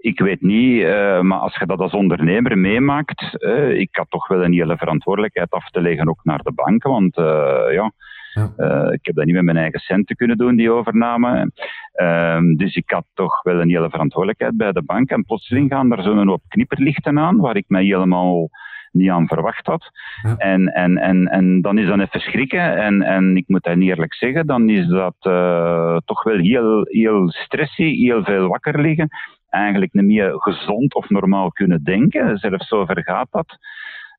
ik 0.00 0.20
weet 0.20 0.40
niet, 0.40 0.82
uh, 0.82 1.20
maar 1.20 1.38
als 1.38 1.56
je 1.56 1.66
dat 1.66 1.78
als 1.78 1.92
ondernemer 1.92 2.58
meemaakt, 2.58 3.36
uh, 3.38 3.70
ik 3.70 3.96
had 3.96 4.10
toch 4.10 4.28
wel 4.28 4.44
een 4.44 4.52
hele 4.52 4.76
verantwoordelijkheid 4.76 5.50
af 5.50 5.70
te 5.70 5.80
leggen 5.80 6.08
ook 6.08 6.24
naar 6.24 6.42
de 6.42 6.52
banken, 6.52 6.90
want 6.90 7.18
uh, 7.18 7.24
ja, 7.72 7.92
ja. 8.32 8.90
ik 8.90 9.04
heb 9.06 9.14
dat 9.14 9.24
niet 9.24 9.34
met 9.34 9.44
mijn 9.44 9.56
eigen 9.56 9.80
centen 9.80 10.16
kunnen 10.16 10.36
doen, 10.36 10.56
die 10.56 10.70
overname. 10.70 11.52
Ehm, 11.92 12.54
dus 12.54 12.74
ik 12.74 12.90
had 12.90 13.04
toch 13.14 13.42
wel 13.42 13.60
een 13.60 13.68
hele 13.68 13.90
verantwoordelijkheid 13.90 14.56
bij 14.56 14.72
de 14.72 14.82
bank 14.82 15.10
en 15.10 15.24
plotseling 15.24 15.70
gaan 15.72 15.92
er 15.92 16.02
zo'n 16.02 16.28
hoop 16.28 16.42
knipperlichten 16.48 17.18
aan, 17.18 17.36
waar 17.36 17.56
ik 17.56 17.68
mij 17.68 17.84
helemaal 17.84 18.48
niet 18.92 19.10
aan 19.10 19.26
verwacht 19.26 19.66
had. 19.66 19.90
Ja. 20.22 20.36
En, 20.36 20.66
en, 20.68 20.98
en, 20.98 21.26
en 21.26 21.60
dan 21.60 21.78
is 21.78 21.86
dat 21.86 22.00
even 22.00 22.20
schrikken. 22.20 22.76
En, 22.76 23.02
en 23.02 23.36
ik 23.36 23.44
moet 23.46 23.62
dat 23.62 23.76
niet 23.76 23.88
eerlijk 23.88 24.14
zeggen, 24.14 24.46
dan 24.46 24.68
is 24.68 24.86
dat 24.86 25.16
uh, 25.20 25.96
toch 26.04 26.22
wel 26.22 26.38
heel, 26.38 26.86
heel 26.88 27.30
stressy, 27.30 27.96
heel 27.96 28.24
veel 28.24 28.48
wakker 28.48 28.80
liggen 28.80 29.08
eigenlijk 29.50 29.92
niet 29.92 30.04
meer 30.04 30.32
gezond 30.36 30.94
of 30.94 31.08
normaal 31.08 31.50
kunnen 31.50 31.82
denken. 31.82 32.38
Zelfs 32.38 32.68
zover 32.68 33.02
gaat 33.02 33.28
dat. 33.30 33.58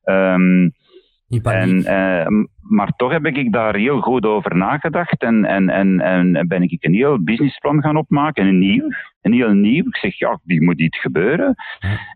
Um, 0.04 0.72
en, 1.42 1.76
uh, 1.76 2.26
maar 2.60 2.92
toch 2.96 3.12
heb 3.12 3.26
ik 3.26 3.52
daar 3.52 3.76
heel 3.76 4.00
goed 4.00 4.26
over 4.26 4.56
nagedacht 4.56 5.22
en, 5.22 5.44
en, 5.44 5.70
en, 5.70 6.00
en 6.00 6.48
ben 6.48 6.62
ik 6.62 6.84
een 6.84 6.94
heel 6.94 7.22
businessplan 7.22 7.82
gaan 7.82 7.96
opmaken, 7.96 8.46
een 8.46 8.58
nieuw, 8.58 8.88
een 9.20 9.32
heel 9.32 9.52
nieuw. 9.52 9.86
Ik 9.86 9.96
zeg, 9.96 10.18
ja, 10.18 10.40
die 10.42 10.62
moet 10.62 10.80
iets 10.80 11.00
gebeuren. 11.00 11.54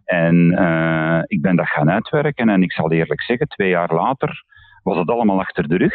En 0.05 0.35
uh, 0.53 1.21
ik 1.27 1.41
ben 1.41 1.57
dat 1.57 1.69
gaan 1.69 1.91
uitwerken 1.91 2.49
en 2.49 2.63
ik 2.63 2.73
zal 2.73 2.93
eerlijk 2.93 3.23
zeggen, 3.23 3.49
twee 3.49 3.69
jaar 3.69 3.95
later 3.95 4.45
was 4.83 4.99
het 4.99 5.11
allemaal 5.11 5.41
achter 5.41 5.69
de 5.69 5.77
rug. 5.77 5.95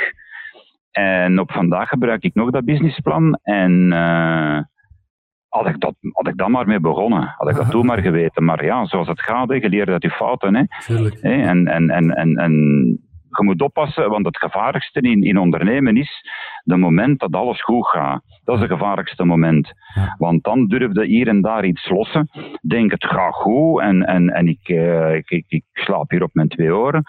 En 0.92 1.40
op 1.40 1.52
vandaag 1.52 1.90
gebruik 1.90 2.24
ik 2.24 2.34
nog 2.34 2.50
dat 2.50 2.66
businessplan 2.66 3.40
en 3.44 3.92
uh, 3.92 4.60
had 5.52 5.68
ik, 5.68 5.80
dat, 5.80 5.96
had 6.12 6.28
ik 6.28 6.38
dan 6.38 6.52
maar 6.52 6.68
mee 6.68 6.80
begonnen. 6.80 7.34
Had 7.38 7.50
ik 7.50 7.56
dat 7.56 7.72
toen 7.72 7.86
maar 7.86 8.02
geweten. 8.02 8.44
Maar 8.44 8.66
ja, 8.66 8.86
zoals 8.86 9.08
het 9.08 9.22
gaat, 9.22 9.50
je 9.50 9.70
leert 9.70 9.90
uit 9.90 10.04
je 10.04 10.10
fouten. 10.10 10.56
Hè. 10.56 10.64
Hè, 11.22 11.42
en, 11.42 11.68
en, 11.68 11.90
en, 11.90 12.10
en, 12.16 12.36
en 12.36 12.54
je 13.30 13.44
moet 13.44 13.62
oppassen, 13.62 14.10
want 14.10 14.26
het 14.26 14.38
gevaarlijkste 14.38 15.02
in, 15.02 15.24
in 15.24 15.38
ondernemen 15.38 15.98
is 15.98 16.24
het 16.64 16.78
moment 16.78 17.20
dat 17.20 17.36
alles 17.36 17.64
goed 17.64 17.88
gaat. 17.88 18.24
Dat 18.44 18.56
is 18.56 18.62
het 18.62 18.72
gevaarlijkste 18.72 19.26
moment. 19.26 19.74
Want 20.18 20.44
dan 20.44 20.68
durf 20.68 20.94
je 20.94 21.06
hier 21.06 21.28
en 21.28 21.42
daar 21.42 21.66
iets 21.66 21.90
lossen. 21.90 22.30
Denk 22.62 22.92
het 22.92 23.06
gaat 23.06 23.34
goed 23.34 23.82
en, 23.82 24.06
en, 24.06 24.30
en 24.30 24.48
ik, 24.48 24.70
uh, 24.70 25.16
ik, 25.16 25.30
ik, 25.30 25.46
ik 25.48 25.64
slaap 25.74 26.10
hier 26.10 26.24
op 26.24 26.34
mijn 26.34 26.48
twee 26.48 26.76
oren 26.76 27.04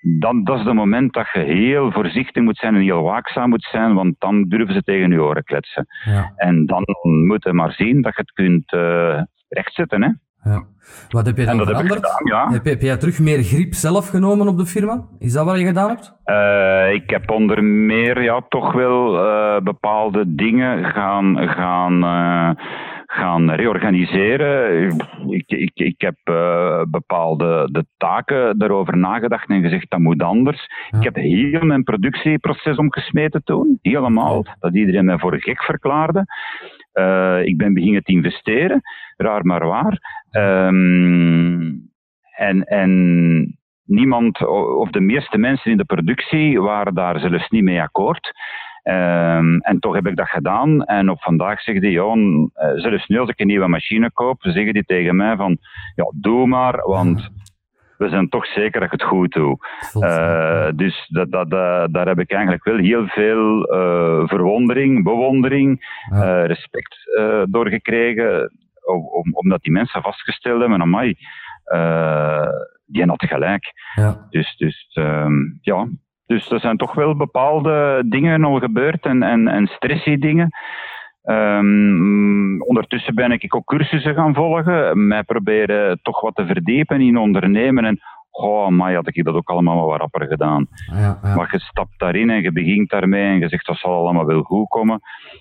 dan, 0.00 0.44
dat 0.44 0.58
is 0.58 0.64
het 0.64 0.74
moment 0.74 1.12
dat 1.12 1.26
je 1.32 1.40
heel 1.40 1.92
voorzichtig 1.92 2.42
moet 2.42 2.56
zijn 2.56 2.74
en 2.74 2.80
heel 2.80 3.02
waakzaam 3.02 3.48
moet 3.48 3.68
zijn, 3.70 3.94
want 3.94 4.14
dan 4.18 4.44
durven 4.48 4.74
ze 4.74 4.82
tegen 4.82 5.10
je 5.10 5.22
oren 5.22 5.44
kletsen. 5.44 5.86
Ja. 6.04 6.32
En 6.36 6.66
dan 6.66 6.84
moet 7.26 7.44
je 7.44 7.52
maar 7.52 7.72
zien 7.72 8.02
dat 8.02 8.14
je 8.14 8.20
het 8.20 8.32
kunt 8.32 8.72
uh, 8.72 9.22
rechtzetten. 9.48 10.02
Hè? 10.02 10.10
Ja. 10.50 10.64
Wat 11.08 11.26
heb 11.26 11.36
je 11.36 11.44
dan 11.44 11.56
veranderd? 11.56 11.88
Heb, 11.88 11.96
gedaan, 11.96 12.24
ja. 12.24 12.52
heb, 12.52 12.64
heb, 12.64 12.80
jij 12.80 12.96
terug 12.96 13.18
meer 13.18 13.42
grip 13.42 13.74
zelf 13.74 14.08
genomen 14.08 14.48
op 14.48 14.58
de 14.58 14.66
firma? 14.66 15.04
Is 15.18 15.32
dat 15.32 15.44
wat 15.44 15.58
je 15.58 15.66
gedaan 15.66 15.88
hebt? 15.88 16.14
Uh, 16.26 16.92
ik 16.94 17.10
heb 17.10 17.30
onder 17.30 17.64
meer 17.64 18.22
ja, 18.22 18.44
toch 18.48 18.72
wel 18.72 19.24
uh, 19.24 19.60
bepaalde 19.60 20.34
dingen 20.34 20.84
gaan, 20.84 21.48
gaan 21.48 22.04
gaan 23.10 23.50
reorganiseren. 23.50 24.86
Ik, 25.28 25.50
ik, 25.50 25.70
ik 25.74 26.00
heb 26.00 26.16
uh, 26.24 26.82
bepaalde 26.90 27.68
de 27.72 27.84
taken 27.96 28.58
daarover 28.58 28.96
nagedacht 28.96 29.48
en 29.48 29.62
gezegd 29.62 29.90
dat 29.90 30.00
moet 30.00 30.22
anders. 30.22 30.66
Ik 30.90 31.02
heb 31.02 31.14
heel 31.14 31.60
mijn 31.60 31.82
productieproces 31.82 32.76
omgesmeten 32.76 33.44
toen, 33.44 33.78
helemaal. 33.82 34.44
Dat 34.58 34.74
iedereen 34.74 35.04
mij 35.04 35.18
voor 35.18 35.40
gek 35.40 35.62
verklaarde. 35.62 36.24
Uh, 36.94 37.44
ik 37.44 37.56
ben 37.56 37.74
beginnen 37.74 38.02
te 38.02 38.12
investeren, 38.12 38.80
raar 39.16 39.44
maar 39.44 39.66
waar. 39.66 39.98
Um, 40.30 41.90
en, 42.36 42.64
en 42.64 43.58
niemand, 43.84 44.46
of 44.76 44.90
de 44.90 45.00
meeste 45.00 45.38
mensen 45.38 45.70
in 45.70 45.76
de 45.76 45.84
productie, 45.84 46.60
waren 46.60 46.94
daar 46.94 47.20
zelfs 47.20 47.48
niet 47.48 47.62
mee 47.62 47.80
akkoord. 47.80 48.32
Um, 48.88 49.60
en 49.60 49.78
toch 49.80 49.94
heb 49.94 50.06
ik 50.06 50.16
dat 50.16 50.28
gedaan. 50.28 50.84
En 50.84 51.10
op 51.10 51.22
vandaag 51.22 51.60
zegt 51.60 51.80
die, 51.80 51.90
ja, 51.90 52.12
eh, 52.54 52.70
zelfs 52.74 53.06
nu 53.06 53.18
als 53.18 53.28
ik 53.28 53.40
een 53.40 53.46
nieuwe 53.46 53.68
machine 53.68 54.10
koop, 54.12 54.36
zeggen 54.40 54.72
die 54.72 54.84
tegen 54.84 55.16
mij 55.16 55.36
van, 55.36 55.58
ja, 55.94 56.12
doe 56.14 56.46
maar, 56.46 56.82
want 56.86 57.30
we 57.96 58.08
zijn 58.08 58.28
toch 58.28 58.46
zeker 58.46 58.80
dat 58.80 58.92
ik 58.92 59.00
het 59.00 59.08
goed 59.08 59.32
doe. 59.32 59.58
Uh, 59.94 60.68
dus 60.74 61.06
dat, 61.08 61.30
dat, 61.30 61.50
dat, 61.50 61.92
daar 61.92 62.06
heb 62.06 62.18
ik 62.18 62.30
eigenlijk 62.30 62.64
wel 62.64 62.76
heel 62.76 63.06
veel 63.06 63.74
uh, 63.74 64.28
verwondering, 64.28 65.04
bewondering, 65.04 65.80
ja. 66.10 66.42
respect 66.42 66.96
door 67.50 67.68
gekregen. 67.68 68.52
Om, 69.12 69.34
omdat 69.34 69.62
die 69.62 69.72
mensen 69.72 70.02
vastgesteld 70.02 70.60
hebben, 70.60 70.80
amai, 70.80 71.16
die 72.86 73.04
had 73.06 73.24
gelijk. 73.24 73.72
Ja. 73.94 74.26
Dus, 74.30 74.56
dus 74.56 74.90
um, 74.94 75.58
ja, 75.60 75.88
dus 76.28 76.50
er 76.50 76.60
zijn 76.60 76.76
toch 76.76 76.94
wel 76.94 77.16
bepaalde 77.16 78.02
dingen 78.06 78.44
al 78.44 78.58
gebeurd 78.58 79.04
en, 79.04 79.22
en, 79.22 79.48
en 79.48 79.66
stressy 79.66 80.16
dingen. 80.16 80.50
Um, 81.24 82.62
ondertussen 82.62 83.14
ben 83.14 83.32
ik 83.32 83.54
ook 83.54 83.64
cursussen 83.64 84.14
gaan 84.14 84.34
volgen. 84.34 85.06
Mij 85.06 85.22
proberen 85.22 85.98
toch 86.02 86.20
wat 86.20 86.34
te 86.34 86.46
verdiepen 86.46 87.00
in 87.00 87.16
ondernemen 87.16 87.84
en 87.84 88.00
oh, 88.30 88.68
maar 88.68 88.94
had 88.94 89.16
ik 89.16 89.24
dat 89.24 89.34
ook 89.34 89.48
allemaal 89.48 89.76
wel 89.76 89.86
wat 89.86 89.98
rapper 89.98 90.26
gedaan. 90.26 90.66
Ja, 90.92 91.18
ja. 91.22 91.34
Maar 91.34 91.48
je 91.52 91.58
stapt 91.58 91.98
daarin 91.98 92.30
en 92.30 92.42
je 92.42 92.52
begint 92.52 92.90
daarmee 92.90 93.26
en 93.26 93.38
je 93.38 93.48
zegt 93.48 93.66
dat 93.66 93.76
zal 93.76 93.92
allemaal 93.92 94.26
wel 94.26 94.42
goed 94.42 94.68
komen. 94.68 95.00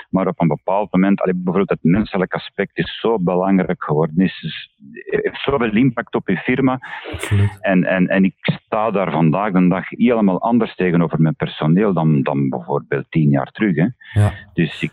Maar 0.10 0.28
op 0.28 0.42
een 0.42 0.48
bepaald 0.48 0.92
moment, 0.92 1.22
bijvoorbeeld 1.24 1.70
het 1.70 1.84
menselijk 1.84 2.34
aspect 2.34 2.78
is 2.78 3.00
zo 3.00 3.20
belangrijk 3.20 3.84
geworden. 3.84 4.26
Is, 4.26 4.42
is, 4.42 4.76
heeft 5.06 5.42
zoveel 5.42 5.76
impact 5.76 6.16
op 6.16 6.28
je 6.28 6.38
firma. 6.38 6.80
Absoluut. 7.14 7.58
En, 7.62 7.84
en, 7.84 8.08
en 8.08 8.24
ik 8.24 8.36
sta 8.40 8.92
daar 8.92 9.12
vandaag 9.12 9.52
de 9.52 9.68
dag 9.68 9.90
helemaal 9.90 10.42
anders 10.42 10.76
tegenover 10.76 11.22
mijn 11.22 11.36
personeel 11.36 11.94
dan, 11.94 12.22
dan 12.22 12.50
bijvoorbeeld 12.50 13.06
tien 13.10 13.30
jaar 13.30 13.52
terug. 13.52 13.76
Hè. 13.76 13.88
Ja. 14.22 14.34
Dus 14.54 14.82
ik, 14.82 14.92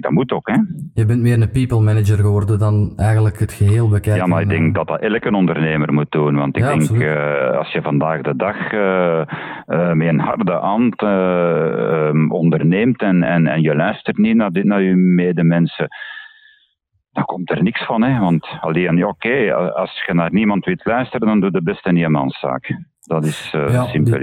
dat 0.00 0.10
moet 0.10 0.32
ook. 0.32 0.48
Hè. 0.48 0.56
Je 0.94 1.06
bent 1.06 1.20
meer 1.20 1.42
een 1.42 1.50
people 1.50 1.80
manager 1.80 2.16
geworden 2.16 2.58
dan 2.58 2.92
eigenlijk 2.96 3.38
het 3.38 3.52
geheel 3.52 3.88
bekijken. 3.88 4.22
Ja, 4.22 4.26
maar 4.26 4.42
ik 4.42 4.48
en, 4.50 4.54
denk 4.56 4.66
eh, 4.68 4.74
dat 4.74 4.86
dat 4.86 5.00
elke 5.00 5.32
ondernemer 5.34 5.92
moet 5.92 6.10
doen. 6.10 6.34
Want 6.34 6.56
ik 6.56 6.62
Ja, 6.62 6.76
denk, 6.76 6.90
eh, 6.90 7.58
als 7.58 7.72
je 7.72 7.82
vandaag 7.82 8.20
de 8.20 8.36
dag 8.36 8.72
eh, 8.72 9.20
eh, 9.66 9.92
met 9.92 10.08
een 10.08 10.20
harde 10.20 10.52
hand 10.52 11.02
eh, 11.02 12.08
ehm, 12.08 12.30
onderneemt 12.30 13.02
en, 13.02 13.22
en, 13.22 13.46
en 13.46 13.62
je 13.62 13.74
luistert 13.76 14.18
niet 14.18 14.36
naar, 14.36 14.50
dit, 14.50 14.64
naar 14.64 14.82
je 14.82 14.94
medemensen, 14.96 15.88
dan 17.12 17.24
komt 17.24 17.50
er 17.50 17.62
niks 17.62 17.84
van. 17.84 18.02
Hè? 18.02 18.18
Want 18.18 18.46
alleen, 18.60 18.96
ja, 18.96 19.06
oké, 19.06 19.54
als 19.54 20.04
je 20.06 20.14
naar 20.14 20.32
niemand 20.32 20.64
wilt 20.64 20.84
luisteren, 20.84 21.26
dan 21.26 21.40
doe 21.40 21.50
je 21.52 21.62
best 21.62 21.86
een 21.86 21.96
eenmanszaak. 21.96 22.78
Dat 23.00 23.24
is 23.24 23.50
eh 23.54 23.72
Ja, 23.72 23.84
simpel. 23.84 24.20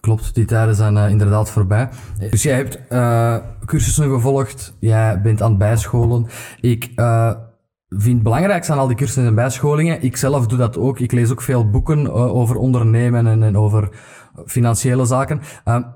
Klopt, 0.00 0.34
die 0.34 0.44
tijden 0.44 0.74
zijn 0.74 0.96
eh, 0.96 1.10
inderdaad 1.10 1.50
voorbij. 1.50 1.88
Dus 2.30 2.42
jij 2.42 2.56
hebt 2.56 2.86
eh, 2.88 3.36
cursussen 3.64 4.10
gevolgd, 4.10 4.76
jij 4.80 5.20
bent 5.20 5.42
aan 5.42 5.48
het 5.48 5.58
bijscholen. 5.58 6.26
Ik 6.60 6.92
eh, 6.94 7.30
vind 7.88 8.14
het 8.14 8.22
belangrijkste 8.22 8.72
aan 8.72 8.78
al 8.78 8.86
die 8.86 8.96
cursussen 8.96 9.26
en 9.26 9.34
bijscholingen, 9.34 10.02
ik 10.02 10.16
zelf 10.16 10.46
doe 10.46 10.58
dat 10.58 10.78
ook. 10.78 10.98
Ik 10.98 11.12
lees 11.12 11.30
ook 11.30 11.42
veel 11.42 11.70
boeken 11.70 12.12
over 12.12 12.56
ondernemen 12.56 13.26
en, 13.26 13.42
en 13.42 13.56
over 13.56 13.88
financiële 14.46 15.04
zaken. 15.04 15.40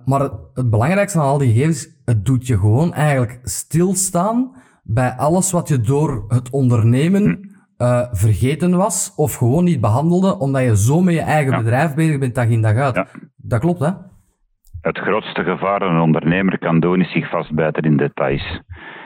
Maar 0.05 0.21
het, 0.21 0.33
het 0.55 0.71
belangrijkste 0.71 1.19
aan 1.19 1.25
al 1.25 1.39
die 1.39 1.53
gegevens, 1.53 1.89
het 2.05 2.25
doet 2.25 2.47
je 2.47 2.59
gewoon 2.59 2.95
eigenlijk 2.95 3.41
stilstaan 3.43 4.55
bij 4.83 5.13
alles 5.17 5.51
wat 5.51 5.69
je 5.69 5.81
door 5.81 6.25
het 6.29 6.51
ondernemen 6.51 7.52
eh, 7.83 8.01
vergeten 8.13 8.77
was 8.77 9.13
of 9.17 9.35
gewoon 9.35 9.65
niet 9.65 9.81
behandelde, 9.81 10.39
omdat 10.39 10.63
je 10.63 10.77
zo 10.77 11.01
met 11.01 11.15
je 11.15 11.21
eigen 11.21 11.53
Ja. 11.53 11.59
bedrijf 11.59 11.95
bezig 11.95 12.19
bent 12.19 12.35
dag 12.35 12.47
in 12.47 12.63
dag 12.63 12.77
uit. 12.77 12.95
Ja. 12.95 13.07
Dat 13.37 13.61
klopt, 13.61 13.81
hè? 13.81 13.91
Het 14.81 14.99
grootste 14.99 15.45
gevaar 15.45 15.79
dat 15.81 15.91
een 15.91 16.01
ondernemer 16.01 16.59
kan 16.59 16.81
doen, 16.81 17.01
is 17.01 17.13
zich 17.13 17.29
vastbijten 17.31 17.83
in 17.83 17.97
details. 17.97 18.61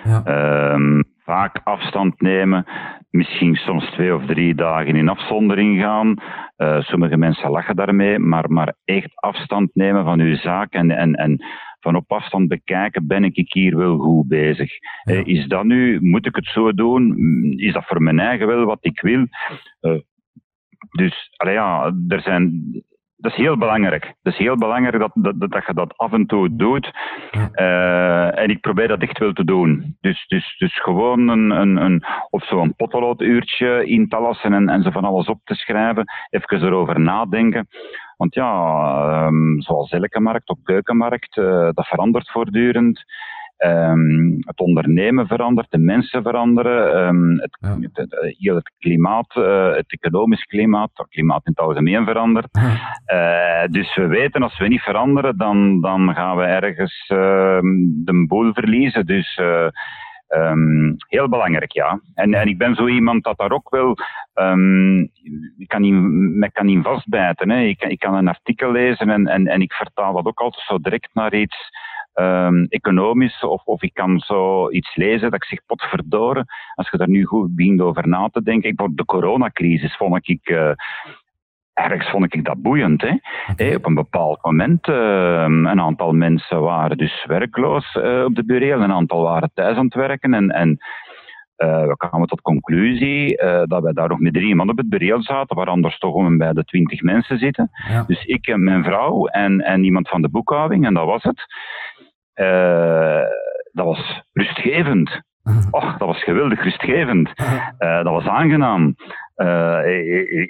Ja. 0.05 0.23
Ehm, 0.25 1.03
vaak 1.25 1.61
afstand 1.65 2.21
nemen, 2.21 2.65
misschien 3.11 3.55
soms 3.55 3.91
twee 3.91 4.15
of 4.15 4.27
drie 4.27 4.55
dagen 4.55 4.97
in 4.97 5.09
afzondering 5.09 5.81
gaan. 5.83 6.15
Eh, 6.57 6.81
sommige 6.81 7.17
mensen 7.17 7.51
lachen 7.51 7.77
daarmee, 7.77 8.19
maar, 8.19 8.51
maar 8.51 8.75
echt 8.85 9.11
afstand 9.15 9.71
nemen 9.75 10.05
van 10.05 10.21
uw 10.21 10.37
zaak 10.37 10.73
en, 10.73 10.91
en, 10.91 11.15
en 11.15 11.45
van 11.87 11.97
op 11.97 12.13
afstand 12.13 12.49
bekijken, 12.49 13.07
ben 13.07 13.25
ik 13.25 13.53
hier 13.53 13.77
wel 13.77 13.99
goed 13.99 14.29
bezig? 14.29 14.71
Ja. 15.03 15.13
Eh, 15.15 15.27
is 15.27 15.47
dat 15.47 15.65
nu, 15.65 16.01
moet 16.01 16.27
ik 16.27 16.37
het 16.37 16.47
zo 16.47 16.73
doen? 16.73 17.03
Mm, 17.17 17.59
Is 17.59 17.73
dat 17.73 17.85
voor 17.87 18.03
mijn 18.03 18.21
eigen 18.21 18.47
wel 18.47 18.65
wat 18.65 18.79
ik 18.81 19.01
wil? 19.01 19.27
Eh, 19.81 19.99
dus, 20.91 21.31
ja, 21.37 21.93
er 22.09 22.21
zijn... 22.21 22.73
Dat 23.17 23.33
is 23.33 23.39
heel 23.39 23.57
belangrijk. 23.57 24.15
Dat 24.23 24.33
is 24.33 24.39
heel 24.39 24.57
belangrijk 24.57 24.99
dat, 24.99 25.11
dat, 25.15 25.51
dat, 25.51 25.67
je 25.67 25.75
dat 25.75 25.97
af 25.97 26.13
en 26.13 26.27
toe 26.27 26.57
doet. 26.57 26.91
Eh, 27.53 28.39
en 28.39 28.49
ik 28.49 28.61
probeer 28.61 28.89
dat 28.89 29.03
echt 29.03 29.19
wel 29.19 29.33
te 29.33 29.45
doen. 29.45 29.97
Dus, 30.01 30.27
dus, 30.27 30.57
dus 30.59 30.83
gewoon 30.83 31.29
een, 31.29 31.51
een, 31.51 31.77
een, 31.77 32.05
of 32.31 32.45
zo'n 32.45 32.75
potlood-uurtje 32.77 33.87
in 33.87 34.09
te 34.09 34.21
lassen 34.21 34.53
en, 34.53 34.69
en 34.69 34.83
zo 34.83 34.91
van 34.91 35.05
alles 35.05 35.27
op 35.27 35.41
te 35.45 35.55
schrijven. 35.55 36.05
Even 36.31 36.63
erover 36.63 37.01
nadenken. 37.01 37.69
Want 38.17 38.35
ja, 38.35 38.51
ehm, 39.11 39.61
zoals 39.61 39.91
elke 39.91 40.21
markt, 40.21 40.49
ook 40.49 40.59
keukenmarkt, 40.63 41.37
eh, 41.37 41.69
dat 41.73 41.87
verandert 41.87 42.31
voortdurend. 42.31 43.05
Ehm, 43.57 44.31
het 44.41 44.61
ondernemen 44.61 45.27
verandert, 45.27 45.71
de 45.71 45.79
mensen 45.79 46.23
veranderen, 46.23 46.95
ehm, 46.95 47.31
het, 47.31 47.59
Ja. 47.61 47.77
het, 47.93 48.37
heel 48.39 48.55
het 48.55 48.73
klimaat, 48.79 49.37
eh, 49.37 49.75
het 49.75 49.93
economisch 49.93 50.45
klimaat, 50.45 50.91
het 50.95 51.09
klimaat 51.09 51.47
in 51.47 51.53
het 51.57 51.67
algemeen 51.67 52.05
verandert. 52.05 52.49
Eh, 53.05 53.65
dus 53.71 53.95
we 53.95 54.07
weten, 54.07 54.43
als 54.43 54.59
we 54.59 54.69
niet 54.69 54.81
veranderen, 54.81 55.37
dan, 55.37 55.81
dan 55.81 56.15
gaan 56.15 56.37
we 56.37 56.43
ergens 56.43 57.05
de 57.09 58.25
boel 58.29 58.53
verliezen. 58.53 59.07
Dus 59.07 59.41
ehm, 60.29 60.93
heel 61.09 61.29
belangrijk, 61.29 61.73
ja. 61.73 62.01
En, 62.15 62.35
en 62.35 62.49
ik 62.49 62.59
ben 62.59 62.75
zo 62.75 62.87
iemand 62.87 63.25
dat 63.25 63.39
daar 63.39 63.51
ook 63.53 63.71
wel. 63.71 63.97
ehm, 64.35 65.01
ik 65.59 65.69
kan 65.69 65.81
niet, 65.81 66.53
kan 66.53 66.67
niet 66.67 66.83
vastbijten. 66.85 67.51
Hè. 67.51 67.61
Ik, 67.61 67.83
ik 67.83 67.99
kan 67.99 68.15
een 68.15 68.29
artikel 68.29 68.73
lezen 68.73 69.11
en, 69.11 69.27
en, 69.27 69.47
en 69.47 69.61
ik 69.61 69.73
vertaal 69.73 70.13
dat 70.15 70.27
ook 70.27 70.41
altijd 70.41 70.65
zo 70.65 70.79
direct 70.79 71.11
naar 71.15 71.35
iets. 71.35 71.57
ehm, 72.13 72.65
economisch, 72.69 73.41
of, 73.45 73.65
of 73.65 73.83
ik 73.83 73.95
kan 73.95 74.19
zo 74.21 74.71
iets 74.71 74.97
lezen 74.97 75.31
dat 75.31 75.35
ik 75.35 75.45
zeg, 75.45 75.59
potverdorie, 75.67 76.45
als 76.75 76.91
je 76.91 76.97
daar 76.99 77.09
nu 77.09 77.25
goed 77.25 77.55
begint 77.57 77.81
over 77.81 78.09
na 78.09 78.29
te 78.29 78.43
denken. 78.43 78.71
Ik, 78.71 78.77
de 78.97 79.05
coronacrisis 79.05 79.97
vond 79.97 80.29
ik, 80.29 80.49
eh, 80.49 80.71
ergens 81.77 82.11
vond 82.11 82.35
ik 82.35 82.45
dat 82.45 82.63
boeiend. 82.63 83.03
Hè? 83.03 83.17
Hé, 83.57 83.75
op 83.75 83.87
een 83.87 83.95
bepaald 83.95 84.43
moment, 84.43 84.89
eh, 84.89 85.45
een 85.47 85.81
aantal 85.81 86.13
mensen 86.13 86.61
waren 86.63 86.97
dus 86.97 87.25
werkloos 87.27 87.95
eh, 87.95 88.25
op 88.25 88.35
de 88.35 88.45
bureel, 88.45 88.83
een 88.83 88.93
aantal 88.93 89.23
waren 89.23 89.51
thuis 89.55 89.77
aan 89.77 89.85
het 89.85 89.95
werken 89.95 90.35
en, 90.35 90.51
en 90.51 90.79
eh, 91.57 91.87
we 91.87 91.97
kwamen 91.97 92.29
tot 92.29 92.41
conclusie 92.41 93.37
eh, 93.37 93.63
dat 93.65 93.83
wij 93.83 93.93
daar 93.93 94.09
nog 94.09 94.19
met 94.19 94.33
drie 94.33 94.55
man 94.55 94.71
op 94.71 94.77
het 94.77 94.89
bureel 94.89 95.23
zaten, 95.23 95.57
waar 95.57 95.67
anders 95.67 95.99
toch 95.99 96.15
om 96.15 96.27
en 96.27 96.39
bij 96.39 96.53
de 96.53 96.65
twintig 96.65 97.03
mensen 97.03 97.39
zitten. 97.39 97.71
Ja. 97.89 98.05
Dus 98.07 98.25
ik 98.25 98.47
en 98.47 98.65
mijn 98.65 98.85
vrouw 98.85 99.27
en, 99.27 99.61
en 99.61 99.85
iemand 99.85 100.09
van 100.09 100.23
de 100.23 100.29
boekhouding, 100.29 100.87
en 100.87 100.95
dat 100.95 101.07
was 101.07 101.23
het. 101.23 101.45
Dat 103.73 103.85
was 103.85 104.23
rustgevend. 104.33 105.25
Oh, 105.71 105.99
dat 105.99 106.09
was 106.09 106.23
geweldig 106.23 106.63
rustgevend. 106.63 107.33
Eh, 107.79 108.03
dat 108.03 108.13
was 108.13 108.27
aangenaam. 108.27 108.95
Eh, 109.37 109.81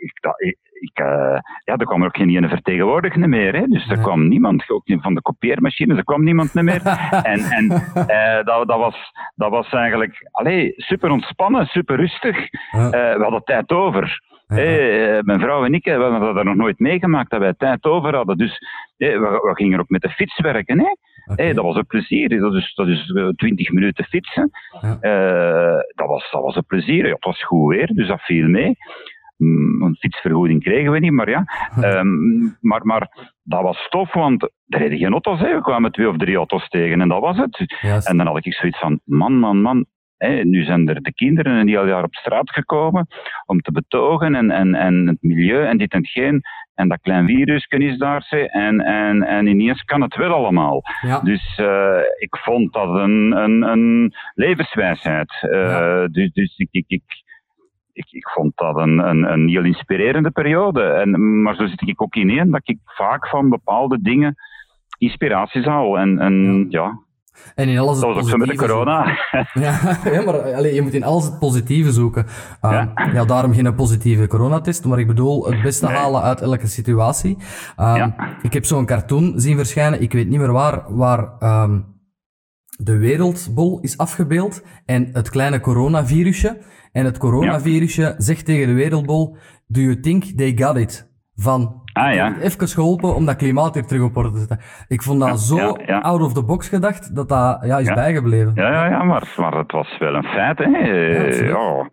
ik, 0.00 0.12
ik, 0.38 0.58
ik, 0.80 0.98
eh, 0.98 1.38
ja, 1.64 1.76
er 1.76 1.86
kwam 1.86 2.00
er 2.00 2.06
ook 2.06 2.16
geen 2.16 2.36
ene 2.36 2.48
vertegenwoordiger 2.48 3.28
meer. 3.28 3.54
Hè? 3.54 3.66
Dus 3.66 3.90
er 3.90 3.98
kwam 3.98 4.28
niemand, 4.28 4.70
ook 4.70 4.86
niet 4.86 5.02
van 5.02 5.14
de 5.14 5.22
kopieermachines, 5.22 5.96
er 5.96 6.04
kwam 6.04 6.24
niemand 6.24 6.54
meer. 6.54 6.82
En, 7.22 7.40
en 7.40 7.70
eh, 8.06 8.44
dat, 8.44 8.68
dat, 8.68 8.78
was, 8.78 9.12
dat 9.34 9.50
was 9.50 9.72
eigenlijk 9.72 10.30
super 10.76 11.10
ontspannen, 11.10 11.66
super 11.66 11.96
rustig. 11.96 12.36
We 12.70 13.18
hadden 13.20 13.44
tijd 13.44 13.70
over. 13.72 14.24
Ja. 14.46 15.22
Mijn 15.22 15.40
vrouw 15.40 15.64
en 15.64 15.74
ik 15.74 15.84
we 15.84 15.92
hadden 15.92 16.34
dat 16.34 16.44
nog 16.44 16.54
nooit 16.54 16.78
meegemaakt 16.78 17.30
dat 17.30 17.40
wij 17.40 17.54
tijd 17.54 17.84
over 17.84 18.14
hadden. 18.14 18.36
Dus 18.36 18.58
we, 18.96 19.40
we 19.42 19.54
gingen 19.54 19.80
ook 19.80 19.88
met 19.88 20.00
de 20.00 20.10
fiets 20.10 20.40
werken. 20.40 20.78
Hè? 20.78 20.88
Eh, 21.34 21.54
dat 21.54 21.64
was 21.64 21.76
een 21.76 21.86
plezier. 21.86 22.40
Dat 22.40 22.54
is, 22.54 22.74
dat 22.74 22.88
is 22.88 23.10
eh, 23.10 23.28
20 23.28 23.70
minuten 23.70 24.04
fietsen. 24.04 24.50
Ja. 24.80 24.98
Eh, 25.00 25.82
dat, 25.94 26.08
was, 26.08 26.30
dat 26.30 26.42
was 26.42 26.56
een 26.56 26.66
plezier. 26.66 27.06
Ja, 27.06 27.12
het 27.12 27.24
was 27.24 27.44
goed 27.44 27.74
weer, 27.74 27.90
dus 27.94 28.08
dat 28.08 28.20
viel 28.20 28.48
mee. 28.48 28.76
Mm, 29.36 29.82
Een 29.82 29.96
fietsvergoeding 29.96 30.62
kregen 30.62 30.92
we 30.92 30.98
niet, 30.98 31.12
maar 31.12 31.30
ja. 31.30 31.44
Ehm, 31.80 32.40
maar, 32.60 32.86
maar 32.86 33.32
dat 33.42 33.62
was 33.62 33.86
tof, 33.88 34.12
want 34.12 34.42
er 34.42 34.78
reden 34.78 34.98
geen 34.98 35.12
auto's. 35.12 35.40
Hè. 35.40 35.54
We 35.54 35.62
kwamen 35.62 35.92
twee 35.92 36.08
of 36.08 36.16
drie 36.16 36.36
auto's 36.36 36.68
tegen 36.68 37.00
en 37.00 37.08
dat 37.08 37.20
was 37.20 37.36
het. 37.36 37.78
En 38.06 38.16
dan 38.16 38.26
had 38.26 38.46
ik 38.46 38.54
zoiets 38.54 38.78
van, 38.78 39.00
man, 39.04 39.38
man, 39.38 39.62
man. 39.62 39.86
Nu 40.42 40.64
zijn 40.64 40.88
er 40.88 41.02
de 41.02 41.12
kinderen 41.12 41.52
een 41.52 41.68
heel 41.68 41.86
jaar 41.86 42.04
op 42.04 42.14
straat 42.14 42.50
gekomen 42.50 43.06
om 43.46 43.60
te 43.60 43.72
betogen 43.72 44.34
en, 44.34 44.50
en, 44.50 44.74
en 44.74 45.06
het 45.06 45.16
milieu 45.20 45.66
en 45.66 45.78
dit 45.78 45.92
en 45.92 45.98
hetgeen. 45.98 46.42
En 46.76 46.88
dat 46.88 47.00
klein 47.00 47.26
virusje 47.26 47.76
is 47.78 47.98
daar. 47.98 48.22
ze, 48.22 48.50
En, 48.50 48.80
en, 48.80 49.22
en 49.22 49.46
ineens 49.46 49.82
kan 49.82 50.00
het 50.02 50.16
wel 50.16 50.32
allemaal. 50.32 50.82
Ja. 51.00 51.20
Dus 51.20 51.58
eh, 51.58 52.00
ik 52.18 52.36
vond 52.36 52.72
dat 52.72 52.88
een, 52.88 53.32
een, 53.36 53.62
een 53.62 54.14
levenswijsheid. 54.34 55.38
Eh, 55.40 55.60
Ja. 55.60 56.08
Dus, 56.08 56.32
dus 56.32 56.56
ik, 56.56 56.68
ik, 56.70 56.84
ik, 56.88 57.02
ik, 57.92 58.06
ik 58.10 58.28
vond 58.28 58.56
dat 58.56 58.76
een, 58.76 58.98
een, 59.08 59.32
een 59.32 59.48
heel 59.48 59.64
inspirerende 59.64 60.30
periode. 60.30 60.82
En, 60.82 61.42
maar 61.42 61.54
zo 61.54 61.66
zit 61.66 61.88
ik 61.88 62.02
ook 62.02 62.14
ineen 62.14 62.50
dat 62.50 62.68
ik 62.68 62.78
vaak 62.84 63.28
van 63.28 63.48
bepaalde 63.48 63.98
dingen 64.02 64.34
inspiraties 64.98 65.64
haal. 65.64 65.98
En, 65.98 66.18
en 66.18 66.66
ja, 66.68 66.98
En 67.54 67.68
in 67.68 67.78
alles 67.78 67.96
het 67.96 68.06
dat 68.06 68.14
was 68.14 68.24
ook 68.24 68.30
zo 68.30 68.36
met 68.36 68.48
de 68.48 68.56
corona. 68.56 69.04
Ja, 69.54 69.98
ja, 70.04 70.22
maar 70.22 70.54
allee, 70.54 70.74
je 70.74 70.82
moet 70.82 70.94
in 70.94 71.04
alles 71.04 71.24
het 71.24 71.38
positieve 71.38 71.92
zoeken. 71.92 72.26
Um, 72.62 72.70
ja. 72.70 72.92
Ja. 73.12 73.24
daarom 73.24 73.54
geen 73.54 73.74
positieve 73.74 74.26
coronatest, 74.26 74.84
maar 74.84 74.98
ik 74.98 75.06
bedoel 75.06 75.46
het 75.46 75.62
beste 75.62 75.86
Nee. 75.86 75.96
halen 75.96 76.22
uit 76.22 76.40
elke 76.40 76.66
situatie. 76.66 77.36
Um, 77.80 77.94
Ja. 77.94 78.36
Ik 78.42 78.52
heb 78.52 78.64
zo'n 78.64 78.86
cartoon 78.86 79.32
zien 79.36 79.56
verschijnen, 79.56 80.00
ik 80.00 80.12
weet 80.12 80.28
niet 80.28 80.38
meer 80.38 80.52
waar, 80.52 80.94
waar 80.94 81.32
um, 81.64 81.94
de 82.78 82.96
wereldbol 82.96 83.78
is 83.80 83.98
afgebeeld 83.98 84.62
en 84.84 85.08
het 85.12 85.30
kleine 85.30 85.60
coronavirusje. 85.60 86.58
En 86.92 87.04
het 87.04 87.18
coronavirusje 87.18 88.14
zegt 88.18 88.44
tegen 88.44 88.66
de 88.66 88.72
wereldbol, 88.74 89.36
do 89.66 89.80
you 89.80 90.00
think 90.00 90.24
they 90.24 90.52
got 90.56 90.76
it? 90.76 91.10
Van, 91.34 91.82
Ah 91.96 92.14
ja. 92.14 92.34
even 92.40 92.68
geholpen 92.68 93.14
om 93.14 93.26
dat 93.26 93.36
klimaat 93.36 93.74
weer 93.74 93.86
terug 93.86 94.02
op 94.02 94.16
orde 94.16 94.30
te 94.30 94.38
zetten. 94.38 94.60
Ik 94.88 95.02
vond 95.02 95.20
dat 95.20 95.40
zo 95.40 95.56
ja, 95.56 95.74
ja. 95.86 95.98
out 96.00 96.20
of 96.20 96.32
the 96.32 96.44
box 96.44 96.68
gedacht, 96.68 97.14
dat 97.14 97.28
dat 97.28 97.58
ja, 97.62 97.78
is 97.78 97.92
bijgebleven. 97.92 98.52
Ja, 98.54 98.70
ja, 98.70 98.86
ja 98.86 99.02
maar, 99.02 99.34
maar 99.36 99.52
het 99.52 99.72
was 99.72 99.98
wel 99.98 100.14
een 100.14 100.24
feit. 100.24 100.58
Hè. 100.58 100.64
Ja, 100.64 101.88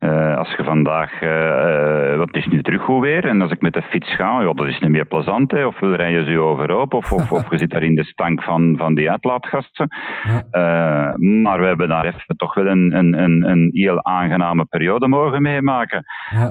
Eh, 0.00 0.36
als 0.36 0.54
je 0.56 0.64
vandaag, 0.64 1.22
uh, 1.22 2.16
wat 2.16 2.34
is 2.34 2.46
nu 2.46 2.62
terug 2.62 2.82
goed 2.82 3.00
weer, 3.00 3.24
en 3.24 3.42
als 3.42 3.50
ik 3.50 3.60
met 3.60 3.72
de 3.72 3.82
fiets 3.82 4.14
ga, 4.14 4.40
ja, 4.40 4.52
dat 4.52 4.66
is 4.66 4.78
niet 4.78 4.90
meer 4.90 5.04
plezant, 5.04 5.50
hè, 5.50 5.66
of 5.66 5.80
wil 5.80 5.94
rijden 5.94 6.24
ze 6.24 6.38
overhoop, 6.38 6.94
of, 6.94 7.12
of, 7.12 7.32
of 7.32 7.50
je 7.50 7.58
zit 7.58 7.70
daar 7.70 7.82
in 7.82 7.94
de 7.94 8.04
stank 8.04 8.42
van, 8.42 8.74
van 8.76 8.94
die 8.94 9.10
uitlaatgasten. 9.10 9.88
Ja. 10.22 11.14
maar 11.42 11.60
we 11.60 11.66
hebben 11.66 11.88
daar 11.88 12.04
even 12.04 12.36
toch 12.36 12.54
wel 12.54 12.66
een, 12.66 12.96
een, 12.96 13.22
een, 13.22 13.50
een 13.50 13.70
heel 13.72 14.04
aangename 14.04 14.64
periode 14.64 15.08
mogen 15.08 15.42
meemaken. 15.42 16.04
Ja. 16.30 16.46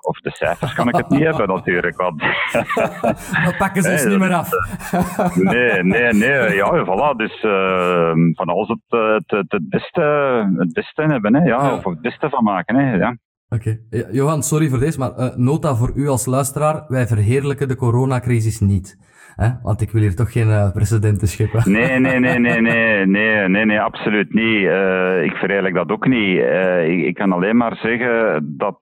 of 0.00 0.20
de 0.20 0.30
cijfers 0.30 0.74
kan 0.74 0.88
ik 0.88 0.96
het 0.96 1.08
niet 1.08 1.22
hebben 1.22 1.48
natuurlijk, 1.48 1.96
want... 1.96 2.20
dat 3.44 3.56
pakken 3.58 3.82
ze 3.82 3.88
nee, 3.88 4.06
niet 4.06 4.18
meer 4.18 4.34
af. 4.34 4.50
nee, 5.34 5.82
nee, 5.82 6.12
nee, 6.12 6.54
ja, 6.54 6.84
voilà, 6.84 7.16
dus 7.16 7.40
van 8.32 8.46
alles 8.46 8.68
het, 8.68 8.80
het, 9.24 9.46
het, 9.48 9.68
beste, 9.68 10.02
het 10.56 10.72
beste 10.72 11.02
hebben, 11.02 11.34
hè, 11.34 11.44
ja, 11.44 11.74
of 11.74 11.84
het 11.84 12.00
beste 12.00 12.28
van 12.28 12.44
maken, 12.44 12.76
hè, 12.76 12.94
ja. 12.94 13.16
Oké. 13.48 13.78
Johan, 14.10 14.42
sorry 14.42 14.68
voor 14.68 14.78
deze, 14.78 14.98
maar 14.98 15.18
uh, 15.18 15.36
nota 15.36 15.74
voor 15.74 15.92
u 15.94 16.08
als 16.08 16.26
luisteraar. 16.26 16.84
Wij 16.88 17.06
verheerlijken 17.06 17.68
de 17.68 17.76
coronacrisis 17.76 18.60
niet. 18.60 18.98
Hè? 19.34 19.48
Want 19.62 19.80
ik 19.80 19.90
wil 19.90 20.02
hier 20.02 20.14
toch 20.14 20.32
geen 20.32 20.48
uh, 20.48 20.72
precedenten 20.72 21.28
scheppen. 21.28 21.72
Nee, 21.72 21.98
nee, 21.98 22.18
nee, 22.18 22.38
nee, 22.38 22.60
nee, 22.70 23.06
nee, 23.06 23.48
nee, 23.48 23.64
nee 23.64 23.80
absoluut 23.80 24.34
niet. 24.34 24.62
Uh, 24.62 25.24
ik 25.24 25.32
verheerlijk 25.32 25.74
dat 25.74 25.90
ook 25.90 26.06
niet. 26.06 26.38
Ik, 26.86 27.04
ik, 27.04 27.14
kan 27.14 27.32
alleen 27.32 27.56
maar 27.56 27.76
zeggen 27.76 28.44
dat 28.58 28.78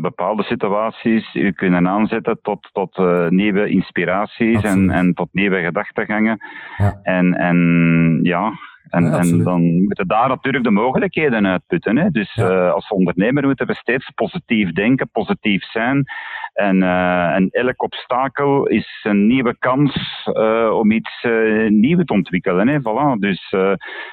bepaalde 0.00 0.42
situaties 0.42 1.34
u 1.34 1.52
kunnen 1.52 1.88
aanzetten 1.88 2.38
tot, 2.42 2.70
tot 2.72 2.98
nieuwe 3.30 3.68
inspiraties 3.68 4.62
en, 4.62 4.90
en 4.90 5.14
tot 5.14 5.28
nieuwe 5.32 5.62
gedachtegangen. 5.62 6.38
Ja. 6.76 7.00
En, 7.02 7.34
en 7.34 8.20
ja, 8.22 8.52
en, 8.88 9.12
en, 9.12 9.42
dan 9.42 9.82
moeten 9.82 10.06
daar 10.06 10.28
natuurlijk 10.28 10.64
de 10.64 10.70
mogelijkheden 10.70 11.46
uitputten. 11.46 11.96
Hè. 11.96 12.10
Dus 12.10 12.36
uh, 12.36 12.72
als 12.72 12.88
ondernemer 12.88 13.44
moeten 13.44 13.66
we 13.66 13.74
steeds 13.74 14.10
positief 14.14 14.72
denken, 14.72 15.10
positief 15.10 15.64
zijn. 15.64 16.04
En, 16.52 16.76
uh, 16.76 17.34
en 17.34 17.48
elk 17.50 17.82
obstakel 17.82 18.66
is 18.66 19.00
een 19.02 19.26
nieuwe 19.26 19.56
kans 19.58 20.26
uh, 20.26 20.70
om 20.72 20.90
iets 20.90 21.26
nieuws 21.68 22.04
te 22.04 22.12
ontwikkelen. 22.12 22.68
Hè. 22.68 22.78
Voilà. 22.78 23.18
Dus 23.18 23.54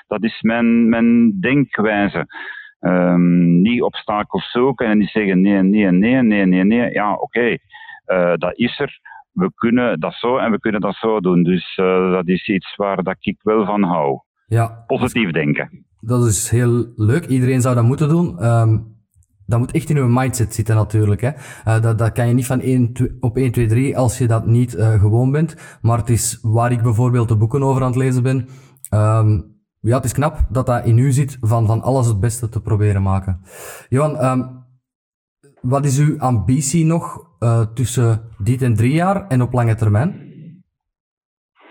dat 0.08 0.24
is 0.24 0.42
mijn, 0.42 0.90
mijn 0.90 1.40
denkwijze. 1.40 2.26
Um, 2.80 3.62
niet 3.62 3.82
obstakels 3.82 4.52
zoeken 4.52 4.88
en 4.88 4.98
niet 4.98 5.10
zeggen 5.10 5.42
nee, 5.42 5.62
nee, 5.62 5.92
nee, 5.92 6.22
nee, 6.22 6.46
nee, 6.46 6.64
nee. 6.64 6.92
Ja, 6.92 7.14
oké, 7.14 7.60
okay. 8.06 8.38
dat 8.38 8.58
is 8.58 8.80
er 8.80 9.00
we 9.36 9.52
kunnen 9.56 10.00
dat 10.00 10.14
zo 10.14 10.38
en 10.38 10.52
we 10.52 10.60
kunnen 10.60 10.82
dat 10.82 10.96
zo 10.96 11.20
doen. 11.20 11.44
Dus 11.44 11.78
uh, 11.78 12.12
dat 12.12 12.28
is 12.28 12.48
iets 12.48 12.76
waar 12.76 13.04
dat 13.04 13.18
ik 13.20 13.38
wel 13.42 13.66
van 13.66 13.84
hou. 13.84 14.20
Ja. 14.46 14.84
Positief 14.88 15.32
denken. 15.32 15.86
Dat 16.00 16.26
is 16.26 16.50
heel 16.50 16.94
leuk. 16.96 17.26
Iedereen 17.26 17.62
zou 17.62 17.76
dat 17.76 17.84
moeten 17.84 18.10
doen. 18.10 18.46
Um, 18.46 18.94
dat 19.46 19.60
moet 19.60 19.72
echt 19.72 19.90
in 19.90 19.98
uw 19.98 20.08
mindset 20.08 20.54
zitten 20.54 20.76
natuurlijk. 20.76 21.22
Hè. 21.22 21.32
Uh, 21.68 21.82
dat, 21.82 21.98
dat 21.98 22.12
kan 22.12 22.28
je 22.28 22.34
niet 22.34 22.46
van 22.46 22.62
1, 22.62 22.94
2, 22.94 23.18
op 23.20 23.38
1, 23.38 23.52
2, 23.52 23.68
3 23.68 23.98
als 23.98 24.18
je 24.18 24.28
dat 24.28 24.46
niet 24.46 24.76
uh, 24.76 25.00
gewoon 25.00 25.32
bent. 25.32 25.56
Maar 25.82 25.98
het 25.98 26.10
is 26.10 26.40
waar 26.42 26.72
ik 26.72 26.82
bijvoorbeeld 26.82 27.28
de 27.28 27.38
boeken 27.38 27.64
over 27.64 27.82
aan 27.82 27.88
het 27.88 27.98
lezen 27.98 28.24
ben. 28.24 28.48
Um, 28.94 29.54
ja, 29.80 29.96
het 29.96 30.06
is 30.06 30.14
knap 30.14 30.40
dat 30.50 30.66
dat 30.66 30.86
in 30.86 30.98
u 30.98 31.12
zit 31.12 31.38
van, 31.42 31.66
van 31.68 31.82
alles 31.82 32.08
het 32.08 32.20
beste 32.20 32.50
te 32.50 32.62
proberen 32.62 33.02
maken. 33.02 33.42
Johan, 33.90 34.26
um, 34.26 34.64
wat 35.62 35.86
is 35.86 36.00
uw 36.00 36.20
ambitie 36.20 36.86
nog 36.86 37.30
uh, 37.40 37.62
tussen 37.74 38.22
dit 38.38 38.62
en 38.62 38.76
drie 38.76 38.94
jaar 38.94 39.28
en 39.28 39.42
op 39.42 39.54
lange 39.54 39.76
termijn? 39.76 40.25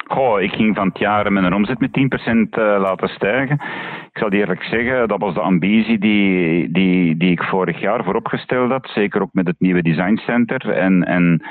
Goh, 0.04 0.40
ik 0.40 0.52
ging 0.52 0.76
van 0.76 0.88
het 0.88 0.98
jaar 0.98 1.32
mijn 1.32 1.54
omzet 1.54 1.80
met 1.80 1.90
10% 1.90 2.32
uh, 2.32 2.76
laten 2.80 3.08
stijgen. 3.08 3.54
Ik 4.12 4.18
zal 4.18 4.30
eerlijk 4.30 4.62
zeggen, 4.62 5.08
dat 5.08 5.20
was 5.20 5.34
de 5.34 5.40
ambitie 5.40 5.98
die, 5.98 6.70
die, 6.72 7.16
die 7.16 7.30
ik 7.30 7.42
vorig 7.42 7.80
jaar 7.80 8.04
vooropgesteld 8.04 8.70
had. 8.70 8.90
Zeker 8.94 9.22
ook 9.22 9.32
met 9.32 9.46
het 9.46 9.56
nieuwe 9.58 9.82
designcenter. 9.82 10.70
En, 10.70 11.04
en 11.04 11.42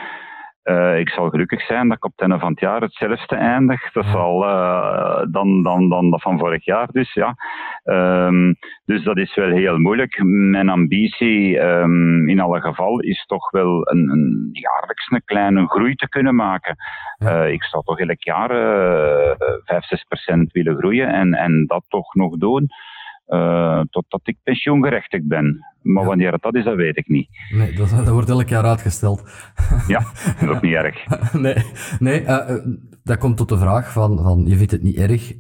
uh, 0.64 1.00
ik 1.00 1.10
zal 1.10 1.30
gelukkig 1.30 1.62
zijn 1.62 1.88
dat 1.88 1.98
ik 1.98 2.06
op 2.06 2.12
het 2.12 2.22
einde 2.22 2.40
van 2.40 2.52
het 2.52 2.60
jaar 2.60 2.82
hetzelfde 2.82 3.36
eindig. 3.36 3.92
Dat 3.92 4.06
zal 4.06 4.44
uh, 4.44 5.22
dan, 5.32 5.64
dan, 5.64 5.90
dan 5.90 6.10
dat 6.10 6.22
van 6.22 6.40
vorig 6.40 6.66
jaar 6.66 6.88
dus, 6.92 7.14
ja. 7.14 7.36
Um, 7.84 8.56
dus 8.86 9.04
dat 9.04 9.18
is 9.18 9.36
wel 9.36 9.50
heel 9.50 9.78
moeilijk. 9.78 10.24
Mijn 10.24 10.70
ambitie 10.70 11.60
um, 11.60 12.30
in 12.30 12.40
alle 12.40 12.62
geval 12.62 13.00
is 13.00 13.26
toch 13.26 13.52
wel 13.52 13.92
een, 13.92 14.10
een 14.10 14.50
jaarlijks 14.52 15.12
een 15.12 15.24
kleine 15.26 15.68
groei 15.68 15.96
te 15.96 16.10
kunnen 16.10 16.36
maken. 16.36 16.76
Uh, 17.20 17.52
ik 17.52 17.64
zou 17.64 17.84
toch 17.84 18.00
elk 18.00 18.24
jaar 18.24 18.50
5, 19.66 19.84
6 19.86 20.04
procent 20.04 20.52
willen 20.52 20.78
groeien 20.78 21.08
en, 21.08 21.34
en 21.34 21.66
dat 21.68 21.86
toch 21.88 22.14
nog 22.14 22.38
doen. 22.38 22.68
Uh, 23.34 23.82
totdat 23.90 24.22
ik 24.24 24.38
pensioengerechtigd 24.44 25.28
ben. 25.28 25.66
Maar 25.82 26.06
wanneer 26.06 26.32
het 26.32 26.42
dat 26.42 26.56
is, 26.56 26.64
dat 26.64 26.76
weet 26.76 26.98
ik 26.98 27.08
niet. 27.08 27.28
Nee, 27.54 27.74
dat, 27.74 27.90
dat 27.90 28.08
wordt 28.08 28.30
elk 28.30 28.48
jaar 28.48 28.64
uitgesteld. 28.64 29.24
ja, 29.88 30.00
dat 30.00 30.42
is 30.42 30.48
ook 30.48 30.62
niet 30.62 30.74
erg. 30.74 31.06
nee, 31.34 31.56
nee 32.00 32.22
uh, 32.22 32.66
dat 33.04 33.18
komt 33.18 33.38
tot 33.38 33.50
de 33.50 33.58
vraag 33.58 33.92
van, 33.92 34.18
van, 34.24 34.46
je 34.46 34.56
vindt 34.56 34.72
het 34.72 34.84
niet 34.84 34.98
erg. 34.98 35.34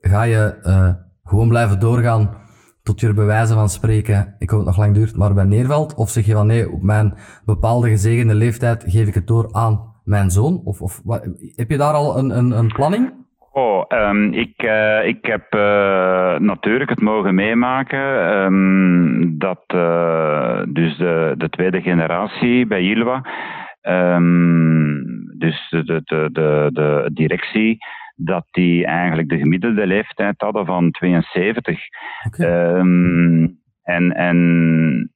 Ga 0.00 0.22
je 0.22 0.58
uh, 0.62 0.90
gewoon 1.22 1.48
blijven 1.48 1.80
doorgaan 1.80 2.44
tot 2.86 3.00
je 3.00 3.06
er 3.06 3.14
bij 3.14 3.24
wijze 3.24 3.54
van 3.54 3.68
spreken, 3.68 4.34
ik 4.38 4.50
hoop 4.50 4.58
het 4.58 4.68
nog 4.68 4.78
lang 4.78 4.94
duurt, 4.94 5.16
maar 5.16 5.34
bij 5.34 5.44
neervalt? 5.44 5.94
Of 5.94 6.10
zeg 6.10 6.26
je 6.26 6.32
van 6.32 6.46
nee, 6.46 6.70
op 6.70 6.82
mijn 6.82 7.14
bepaalde 7.44 7.88
gezegende 7.88 8.34
leeftijd 8.34 8.84
geef 8.86 9.08
ik 9.08 9.14
het 9.14 9.26
door 9.26 9.52
aan 9.52 9.94
mijn 10.04 10.30
zoon? 10.30 10.60
Of, 10.64 10.80
of 10.80 11.00
wat, 11.04 11.28
heb 11.54 11.70
je 11.70 11.76
daar 11.76 11.94
al 11.94 12.18
een, 12.18 12.38
een, 12.38 12.50
een 12.50 12.72
planning? 12.72 13.25
Oh, 13.56 13.84
um, 13.88 14.32
ik, 14.32 14.62
uh, 14.62 15.06
ik 15.06 15.26
heb 15.26 15.54
uh, 15.54 16.38
natuurlijk 16.38 16.90
het 16.90 17.00
mogen 17.00 17.34
meemaken 17.34 18.34
um, 18.42 19.38
dat 19.38 19.64
uh, 19.74 20.62
dus 20.68 20.96
de, 20.96 21.34
de 21.36 21.48
tweede 21.48 21.80
generatie 21.80 22.66
bij 22.66 22.82
Ilva, 22.82 23.22
um, 23.82 25.04
dus 25.38 25.66
de, 25.70 26.02
de, 26.04 26.28
de, 26.32 26.70
de 26.72 27.10
directie, 27.12 27.78
dat 28.14 28.46
die 28.50 28.86
eigenlijk 28.86 29.28
de 29.28 29.38
gemiddelde 29.38 29.86
leeftijd 29.86 30.40
hadden 30.40 30.66
van 30.66 30.90
72. 30.90 31.80
Okay. 32.26 32.80
en, 33.82 34.12
en 34.12 35.12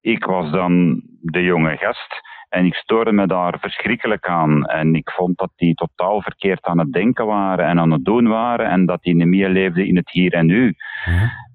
ik 0.00 0.24
was 0.24 0.50
dan 0.50 1.02
de 1.20 1.42
jonge 1.42 1.76
gast. 1.76 2.22
En 2.54 2.64
ik 2.64 2.74
stoorde 2.74 3.12
me 3.12 3.26
daar 3.26 3.58
verschrikkelijk 3.60 4.28
aan. 4.28 4.64
En 4.64 4.94
ik 4.94 5.10
vond 5.10 5.38
dat 5.38 5.52
die 5.56 5.74
totaal 5.74 6.22
verkeerd 6.22 6.64
aan 6.64 6.78
het 6.78 6.92
denken 6.92 7.26
waren 7.26 7.66
en 7.66 7.78
aan 7.78 7.90
het 7.90 8.04
doen 8.04 8.28
waren. 8.28 8.66
En 8.66 8.86
dat 8.86 9.02
die 9.02 9.14
niet 9.14 9.26
meer 9.26 9.48
leefden 9.48 9.86
in 9.86 9.96
het 9.96 10.10
hier 10.10 10.32
en 10.32 10.46
nu. 10.46 10.74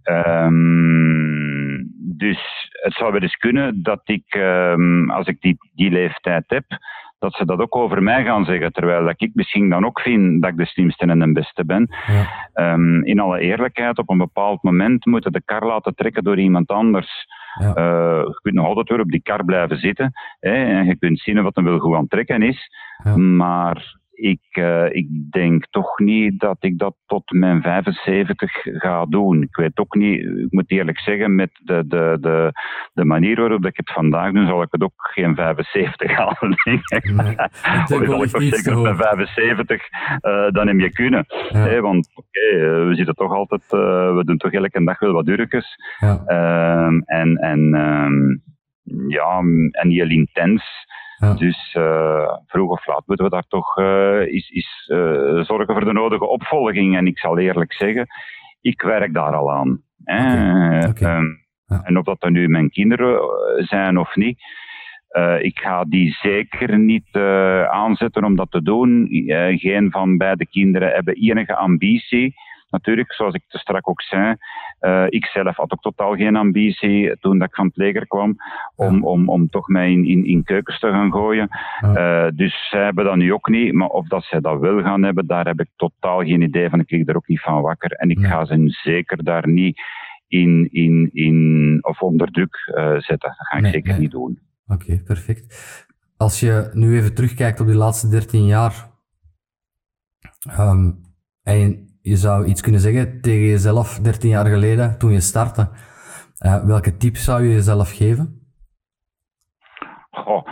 Um, 0.03 1.87
dus 2.17 2.69
het 2.71 2.93
zou 2.93 3.11
wel 3.11 3.21
eens 3.21 3.35
kunnen 3.35 3.83
dat 3.83 4.01
ik, 4.03 4.35
um, 4.35 5.11
als 5.11 5.27
ik 5.27 5.41
die, 5.41 5.57
die 5.73 5.91
leeftijd 5.91 6.43
heb, 6.47 6.65
dat 7.19 7.33
ze 7.33 7.45
dat 7.45 7.59
ook 7.59 7.75
over 7.75 8.03
mij 8.03 8.23
gaan 8.23 8.45
zeggen. 8.45 8.71
Terwijl 8.71 9.05
dat 9.05 9.21
ik 9.21 9.31
misschien 9.33 9.69
dan 9.69 9.85
ook 9.85 9.99
vind 10.01 10.41
dat 10.41 10.51
ik 10.51 10.57
de 10.57 10.65
slimste 10.65 11.05
en 11.05 11.19
de 11.19 11.31
beste 11.31 11.65
ben. 11.65 11.87
Ja. 12.07 12.73
Um, 12.73 13.05
in 13.05 13.19
alle 13.19 13.39
eerlijkheid, 13.39 13.97
op 13.97 14.09
een 14.09 14.17
bepaald 14.17 14.63
moment 14.63 15.05
moeten 15.05 15.31
de 15.31 15.41
kar 15.45 15.65
laten 15.65 15.95
trekken 15.95 16.23
door 16.23 16.39
iemand 16.39 16.69
anders. 16.69 17.27
Ja. 17.59 17.77
Uh, 17.77 18.23
je 18.23 18.39
kunt 18.41 18.55
nog 18.55 18.65
altijd 18.65 18.89
weer 18.89 18.99
op 18.99 19.11
die 19.11 19.21
kar 19.21 19.45
blijven 19.45 19.77
zitten. 19.77 20.11
Hè, 20.39 20.51
en 20.51 20.85
je 20.85 20.97
kunt 20.97 21.19
zien 21.19 21.43
wat 21.43 21.55
hem 21.55 21.63
wil 21.63 21.79
goed 21.79 21.95
aan 21.95 22.07
trekken 22.07 22.41
is. 22.41 22.69
Ja. 23.03 23.17
Maar 23.17 23.97
ik, 24.19 24.57
uh, 24.57 24.85
ik 24.89 25.07
denk 25.31 25.65
toch 25.69 25.99
niet 25.99 26.39
dat 26.39 26.57
ik 26.59 26.77
dat 26.77 26.95
tot 27.05 27.31
mijn 27.31 27.61
75 27.61 28.51
ga 28.63 29.05
doen. 29.05 29.41
Ik 29.41 29.55
weet 29.55 29.77
ook 29.77 29.95
niet, 29.95 30.19
ik 30.19 30.47
moet 30.51 30.71
eerlijk 30.71 30.99
zeggen, 30.99 31.35
met 31.35 31.49
de, 31.63 31.83
de, 31.87 32.17
de, 32.21 32.51
de 32.93 33.05
manier 33.05 33.39
waarop 33.39 33.65
ik 33.65 33.77
het 33.77 33.91
vandaag 33.91 34.31
doe, 34.31 34.45
zal 34.45 34.61
ik 34.61 34.71
het 34.71 34.83
ook 34.83 34.93
geen 34.95 35.35
75 35.35 36.11
halen. 36.17 36.55
Nee, 36.63 36.79
of 37.81 37.87
zal 37.87 38.23
ik 38.23 38.29
toch 38.29 38.43
zeker 38.43 38.77
op 38.77 38.83
mijn 38.83 38.95
75 38.95 39.81
uh, 40.21 40.49
dan 40.49 40.67
hem 40.67 40.79
je 40.79 40.91
kunnen. 40.91 41.25
Ja. 41.27 41.59
Hey, 41.59 41.81
want 41.81 42.09
okay, 42.13 42.59
uh, 42.59 42.87
we 42.87 42.95
zitten 42.95 43.15
toch 43.15 43.31
altijd, 43.31 43.61
uh, 43.61 44.15
we 44.15 44.21
doen 44.25 44.37
toch 44.37 44.51
elke 44.51 44.83
dag 44.83 44.99
wel 44.99 45.13
wat 45.13 45.25
durkes. 45.25 45.75
Ja. 45.99 46.85
Um, 46.85 47.01
en, 47.05 47.37
en, 47.37 47.59
um, 47.73 48.41
ja, 49.07 49.37
en 49.71 49.89
heel 49.89 50.09
intens. 50.09 50.63
Dus 51.19 51.75
uh, 51.77 52.37
vroeg 52.45 52.71
of 52.71 52.87
laat 52.87 53.03
moeten 53.05 53.25
we 53.25 53.31
daar 53.31 53.47
toch 53.47 53.77
uh, 53.77 54.21
is, 54.21 54.49
is, 54.49 54.89
uh, 54.93 55.43
zorgen 55.43 55.73
voor 55.73 55.85
de 55.85 55.93
nodige 55.93 56.27
opvolging. 56.27 56.97
En 56.97 57.07
ik 57.07 57.19
zal 57.19 57.37
eerlijk 57.37 57.73
zeggen, 57.73 58.07
ik 58.61 58.81
werk 58.81 59.13
daar 59.13 59.35
al 59.35 59.51
aan. 59.51 59.81
Okay. 60.03 60.87
Okay. 60.89 61.17
Um, 61.17 61.47
ja. 61.65 61.81
En 61.83 61.97
of 61.97 62.05
dat 62.05 62.21
dan 62.21 62.31
nu 62.31 62.47
mijn 62.47 62.69
kinderen 62.69 63.19
zijn 63.57 63.97
of 63.97 64.15
niet, 64.15 64.39
ik 65.39 65.59
ga 65.59 65.83
die 65.83 66.11
zeker 66.11 66.79
niet 66.79 67.17
aanzetten 67.69 68.23
om 68.23 68.35
dat 68.35 68.51
te 68.51 68.61
doen. 68.61 69.07
geen 69.57 69.91
van 69.91 70.17
beide 70.17 70.47
kinderen 70.47 70.91
hebben 70.91 71.15
enige 71.15 71.55
ambitie 71.55 72.33
natuurlijk, 72.69 73.13
zoals 73.13 73.33
ik 73.33 73.43
te 73.47 73.57
strak 73.57 73.89
ook 73.89 74.01
zei, 74.01 74.35
uh, 74.81 75.05
ik 75.09 75.25
zelf 75.25 75.55
had 75.55 75.71
ook 75.71 75.81
totaal 75.81 76.15
geen 76.15 76.35
ambitie 76.35 77.17
toen 77.19 77.37
dat 77.37 77.47
ik 77.47 77.55
van 77.55 77.65
het 77.65 77.77
leger 77.77 78.07
kwam 78.07 78.35
om, 78.75 78.95
ja. 78.95 79.01
om, 79.01 79.29
om 79.29 79.49
toch 79.49 79.67
mij 79.67 79.91
in, 79.91 80.05
in, 80.05 80.25
in, 80.25 80.43
keukens 80.43 80.79
te 80.79 80.89
gaan 80.89 81.11
gooien. 81.11 81.47
Ja. 81.81 82.25
Uh, 82.25 82.31
dus 82.35 82.67
zij 82.69 82.83
hebben 82.83 83.05
dat 83.05 83.15
nu 83.15 83.33
ook 83.33 83.49
niet, 83.49 83.73
maar 83.73 83.87
of 83.87 84.07
dat 84.07 84.23
zij 84.23 84.39
dat 84.39 84.59
wil 84.59 84.81
gaan 84.81 85.03
hebben, 85.03 85.27
daar 85.27 85.45
heb 85.45 85.59
ik 85.59 85.69
totaal 85.75 86.19
geen 86.19 86.41
idee 86.41 86.69
van. 86.69 86.79
Ik 86.79 86.91
lig 86.91 87.07
er 87.07 87.15
ook 87.15 87.27
niet 87.27 87.41
van 87.41 87.61
wakker 87.61 87.91
en 87.91 88.09
ik 88.09 88.25
ga 88.25 88.45
ze 88.45 88.63
zeker 88.67 89.23
daar 89.23 89.47
niet 89.47 89.81
in, 90.27 90.67
in, 90.71 91.09
in, 91.13 91.77
of 91.81 92.01
onder 92.01 92.31
druk 92.31 92.55
zetten. 92.97 93.35
Dat 93.37 93.47
ga 93.47 93.57
ik 93.57 93.65
zeker 93.65 93.99
niet 93.99 94.11
doen. 94.11 94.39
Oké, 94.67 95.01
perfect. 95.03 95.77
Als 96.17 96.39
je 96.39 96.69
nu 96.73 96.97
even 96.97 97.15
terugkijkt 97.15 97.59
op 97.59 97.67
die 97.67 97.75
laatste 97.75 98.09
13 98.09 98.45
jaar, 98.45 98.89
um, 100.59 101.01
en 101.43 101.88
je 102.01 102.15
zou 102.15 102.45
iets 102.45 102.61
kunnen 102.61 102.81
zeggen 102.81 103.21
tegen 103.21 103.45
jezelf 103.45 103.99
13 103.99 104.29
jaar 104.29 104.45
geleden, 104.45 104.97
toen 104.97 105.11
je 105.11 105.19
startte, 105.19 105.69
uh, 106.45 106.63
welke 106.65 106.97
tips 106.97 107.23
zou 107.23 107.43
je 107.43 107.53
jezelf 107.53 107.91
geven? 107.91 108.41
Goh, 110.09 110.47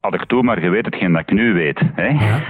had 0.00 0.14
ik 0.14 0.24
toen 0.26 0.44
maar 0.44 0.58
geweten 0.58 0.92
hetgeen 0.92 1.12
dat 1.12 1.20
ik 1.20 1.32
nu 1.32 1.52
weet. 1.52 1.80
Hè? 1.94 2.06
Ja, 2.06 2.42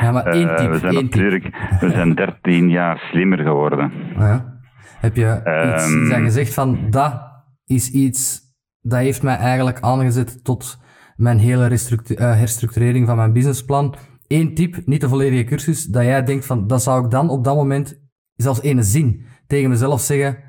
ja. 0.00 0.10
maar 0.10 0.26
één 0.36 0.48
uh, 0.48 0.56
tip. 0.56 0.70
We 0.70 0.78
zijn 0.78 0.94
natuurlijk 0.94 1.44
we 1.80 1.90
zijn 1.90 2.14
13 2.14 2.68
jaar 2.68 2.98
slimmer 2.98 3.38
geworden. 3.38 3.92
Ja. 4.18 4.54
Heb 5.00 5.16
je 5.16 5.40
iets 5.74 5.92
um, 5.92 6.24
gezegd 6.24 6.54
van 6.54 6.90
dat 6.90 7.22
is 7.64 7.90
iets 7.90 8.46
dat 8.88 8.98
heeft 8.98 9.22
mij 9.22 9.36
eigenlijk 9.36 9.80
aangezet 9.80 10.44
tot 10.44 10.78
mijn 11.16 11.38
hele 11.38 11.70
uh, 11.70 12.16
herstructurering 12.18 13.06
van 13.06 13.16
mijn 13.16 13.32
businessplan. 13.32 13.94
Eén 14.28 14.54
tip, 14.54 14.86
niet 14.86 15.00
de 15.00 15.08
volledige 15.08 15.44
cursus, 15.44 15.84
dat 15.84 16.04
jij 16.04 16.22
denkt 16.22 16.46
van 16.46 16.66
dat 16.66 16.82
zou 16.82 17.04
ik 17.04 17.10
dan 17.10 17.30
op 17.30 17.44
dat 17.44 17.56
moment 17.56 18.08
zelfs 18.36 18.62
ene 18.62 18.82
zin 18.82 19.26
tegen 19.46 19.70
mezelf 19.70 20.00
zeggen 20.00 20.46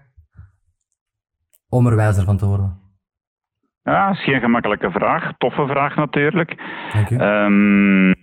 om 1.69 1.87
er 1.87 1.95
wijzer 1.95 2.23
van 2.23 2.37
te 2.37 2.45
worden. 2.45 2.85
Ja, 3.83 4.07
dat 4.07 4.17
is 4.17 4.23
geen 4.23 4.39
gemakkelijke 4.39 4.91
vraag. 4.91 5.37
Toffe 5.37 5.65
vraag 5.65 5.95
natuurlijk. 5.95 6.55
Dank 6.93 7.09
u. 7.09 7.15
Um, 7.15 8.13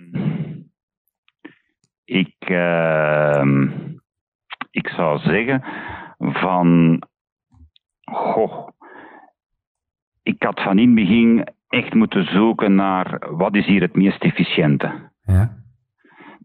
ik, 2.04 2.48
uh, 2.48 3.68
ik 4.70 4.88
zou 4.88 5.18
zeggen 5.18 5.64
van, 6.18 6.98
goh, 8.04 8.68
ik 10.22 10.42
had 10.42 10.60
van 10.62 10.78
in 10.78 10.86
het 10.86 10.94
begin 10.94 11.46
echt 11.68 11.94
moeten 11.94 12.24
zoeken 12.24 12.74
naar 12.74 13.36
wat 13.36 13.54
is 13.54 13.66
hier 13.66 13.80
het 13.80 13.96
meest 13.96 14.22
efficiënte. 14.22 15.12
Ja. 15.24 15.62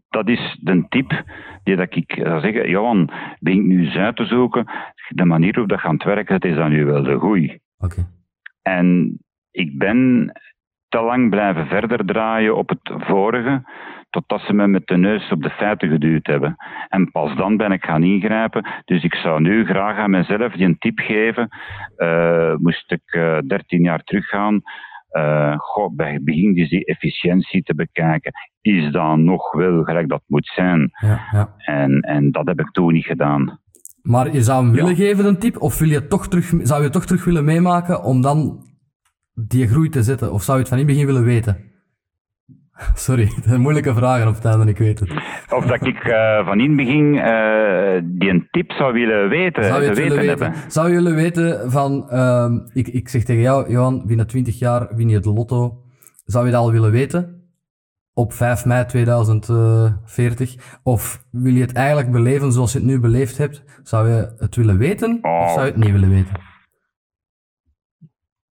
Dat 0.08 0.28
is 0.28 0.58
de 0.60 0.86
tip 0.88 1.24
die 1.62 1.76
dat 1.76 1.96
ik 1.96 2.14
zou 2.22 2.40
zeggen, 2.40 2.68
Johan, 2.68 3.10
ben 3.38 3.52
ik 3.52 3.62
nu 3.62 3.84
eens 3.84 3.96
uit 3.96 4.16
te 4.16 4.24
zoeken, 4.24 4.70
de 5.08 5.24
manier 5.24 5.50
waarop 5.50 5.68
dat 5.68 5.80
gaat 5.80 6.02
werken, 6.02 6.34
het 6.34 6.44
is 6.44 6.54
dan 6.54 6.70
nu 6.70 6.84
wel 6.84 7.02
de 7.02 7.16
goeie. 7.16 7.60
Oké. 7.78 8.06
En 8.62 9.18
ik 9.50 9.78
ben 9.78 10.32
te 10.88 11.00
lang 11.00 11.30
blijven 11.30 11.66
verder 11.66 12.06
draaien 12.06 12.56
op 12.56 12.68
het 12.68 12.92
vorige, 12.96 13.62
totdat 14.10 14.40
ze 14.40 14.52
me 14.52 14.66
met 14.66 14.86
de 14.86 14.96
neus 14.96 15.30
op 15.30 15.42
de 15.42 15.50
feiten 15.50 15.88
geduwd 15.88 16.26
hebben. 16.26 16.56
En 16.88 17.10
pas 17.10 17.36
dan 17.36 17.56
ben 17.56 17.72
ik 17.72 17.84
gaan 17.84 18.02
ingrijpen. 18.02 18.66
Dus 18.84 19.02
ik 19.02 19.14
zou 19.14 19.40
nu 19.40 19.64
graag 19.64 19.96
aan 19.96 20.10
mezelf 20.10 20.52
die 20.52 20.66
een 20.66 20.78
tip 20.78 20.98
geven. 20.98 21.48
Uh, 21.96 22.54
moest 22.56 22.92
ik 22.92 23.14
uh, 23.14 23.36
eh, 23.36 23.44
13 23.46 23.82
jaar 23.82 24.02
teruggaan. 24.02 24.62
Uh, 25.12 25.58
goh, 25.58 25.94
bij 25.94 26.12
het 26.12 26.24
begin 26.24 26.56
is 26.56 26.68
die 26.68 26.84
efficiëntie 26.84 27.62
te 27.62 27.74
bekijken. 27.74 28.32
Is 28.60 28.92
dan 28.92 29.24
nog 29.24 29.52
wel 29.52 29.82
gelijk 29.82 30.08
dat 30.08 30.22
moet 30.26 30.46
zijn? 30.54 30.90
Ja, 31.00 31.20
ja. 31.32 31.54
En, 31.58 32.00
en 32.00 32.30
dat 32.30 32.46
heb 32.46 32.60
ik 32.60 32.70
toen 32.70 32.92
niet 32.92 33.04
gedaan. 33.04 33.60
Maar 34.02 34.32
je 34.32 34.42
zou 34.42 34.64
hem 34.64 34.74
willen 34.74 34.96
geven, 34.96 35.26
een 35.26 35.38
tip? 35.38 35.60
Of 35.60 35.78
wil 35.78 35.88
je 35.88 36.06
toch 36.06 36.28
terug, 36.28 36.52
zou 36.62 36.82
je 36.82 36.90
toch 36.90 37.06
terug 37.06 37.24
willen 37.24 37.44
meemaken 37.44 38.02
om 38.02 38.20
dan 38.20 38.66
die 39.34 39.66
groei 39.66 39.88
te 39.88 40.02
zetten? 40.02 40.32
Of 40.32 40.42
zou 40.42 40.56
je 40.56 40.62
het 40.62 40.72
van 40.72 40.78
in 40.78 40.86
het 40.86 40.92
begin 40.92 41.12
willen 41.12 41.24
weten? 41.24 41.69
Sorry, 42.94 43.32
dat 43.46 43.58
moeilijke 43.58 43.94
vragen 43.94 44.28
op 44.28 44.34
het 44.34 44.44
einde, 44.44 44.66
ik 44.66 44.78
weet 44.78 45.00
het. 45.00 45.10
Of 45.48 45.66
dat 45.66 45.86
ik 45.86 46.06
uh, 46.06 46.46
van 46.46 46.60
in 46.60 46.66
het 46.66 46.76
begin 46.76 47.14
uh, 47.14 48.00
die 48.04 48.30
een 48.30 48.48
tip 48.50 48.72
zou 48.72 48.92
willen 48.92 49.28
weten, 49.28 49.64
zou 49.64 49.82
je 49.82 49.88
te 49.88 49.94
weten, 49.94 50.16
weten 50.16 50.28
hebben. 50.28 50.54
Zou 50.68 50.90
willen 50.90 51.14
weten 51.14 51.70
van, 51.70 52.08
uh, 52.12 52.50
ik, 52.72 52.88
ik 52.88 53.08
zeg 53.08 53.24
tegen 53.24 53.42
jou, 53.42 53.70
Johan, 53.70 54.06
binnen 54.06 54.26
20 54.26 54.58
jaar 54.58 54.88
win 54.94 55.08
je 55.08 55.16
het 55.16 55.24
lotto. 55.24 55.82
Zou 56.24 56.46
je 56.46 56.52
dat 56.52 56.60
al 56.60 56.72
willen 56.72 56.90
weten? 56.90 57.38
Op 58.14 58.32
5 58.32 58.64
mei 58.64 58.86
2040? 58.86 60.78
Of 60.82 61.24
wil 61.30 61.52
je 61.52 61.60
het 61.60 61.72
eigenlijk 61.72 62.10
beleven 62.10 62.52
zoals 62.52 62.72
je 62.72 62.78
het 62.78 62.86
nu 62.86 63.00
beleefd 63.00 63.38
hebt? 63.38 63.64
Zou 63.82 64.08
je 64.08 64.34
het 64.38 64.56
willen 64.56 64.78
weten 64.78 65.18
oh. 65.22 65.42
of 65.42 65.50
zou 65.50 65.64
je 65.64 65.72
het 65.72 65.80
niet 65.80 65.92
willen 65.92 66.10
weten? 66.10 66.49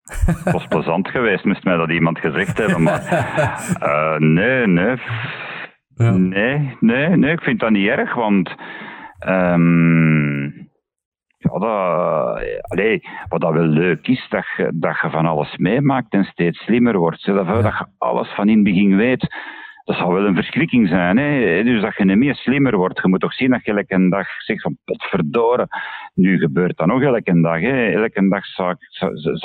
Het 0.05 0.53
was 0.53 0.67
plezant 0.67 1.09
geweest, 1.09 1.45
moest 1.45 1.65
mij 1.65 1.77
dat 1.77 1.91
iemand 1.91 2.19
gezegd 2.19 2.59
hebben. 2.59 2.83
Maar 2.83 3.03
uh, 3.83 4.19
nee, 4.39 4.67
nee. 4.67 4.97
Ja. 5.97 6.11
Nee, 6.11 6.77
nee, 6.81 7.09
nee, 7.09 7.33
ik 7.33 7.41
vind 7.41 7.61
dat 7.61 7.71
niet 7.71 7.89
erg, 7.89 8.15
want 8.15 8.55
um, 9.27 10.45
ja, 11.39 11.59
dat, 11.59 12.61
allee, 12.61 13.03
wat 13.29 13.41
dat 13.41 13.53
wel 13.53 13.67
leuk 13.67 14.07
is, 14.07 14.27
dat 14.29 14.45
je, 14.57 14.71
dat 14.75 15.01
je 15.01 15.11
van 15.11 15.27
alles 15.27 15.57
meemaakt 15.57 16.13
en 16.13 16.25
steeds 16.25 16.59
slimmer 16.65 16.99
wordt. 16.99 17.21
Zelf, 17.21 17.47
ja. 17.47 17.63
dat 17.63 17.79
je 17.79 17.87
alles 17.99 18.29
van 18.29 18.49
in 18.49 18.55
het 18.55 18.65
begin 18.65 18.97
weet 18.97 19.35
dat 19.85 19.97
zou 19.97 20.15
wel 20.15 20.27
een 20.27 20.35
verschrikking 20.35 20.89
zijn. 20.89 21.17
Hè? 21.17 21.63
Dus 21.63 21.83
dat 21.83 21.97
je 21.97 22.05
niet 22.05 22.17
meer 22.17 22.35
slimmer 22.35 22.77
wordt. 22.77 23.01
Je 23.03 23.09
moet 23.09 23.21
toch 23.21 23.35
zien 23.35 23.51
dat 23.51 23.65
je 23.65 23.73
elke 23.73 24.09
dag 24.09 24.29
zegt 24.43 24.63
van 24.63 24.77
potverdoren. 24.85 25.69
Nu 26.15 26.39
gebeurt 26.39 26.77
dat 26.77 26.87
nog 26.87 27.03
elke 27.03 27.41
dag. 27.41 27.61
Hè? 27.61 27.91
Elke 27.91 28.29
dag 28.29 28.45
zou 28.45 28.71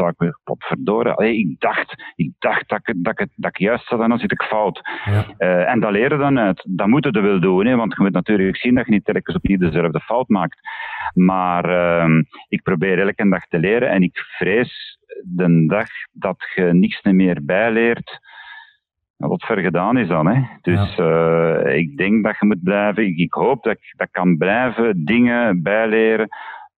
ik, 0.09 0.13
weer 0.17 0.39
potverdoren. 0.43 1.15
Allee, 1.15 1.37
ik 1.37 1.59
dacht, 1.59 2.13
ik 2.15 2.31
dacht 2.39 2.69
dat, 2.69 2.79
ik, 2.83 2.95
dat, 2.97 3.19
ik, 3.19 3.27
dat 3.35 3.51
ik 3.51 3.57
juist 3.57 3.87
zat 3.87 4.01
en 4.01 4.09
dan 4.09 4.19
zit 4.19 4.31
ik 4.31 4.41
fout. 4.41 4.81
Ja. 5.05 5.25
Uh, 5.39 5.69
en 5.71 5.79
dat 5.79 5.91
leren 5.91 6.19
dan 6.19 6.39
uit. 6.39 6.63
Dat 6.67 6.87
moet 6.87 7.07
je 7.11 7.21
wel 7.21 7.39
doen. 7.39 7.65
Hè? 7.65 7.75
Want 7.75 7.95
je 7.95 8.03
moet 8.03 8.11
natuurlijk 8.11 8.57
zien 8.57 8.75
dat 8.75 8.85
je 8.85 8.91
niet 8.91 9.05
telkens 9.05 9.35
opnieuw 9.35 9.57
dezelfde 9.57 9.99
fout 9.99 10.27
maakt. 10.27 10.59
Maar 11.13 11.69
uh, 11.69 12.21
ik 12.47 12.61
probeer 12.63 12.99
elke 12.99 13.29
dag 13.29 13.47
te 13.47 13.59
leren 13.59 13.89
en 13.89 14.03
ik 14.03 14.17
vrees 14.17 14.99
de 15.23 15.65
dag 15.67 15.87
dat 16.11 16.51
je 16.55 16.63
niks 16.63 17.01
meer 17.01 17.45
bijleert 17.45 18.19
wat 19.28 19.45
ver 19.45 19.57
gedaan 19.57 19.97
is 19.97 20.07
dan. 20.07 20.28
Hè. 20.28 20.41
Dus 20.61 20.95
ja. 20.95 21.63
uh, 21.65 21.78
ik 21.78 21.97
denk 21.97 22.24
dat 22.24 22.36
je 22.39 22.45
moet 22.45 22.63
blijven, 22.63 23.05
ik, 23.05 23.17
ik, 23.17 23.34
hoop 23.34 23.63
dat 23.63 23.74
ik 23.74 23.93
dat 23.97 24.07
kan 24.11 24.38
blijven 24.38 25.05
dingen 25.05 25.63
bijleren 25.63 26.28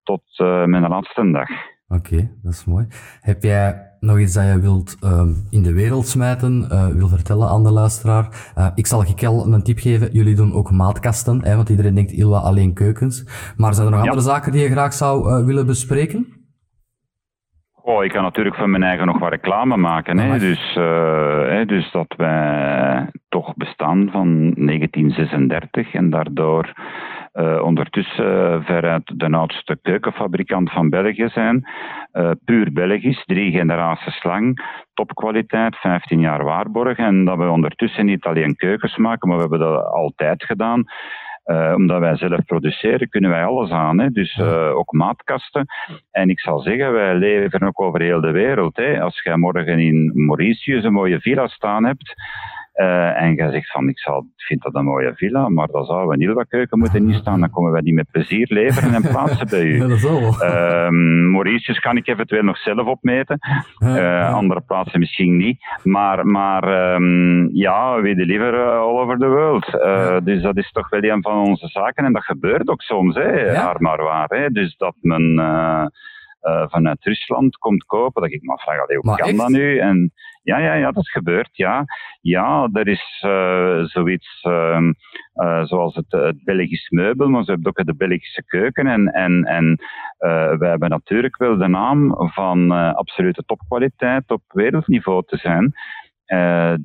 tot 0.04 0.24
uh, 0.38 0.66
mijn 0.66 0.88
laatste 0.88 1.32
dag. 1.32 1.50
Oké, 1.88 2.14
okay, 2.14 2.32
dat 2.42 2.52
is 2.52 2.66
mooi. 2.66 2.88
Heb 3.20 3.44
jij 3.44 3.90
nog 4.00 4.20
iets 4.20 4.34
dat 4.34 4.46
je 4.46 4.60
wilt 4.60 4.98
uh, 5.04 5.22
in 5.50 5.64
de 5.64 5.74
wereld 5.74 6.08
smijten, 6.08 6.68
uh, 6.72 6.88
wil 6.88 7.08
vertellen 7.08 7.50
aan 7.50 7.64
de 7.64 7.72
luisteraar? 7.72 8.52
ik 8.76 8.88
zal 8.88 9.00
Gikel 9.00 9.54
een 9.54 9.64
tip 9.64 9.80
geven. 9.80 10.12
Jullie 10.12 10.36
doen 10.36 10.54
ook 10.54 10.72
maatkasten, 10.72 11.44
hè, 11.44 11.56
want 11.56 11.70
iedereen 11.70 11.96
denkt 11.96 12.12
Ilwa 12.12 12.38
alleen 12.38 12.74
keukens. 12.74 13.26
Maar 13.58 13.74
zijn 13.74 13.86
er 13.86 13.94
nog 13.94 14.04
ja. 14.04 14.10
andere 14.10 14.30
zaken 14.30 14.52
die 14.52 14.62
je 14.62 14.70
graag 14.70 14.94
zou 14.94 15.46
willen 15.46 15.66
bespreken? 15.66 16.41
Oh, 17.84 18.04
ik 18.04 18.12
kan 18.12 18.24
natuurlijk 18.24 18.56
van 18.56 18.70
mijn 18.70 18.84
eigen 18.84 19.06
nog 19.06 19.20
wat 19.20 19.30
reclame 19.30 19.78
maken. 19.78 20.18
Hè. 20.18 20.40
Dus, 20.40 20.76
uh, 20.76 21.48
hè, 21.48 21.66
dus 21.66 21.92
dat 21.92 22.14
wij 22.18 23.10
toch 23.30 23.56
bestaan 23.56 24.10
van 24.12 24.54
1936 24.56 25.94
en 25.94 26.10
daardoor 26.10 26.74
uh, 27.34 27.62
ondertussen 27.64 28.64
veruit 28.64 29.12
de 29.16 29.30
oudste 29.32 29.80
keukenfabrikant 29.82 30.72
van 30.72 30.90
België 30.90 31.30
zijn. 31.30 31.68
Puur 32.46 32.72
Belgisch, 32.74 33.24
drie 33.26 33.52
generaties 33.52 34.24
lang, 34.24 34.66
topkwaliteit, 34.94 35.76
15 35.76 36.20
jaar 36.20 36.44
waarborg. 36.44 36.98
En 36.98 37.26
dat 37.26 37.38
we 37.38 37.50
ondertussen 37.50 38.06
niet 38.06 38.24
alleen 38.24 38.56
keukens 38.56 38.98
maken, 38.98 39.28
maar 39.28 39.38
we 39.38 39.44
hebben 39.50 39.60
dat 39.60 39.86
altijd 39.86 40.44
gedaan. 40.44 40.84
Uh, 41.46 41.74
omdat 41.76 42.00
wij 42.00 42.16
zelf 42.18 42.46
produceren, 42.46 43.10
kunnen 43.10 43.30
wij 43.30 43.46
alles 43.46 43.70
aan. 43.70 44.00
Hè? 44.00 44.10
Dus 44.10 44.38
uh, 44.38 44.76
ook 44.76 44.92
maatkasten. 44.92 45.66
En 46.12 46.30
ik 46.30 46.40
zal 46.40 46.60
zeggen, 46.60 46.92
wij 46.92 47.16
leveren 47.16 47.68
ook 47.68 47.82
over 47.82 48.02
heel 48.02 48.22
de 48.22 48.32
wereld. 48.32 48.78
Hè? 48.78 49.02
Als 49.02 49.22
jij 49.22 49.38
morgen 49.38 49.80
in 49.80 50.12
Mauritius 50.26 50.84
een 50.84 50.94
mooie 50.94 51.20
villa 51.20 51.48
staan 51.48 51.86
hebt, 51.86 52.14
uh, 52.76 53.22
en 53.22 53.34
jij 53.34 53.52
zegt 53.52 53.72
van, 53.72 53.90
ik 53.90 54.00
zal, 54.00 54.26
vind 54.36 54.62
dat 54.62 54.76
een 54.76 54.86
mooie 54.86 55.12
villa, 55.16 55.50
maar 55.50 55.68
dan 55.68 55.86
zou 55.86 56.14
een 56.14 56.22
Ilva 56.22 56.44
keuken 56.44 56.80
moeten 56.80 57.06
niet 57.06 57.16
staan. 57.16 57.40
Dan 57.40 57.50
komen 57.50 57.72
wij 57.72 57.82
die 57.82 57.94
met 57.94 58.12
plezier 58.12 58.48
leveren 58.50 58.94
en 58.94 59.02
plaatsen 59.02 59.48
bij 59.50 59.64
u. 59.64 59.80
Ja, 59.82 59.88
dat 59.88 60.44
uh, 60.44 60.90
Mauritius 61.32 61.80
kan 61.80 61.98
ik 61.98 62.08
eventueel 62.08 62.44
nog 62.44 62.58
zelf 62.58 62.88
opmeten. 62.88 63.40
Uh, 63.84 64.34
andere 64.34 64.62
plaatsen 64.62 65.00
misschien 65.00 65.38
niet. 65.38 65.60
Maar, 65.84 66.28
maar 66.28 66.94
um, 66.94 67.50
ja, 67.54 68.02
we 68.02 68.16
deliver 68.16 68.64
all 68.64 69.00
over 69.00 69.18
the 69.18 69.28
world. 69.28 69.66
Ja. 69.66 70.20
Dus 70.20 70.42
dat 70.42 70.58
is 70.58 70.72
toch 70.72 70.90
wel 70.90 71.04
een 71.04 71.22
van 71.22 71.38
onze 71.38 71.68
zaken. 71.68 72.06
En 72.06 72.14
dat 72.14 72.24
gebeurt 72.24 72.70
ook 72.70 72.82
soms, 72.82 73.16
hè, 73.16 73.52
ja. 73.52 73.76
maar 73.80 74.04
waar. 74.04 74.30
Hè. 74.30 74.50
Dus 74.50 74.76
dat 74.78 74.96
men 75.02 75.40
uh, 76.42 76.66
vanuit 76.68 77.04
Rusland 77.04 77.58
komt 77.58 77.86
kopen. 77.86 78.22
Dat 78.22 78.32
ik 78.32 78.42
me 78.42 78.58
vraag, 78.58 78.82
allee, 78.82 78.98
hoe 78.98 79.06
maar 79.06 79.18
kan 79.18 79.28
echt? 79.28 79.38
dat 79.38 79.50
nu? 79.50 79.78
En 79.78 80.12
ja, 80.44 80.58
ja, 80.58 80.74
ja, 80.74 80.92
dat 80.92 81.10
gebeurt, 81.10 81.50
ja. 81.52 81.86
Ja, 82.22 82.70
er 82.74 82.88
is 82.88 83.24
uh, 83.26 83.84
zoiets 83.84 84.44
uh, 84.44 85.64
zoals 85.64 85.96
het, 85.96 86.12
het, 86.12 86.44
Belgisch 86.44 86.90
meubel, 86.90 87.30
maar 87.30 87.44
ze 87.44 87.52
hebben 87.52 87.76
ook 87.76 87.86
de 87.86 87.96
Belgische 87.96 88.44
keuken. 88.46 88.88
En, 88.88 89.08
en, 89.08 89.44
en 89.44 89.80
wij 90.58 90.70
hebben 90.70 90.90
natuurlijk 90.90 91.38
wel 91.38 91.58
de 91.58 91.68
naam 91.68 92.16
van 92.32 92.72
absolute 92.72 93.44
topkwaliteit 93.46 94.32
op 94.32 94.42
wereldniveau 94.48 95.24
te 95.26 95.38
zijn. 95.38 95.74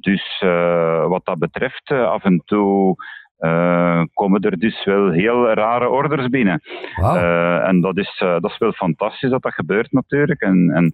dus 0.00 0.44
wat 1.08 1.24
dat 1.24 1.38
betreft, 1.38 1.90
af 1.90 2.24
en 2.24 2.42
toe 2.44 2.96
komen 4.14 4.40
er 4.40 4.58
dus 4.58 4.84
wel 4.84 5.10
heel 5.10 5.52
rare 5.52 5.88
orders 5.88 6.28
binnen. 6.28 6.60
Wow. 6.96 7.16
en 7.66 7.80
dat 7.80 7.96
is, 7.96 8.16
dat 8.18 8.44
is 8.44 8.58
wel 8.58 8.72
fantastisch 8.72 9.30
dat 9.30 9.42
dat 9.42 9.54
gebeurt 9.54 9.92
natuurlijk. 9.92 10.40
En, 10.40 10.70
en, 10.70 10.92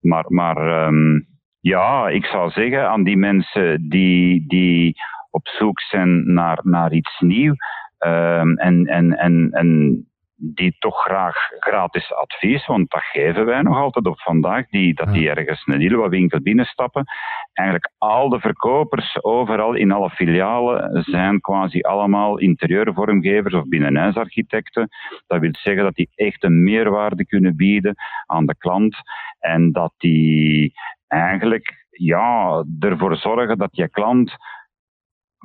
maar 0.00 0.24
maar 0.28 0.56
ehm, 0.56 1.20
ja, 1.60 2.08
ik 2.08 2.24
zou 2.24 2.50
zeggen 2.50 2.88
aan 2.88 3.04
die 3.04 3.16
mensen 3.16 3.88
die, 3.88 4.44
die 4.46 4.94
op 5.30 5.48
zoek 5.48 5.80
zijn 5.80 6.32
naar, 6.32 6.60
naar 6.62 6.92
iets 6.92 7.20
nieuws. 7.20 7.56
Um, 7.98 8.56
en, 8.56 8.86
en, 8.86 9.16
en, 9.18 9.48
en 9.50 10.08
die 10.36 10.76
toch 10.78 11.02
graag 11.02 11.36
gratis 11.58 12.12
advies, 12.12 12.66
want 12.66 12.90
dat 12.90 13.02
geven 13.02 13.44
wij 13.44 13.62
nog 13.62 13.76
altijd 13.76 14.06
op 14.06 14.20
vandaag, 14.20 14.68
die, 14.68 14.94
dat 14.94 15.12
die 15.12 15.30
ergens 15.30 15.66
een 15.66 15.78
nieuwe 15.78 16.08
winkel 16.08 16.40
binnenstappen. 16.40 17.04
Eigenlijk 17.52 17.90
al 17.98 18.28
de 18.28 18.40
verkopers 18.40 19.24
overal 19.24 19.74
in 19.74 19.92
alle 19.92 20.10
filialen 20.10 21.02
zijn 21.02 21.40
quasi 21.40 21.80
allemaal 21.80 22.38
interieurvormgevers 22.38 23.54
of 23.54 23.68
binnenhuisarchitecten. 23.68 24.88
Dat 25.26 25.40
wil 25.40 25.54
zeggen 25.54 25.82
dat 25.82 25.94
die 25.94 26.10
echt 26.14 26.44
een 26.44 26.62
meerwaarde 26.62 27.26
kunnen 27.26 27.56
bieden 27.56 27.94
aan 28.26 28.46
de 28.46 28.56
klant 28.56 28.96
en 29.38 29.72
dat 29.72 29.92
die 29.96 30.72
eigenlijk 31.08 31.86
ja, 31.90 32.64
ervoor 32.80 33.16
zorgen 33.16 33.58
dat 33.58 33.76
je 33.76 33.88
klant 33.88 34.36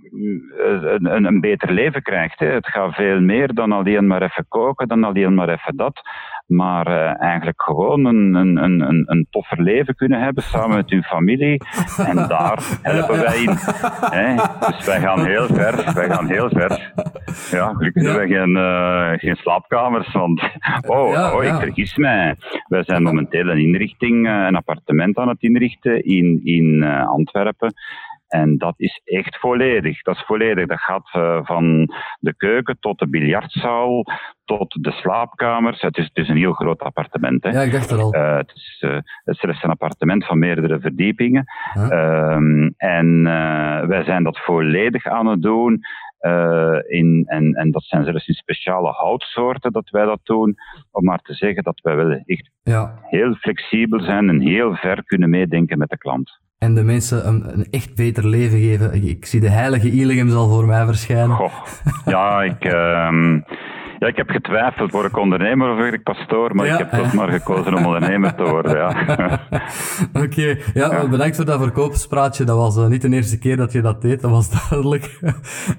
een, 0.01 1.15
een, 1.15 1.25
een, 1.25 1.39
beter 1.39 1.71
leven 1.71 2.01
krijgt. 2.01 2.39
Hè. 2.39 2.47
Het 2.47 2.67
gaat 2.67 2.95
veel 2.95 3.19
meer 3.19 3.53
dan 3.53 3.71
alleen 3.71 4.07
maar 4.07 4.21
even 4.21 4.45
koken, 4.47 4.87
dan 4.87 5.03
alleen 5.03 5.33
maar 5.33 5.49
even 5.49 5.75
dat. 5.75 6.01
Maar 6.49 6.87
uh, 6.87 7.21
eigenlijk 7.21 7.61
gewoon 7.61 8.05
een, 8.05 8.33
een, 8.33 8.57
een, 8.63 9.03
een 9.05 9.27
toffer 9.29 9.61
leven 9.61 9.95
kunnen 9.95 10.21
hebben 10.21 10.43
samen 10.43 10.75
met 10.75 10.89
uw 10.89 11.01
familie. 11.01 11.61
En 11.97 12.15
daar 12.15 12.59
helpen 12.81 13.19
wij 13.19 13.37
in. 13.37 13.55
Hè. 14.09 14.35
Dus 14.67 14.85
wij 14.85 14.99
gaan 14.99 15.25
heel 15.25 15.47
ver. 15.47 15.93
Wij 15.93 16.09
gaan 16.09 16.27
heel 16.27 16.49
ver. 16.49 16.91
Ja, 17.51 17.73
gelukkig 17.73 18.03
hebben 18.03 18.27
we 18.27 18.33
geen, 18.33 18.55
uh, 18.55 19.11
geen 19.19 19.35
slaapkamers. 19.35 20.11
Want, 20.11 20.41
oh, 20.87 21.33
oh 21.35 21.43
ik 21.43 21.53
vergis 21.53 21.95
mij. 21.95 22.35
Wij 22.67 22.83
zijn 22.83 23.03
momenteel 23.03 23.47
een 23.47 23.61
inrichting, 23.61 24.27
een 24.27 24.55
appartement 24.55 25.17
aan 25.17 25.27
het 25.27 25.41
inrichten 25.41 26.03
in, 26.03 26.41
in 26.43 26.83
Antwerpen. 26.83 27.73
En 28.30 28.57
dat 28.57 28.73
is 28.77 29.01
echt 29.03 29.38
volledig. 29.38 30.01
Dat 30.01 30.15
is 30.15 30.23
volledig. 30.25 30.67
Dat 30.67 30.80
gaat 30.80 31.09
uh, 31.15 31.39
van 31.43 31.93
de 32.19 32.36
keuken 32.36 32.77
tot 32.80 32.99
de 32.99 33.09
biljartzaal, 33.09 34.03
tot 34.45 34.84
de 34.84 34.91
slaapkamers. 34.91 35.82
Het 35.82 35.97
is, 35.97 36.03
het 36.03 36.17
is 36.17 36.30
een 36.30 36.38
heel 36.38 36.53
groot 36.53 36.82
appartement. 36.82 37.43
Hè. 37.43 37.49
Ja, 37.49 37.61
ik 37.61 37.71
dacht 37.71 37.91
er 37.91 37.99
al. 37.99 38.15
Uh, 38.15 38.36
het, 38.38 38.51
is, 38.55 38.84
uh, 38.86 38.97
het 39.23 39.43
is 39.43 39.63
een 39.63 39.69
appartement 39.69 40.25
van 40.25 40.39
meerdere 40.39 40.80
verdiepingen. 40.80 41.45
Huh? 41.73 42.34
Um, 42.34 42.73
en 42.77 43.23
wij 43.88 44.03
zijn 44.03 44.23
dat 44.23 44.39
volledig 44.39 45.05
aan 45.05 45.27
het 45.27 45.41
doen. 45.41 45.80
in, 46.88 47.23
en, 47.27 47.53
en 47.53 47.71
dat 47.71 47.84
zijn 47.84 48.03
zelfs 48.03 48.27
in 48.27 48.34
speciale 48.34 48.91
houtsoorten 48.91 49.71
dat 49.71 49.89
wij 49.89 50.05
dat 50.05 50.19
doen. 50.23 50.55
Om 50.91 51.03
maar 51.03 51.19
te 51.21 51.34
zeggen 51.34 51.63
dat 51.63 51.80
wij 51.82 51.95
wel 51.95 52.11
echt 52.11 52.49
ja. 52.63 52.99
heel 53.01 53.34
flexibel 53.34 53.99
zijn 53.99 54.30
en 54.30 54.39
heel 54.39 54.75
ver 54.75 55.03
kunnen 55.03 55.30
meedenken 55.30 55.77
met 55.77 55.89
de 55.89 55.97
klant 55.97 56.39
en 56.60 56.76
de 56.76 56.84
mensen 56.84 57.28
een, 57.28 57.53
een, 57.53 57.68
echt 57.72 57.95
beter 57.95 58.28
leven 58.28 58.60
geven. 58.60 59.03
Ik, 59.03 59.26
zie 59.26 59.39
de 59.39 59.49
heilige 59.49 59.89
Iligem 59.89 60.30
zal 60.30 60.49
voor 60.49 60.66
mij 60.66 60.86
verschijnen. 60.86 61.36
Goh, 61.36 61.53
ja, 62.05 62.43
ik, 62.43 62.66
uh, 62.66 63.38
ja, 63.99 64.07
ik 64.07 64.15
heb 64.15 64.29
getwijfeld, 64.29 64.91
word 64.91 65.05
ik 65.05 65.17
ondernemer 65.17 65.71
of 65.71 65.77
word 65.77 65.93
ik 65.93 66.03
pastoor, 66.03 66.55
maar 66.55 66.65
ik 66.65 66.77
heb 66.77 66.89
toch 66.89 67.13
maar 67.13 67.29
gekozen 67.29 67.73
om 67.73 67.85
ondernemer 67.85 68.35
te 68.35 68.43
worden, 68.43 68.77
ja. 68.77 68.89
Oké, 70.23 70.57
ja, 70.73 71.07
bedankt 71.07 71.35
voor 71.35 71.45
dat 71.45 71.61
verkoopspraatje. 71.61 72.43
Dat 72.43 72.57
was 72.57 72.77
uh, 72.77 72.87
niet 72.87 73.01
de 73.01 73.09
eerste 73.09 73.39
keer 73.39 73.57
dat 73.57 73.71
je 73.71 73.81
dat 73.81 74.01
deed, 74.01 74.21
dat 74.21 74.31
was 74.31 74.49
duidelijk. 74.69 75.19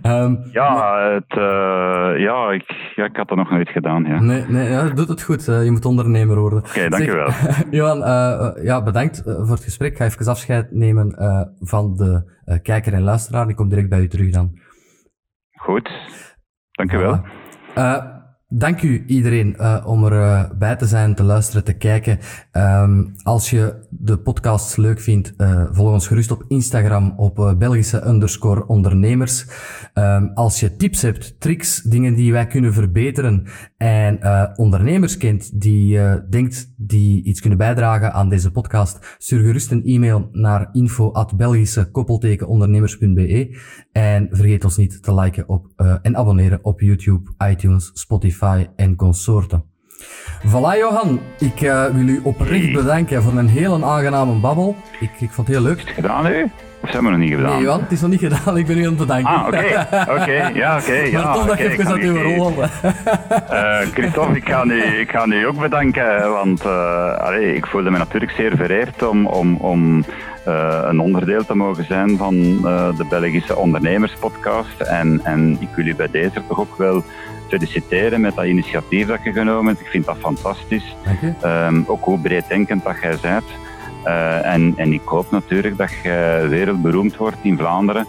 um, 0.03 0.45
ja, 0.53 0.75
maar... 0.75 1.13
het, 1.13 1.37
uh, 1.39 2.23
ja, 2.23 2.51
ik, 2.51 2.93
ja, 2.95 3.05
ik 3.05 3.17
had 3.17 3.29
dat 3.29 3.37
nog 3.37 3.51
nooit 3.51 3.69
gedaan, 3.69 4.05
ja. 4.05 4.21
Nee, 4.21 4.45
nee 4.49 4.69
ja, 4.71 4.89
doet 4.89 5.09
het 5.09 5.23
goed. 5.23 5.49
Uh, 5.49 5.65
je 5.65 5.71
moet 5.71 5.85
ondernemer 5.85 6.39
worden. 6.39 6.59
Oké, 6.59 6.69
okay, 6.69 6.89
dankjewel. 6.89 7.31
Johan, 7.71 7.99
ja, 8.63 8.83
bedankt 8.83 9.23
voor 9.25 9.55
het 9.55 9.65
gesprek. 9.65 9.91
Ik 9.91 9.97
ga 9.97 10.05
even 10.05 10.27
afscheid 10.27 10.71
nemen 10.71 11.15
van 11.61 11.97
de 11.97 12.39
kijker 12.63 12.93
en 12.93 13.03
luisteraar. 13.03 13.49
Ik 13.49 13.57
kom 13.57 13.69
direct 13.69 13.89
bij 13.89 14.01
u 14.01 14.09
terug 14.09 14.31
dan. 14.31 14.59
Goed, 15.57 15.91
dankjewel. 16.71 17.17
Voilà. 17.17 17.40
Uh, 17.79 18.05
dank 18.49 18.83
u 18.83 19.05
iedereen 19.07 19.57
uh, 19.59 19.83
om 19.87 20.05
erbij 20.05 20.43
uh, 20.43 20.59
bij 20.59 20.77
te 20.77 20.87
zijn, 20.87 21.15
te 21.15 21.23
luisteren, 21.23 21.65
te 21.65 21.73
kijken. 21.73 22.19
Um, 22.53 23.15
als 23.23 23.51
je 23.51 23.75
de 23.91 24.19
podcast 24.19 24.77
leuk 24.77 25.01
vindt, 25.01 25.35
uh, 25.39 25.65
volg 25.71 25.93
ons 25.93 26.07
gerust 26.07 26.31
op 26.31 26.45
Instagram 26.49 27.15
op 27.17 27.55
Belgische 27.59 28.07
underscore 28.07 28.67
ondernemers. 28.67 29.47
Um, 29.95 30.31
als 30.35 30.61
je 30.61 30.77
tips 30.77 31.03
hebt, 31.03 31.41
tricks, 31.41 31.83
dingen 31.83 32.15
die 32.15 32.33
wij 32.33 32.47
kunnen 32.47 32.73
verbeteren 32.73 33.47
en 33.81 34.19
uh, 34.23 34.45
ondernemers 34.55 35.17
kent 35.17 35.61
die 35.61 35.97
uh, 35.97 36.15
denkt 36.31 36.75
die 36.77 37.25
iets 37.25 37.41
kunnen 37.41 37.59
bijdragen 37.59 38.13
aan 38.13 38.29
deze 38.29 38.51
podcast, 38.51 39.17
stuur 39.19 39.41
gerust 39.41 39.71
een 39.71 39.85
e-mail 39.85 40.29
naar 40.33 40.69
info 40.73 41.13
at 41.13 41.37
belgische 41.37 41.91
koppeltekenondernemers.be 41.91 43.59
en 43.93 44.29
vergeet 44.31 44.65
ons 44.65 44.77
niet 44.77 45.03
te 45.03 45.15
liken 45.15 45.49
op, 45.49 45.67
uh, 45.77 45.95
en 46.03 46.17
abonneren 46.17 46.59
op 46.63 46.81
YouTube, 46.81 47.31
iTunes, 47.51 47.91
Spotify 47.95 48.67
en 48.77 48.97
consorten. 48.97 49.65
Voilà 50.47 50.79
Johan, 50.79 51.21
ik 51.39 51.59
wil 51.93 52.09
u 52.09 52.21
oprecht 52.25 52.73
bedanken 52.73 53.23
voor 53.23 53.39
een 53.39 53.49
hele 53.49 53.85
aangename 53.85 54.41
babbel. 54.41 54.77
Ik, 55.01 55.21
ik 55.21 55.31
vond 55.31 55.47
het 55.47 55.57
heel 55.57 55.65
leuk. 55.65 55.81
Gedaan 55.81 56.27
u? 56.27 56.51
Of 56.83 56.91
zijn 56.91 57.05
we 57.05 57.11
nog 57.11 57.19
niet 57.19 57.35
gedaan? 57.35 57.53
Nee, 57.53 57.63
Johan, 57.63 57.81
het 57.81 57.93
is 57.93 58.01
nog 58.01 58.11
niet 58.11 58.21
gedaan. 58.21 58.57
Ik 58.57 58.67
ben 58.67 58.79
u 58.79 58.83
aan 58.83 58.89
het 58.89 58.97
bedanken. 58.97 59.31
Ah, 59.31 59.47
oké. 59.47 59.57
Okay. 59.57 60.21
Oké, 60.21 60.59
ja, 60.59 60.77
oké. 60.77 60.89
Okay, 61.01 61.11
ja, 61.11 61.35
maar 61.35 61.47
dat 61.47 61.59
je 61.59 61.69
even 61.69 61.87
uh, 63.51 63.79
Christophe, 63.93 64.37
ik 64.37 64.49
ga, 64.49 64.65
u, 64.65 64.83
ik 64.83 65.11
ga 65.11 65.27
u 65.27 65.47
ook 65.47 65.59
bedanken, 65.61 66.31
want 66.33 66.65
uh, 66.65 67.17
allee, 67.17 67.55
ik 67.55 67.67
voelde 67.67 67.91
me 67.91 67.99
natuurlijk 67.99 68.33
zeer 68.33 68.57
vereerd 68.57 69.03
om, 69.03 69.27
om, 69.27 69.57
om 69.57 70.05
uh, 70.49 70.81
een 70.85 71.01
onderdeel 71.01 71.45
te 71.45 71.55
mogen 71.55 71.85
zijn 71.85 72.17
van 72.17 72.35
uh, 72.35 72.97
de 72.97 73.05
Belgische 73.09 73.57
ondernemerspodcast. 73.57 74.81
En, 74.81 75.21
en 75.25 75.57
ik 75.61 75.69
wil 75.75 75.87
u 75.87 75.95
bij 75.95 76.11
deze 76.11 76.43
toch 76.49 76.61
ook 76.61 76.77
wel 76.79 77.03
feliciteren 77.49 78.21
met 78.21 78.35
dat 78.35 78.45
initiatief 78.45 79.07
dat 79.07 79.23
je 79.25 79.33
genomen 79.33 79.67
hebt. 79.67 79.81
Ik 79.81 79.91
vind 79.91 80.05
dat 80.05 80.17
fantastisch. 80.19 80.97
Um, 81.45 81.85
ook 81.87 82.05
hoe 82.05 82.19
breeddenkend 82.19 82.85
dat 82.85 82.97
jij 83.03 83.17
bent. 83.23 83.45
Uh, 84.07 84.53
en, 84.53 84.73
en 84.77 84.93
ik 84.93 85.03
hoop 85.05 85.31
natuurlijk 85.31 85.77
dat 85.77 85.91
je 86.03 86.47
wereldberoemd 86.49 87.17
wordt 87.17 87.37
in 87.43 87.59
Vlaanderen. 87.59 88.07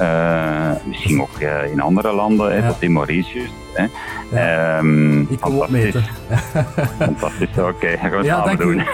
Uh, 0.00 0.70
misschien 0.86 1.20
ook 1.20 1.40
uh, 1.40 1.72
in 1.72 1.80
andere 1.80 2.12
landen, 2.12 2.54
ja. 2.54 2.68
tot 2.68 2.82
in 2.82 2.92
Mauritius. 2.92 3.50
Hè. 3.72 3.86
Ja. 4.32 4.78
Um, 4.78 5.20
ik 5.20 5.40
kom 5.40 5.58
opmeten. 5.58 6.04
fantastisch, 6.98 7.48
oké. 7.48 7.68
Okay. 7.68 7.96
Gaan 7.96 8.10
we 8.10 8.22
ja, 8.22 8.44
dank 8.44 8.58
doen. 8.58 8.78
U. 8.78 8.84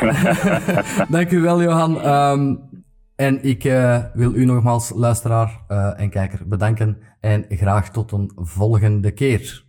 dank 1.16 1.30
u 1.30 1.40
wel, 1.40 1.62
Johan. 1.62 2.06
Um, 2.06 2.60
en 3.16 3.44
ik 3.44 3.64
uh, 3.64 3.98
wil 4.12 4.34
u 4.34 4.44
nogmaals, 4.44 4.92
luisteraar 4.94 5.60
en 5.96 6.10
kijker, 6.10 6.40
bedanken. 6.46 6.98
En 7.20 7.44
graag 7.48 7.90
tot 7.90 8.12
een 8.12 8.32
volgende 8.34 9.10
keer. 9.10 9.65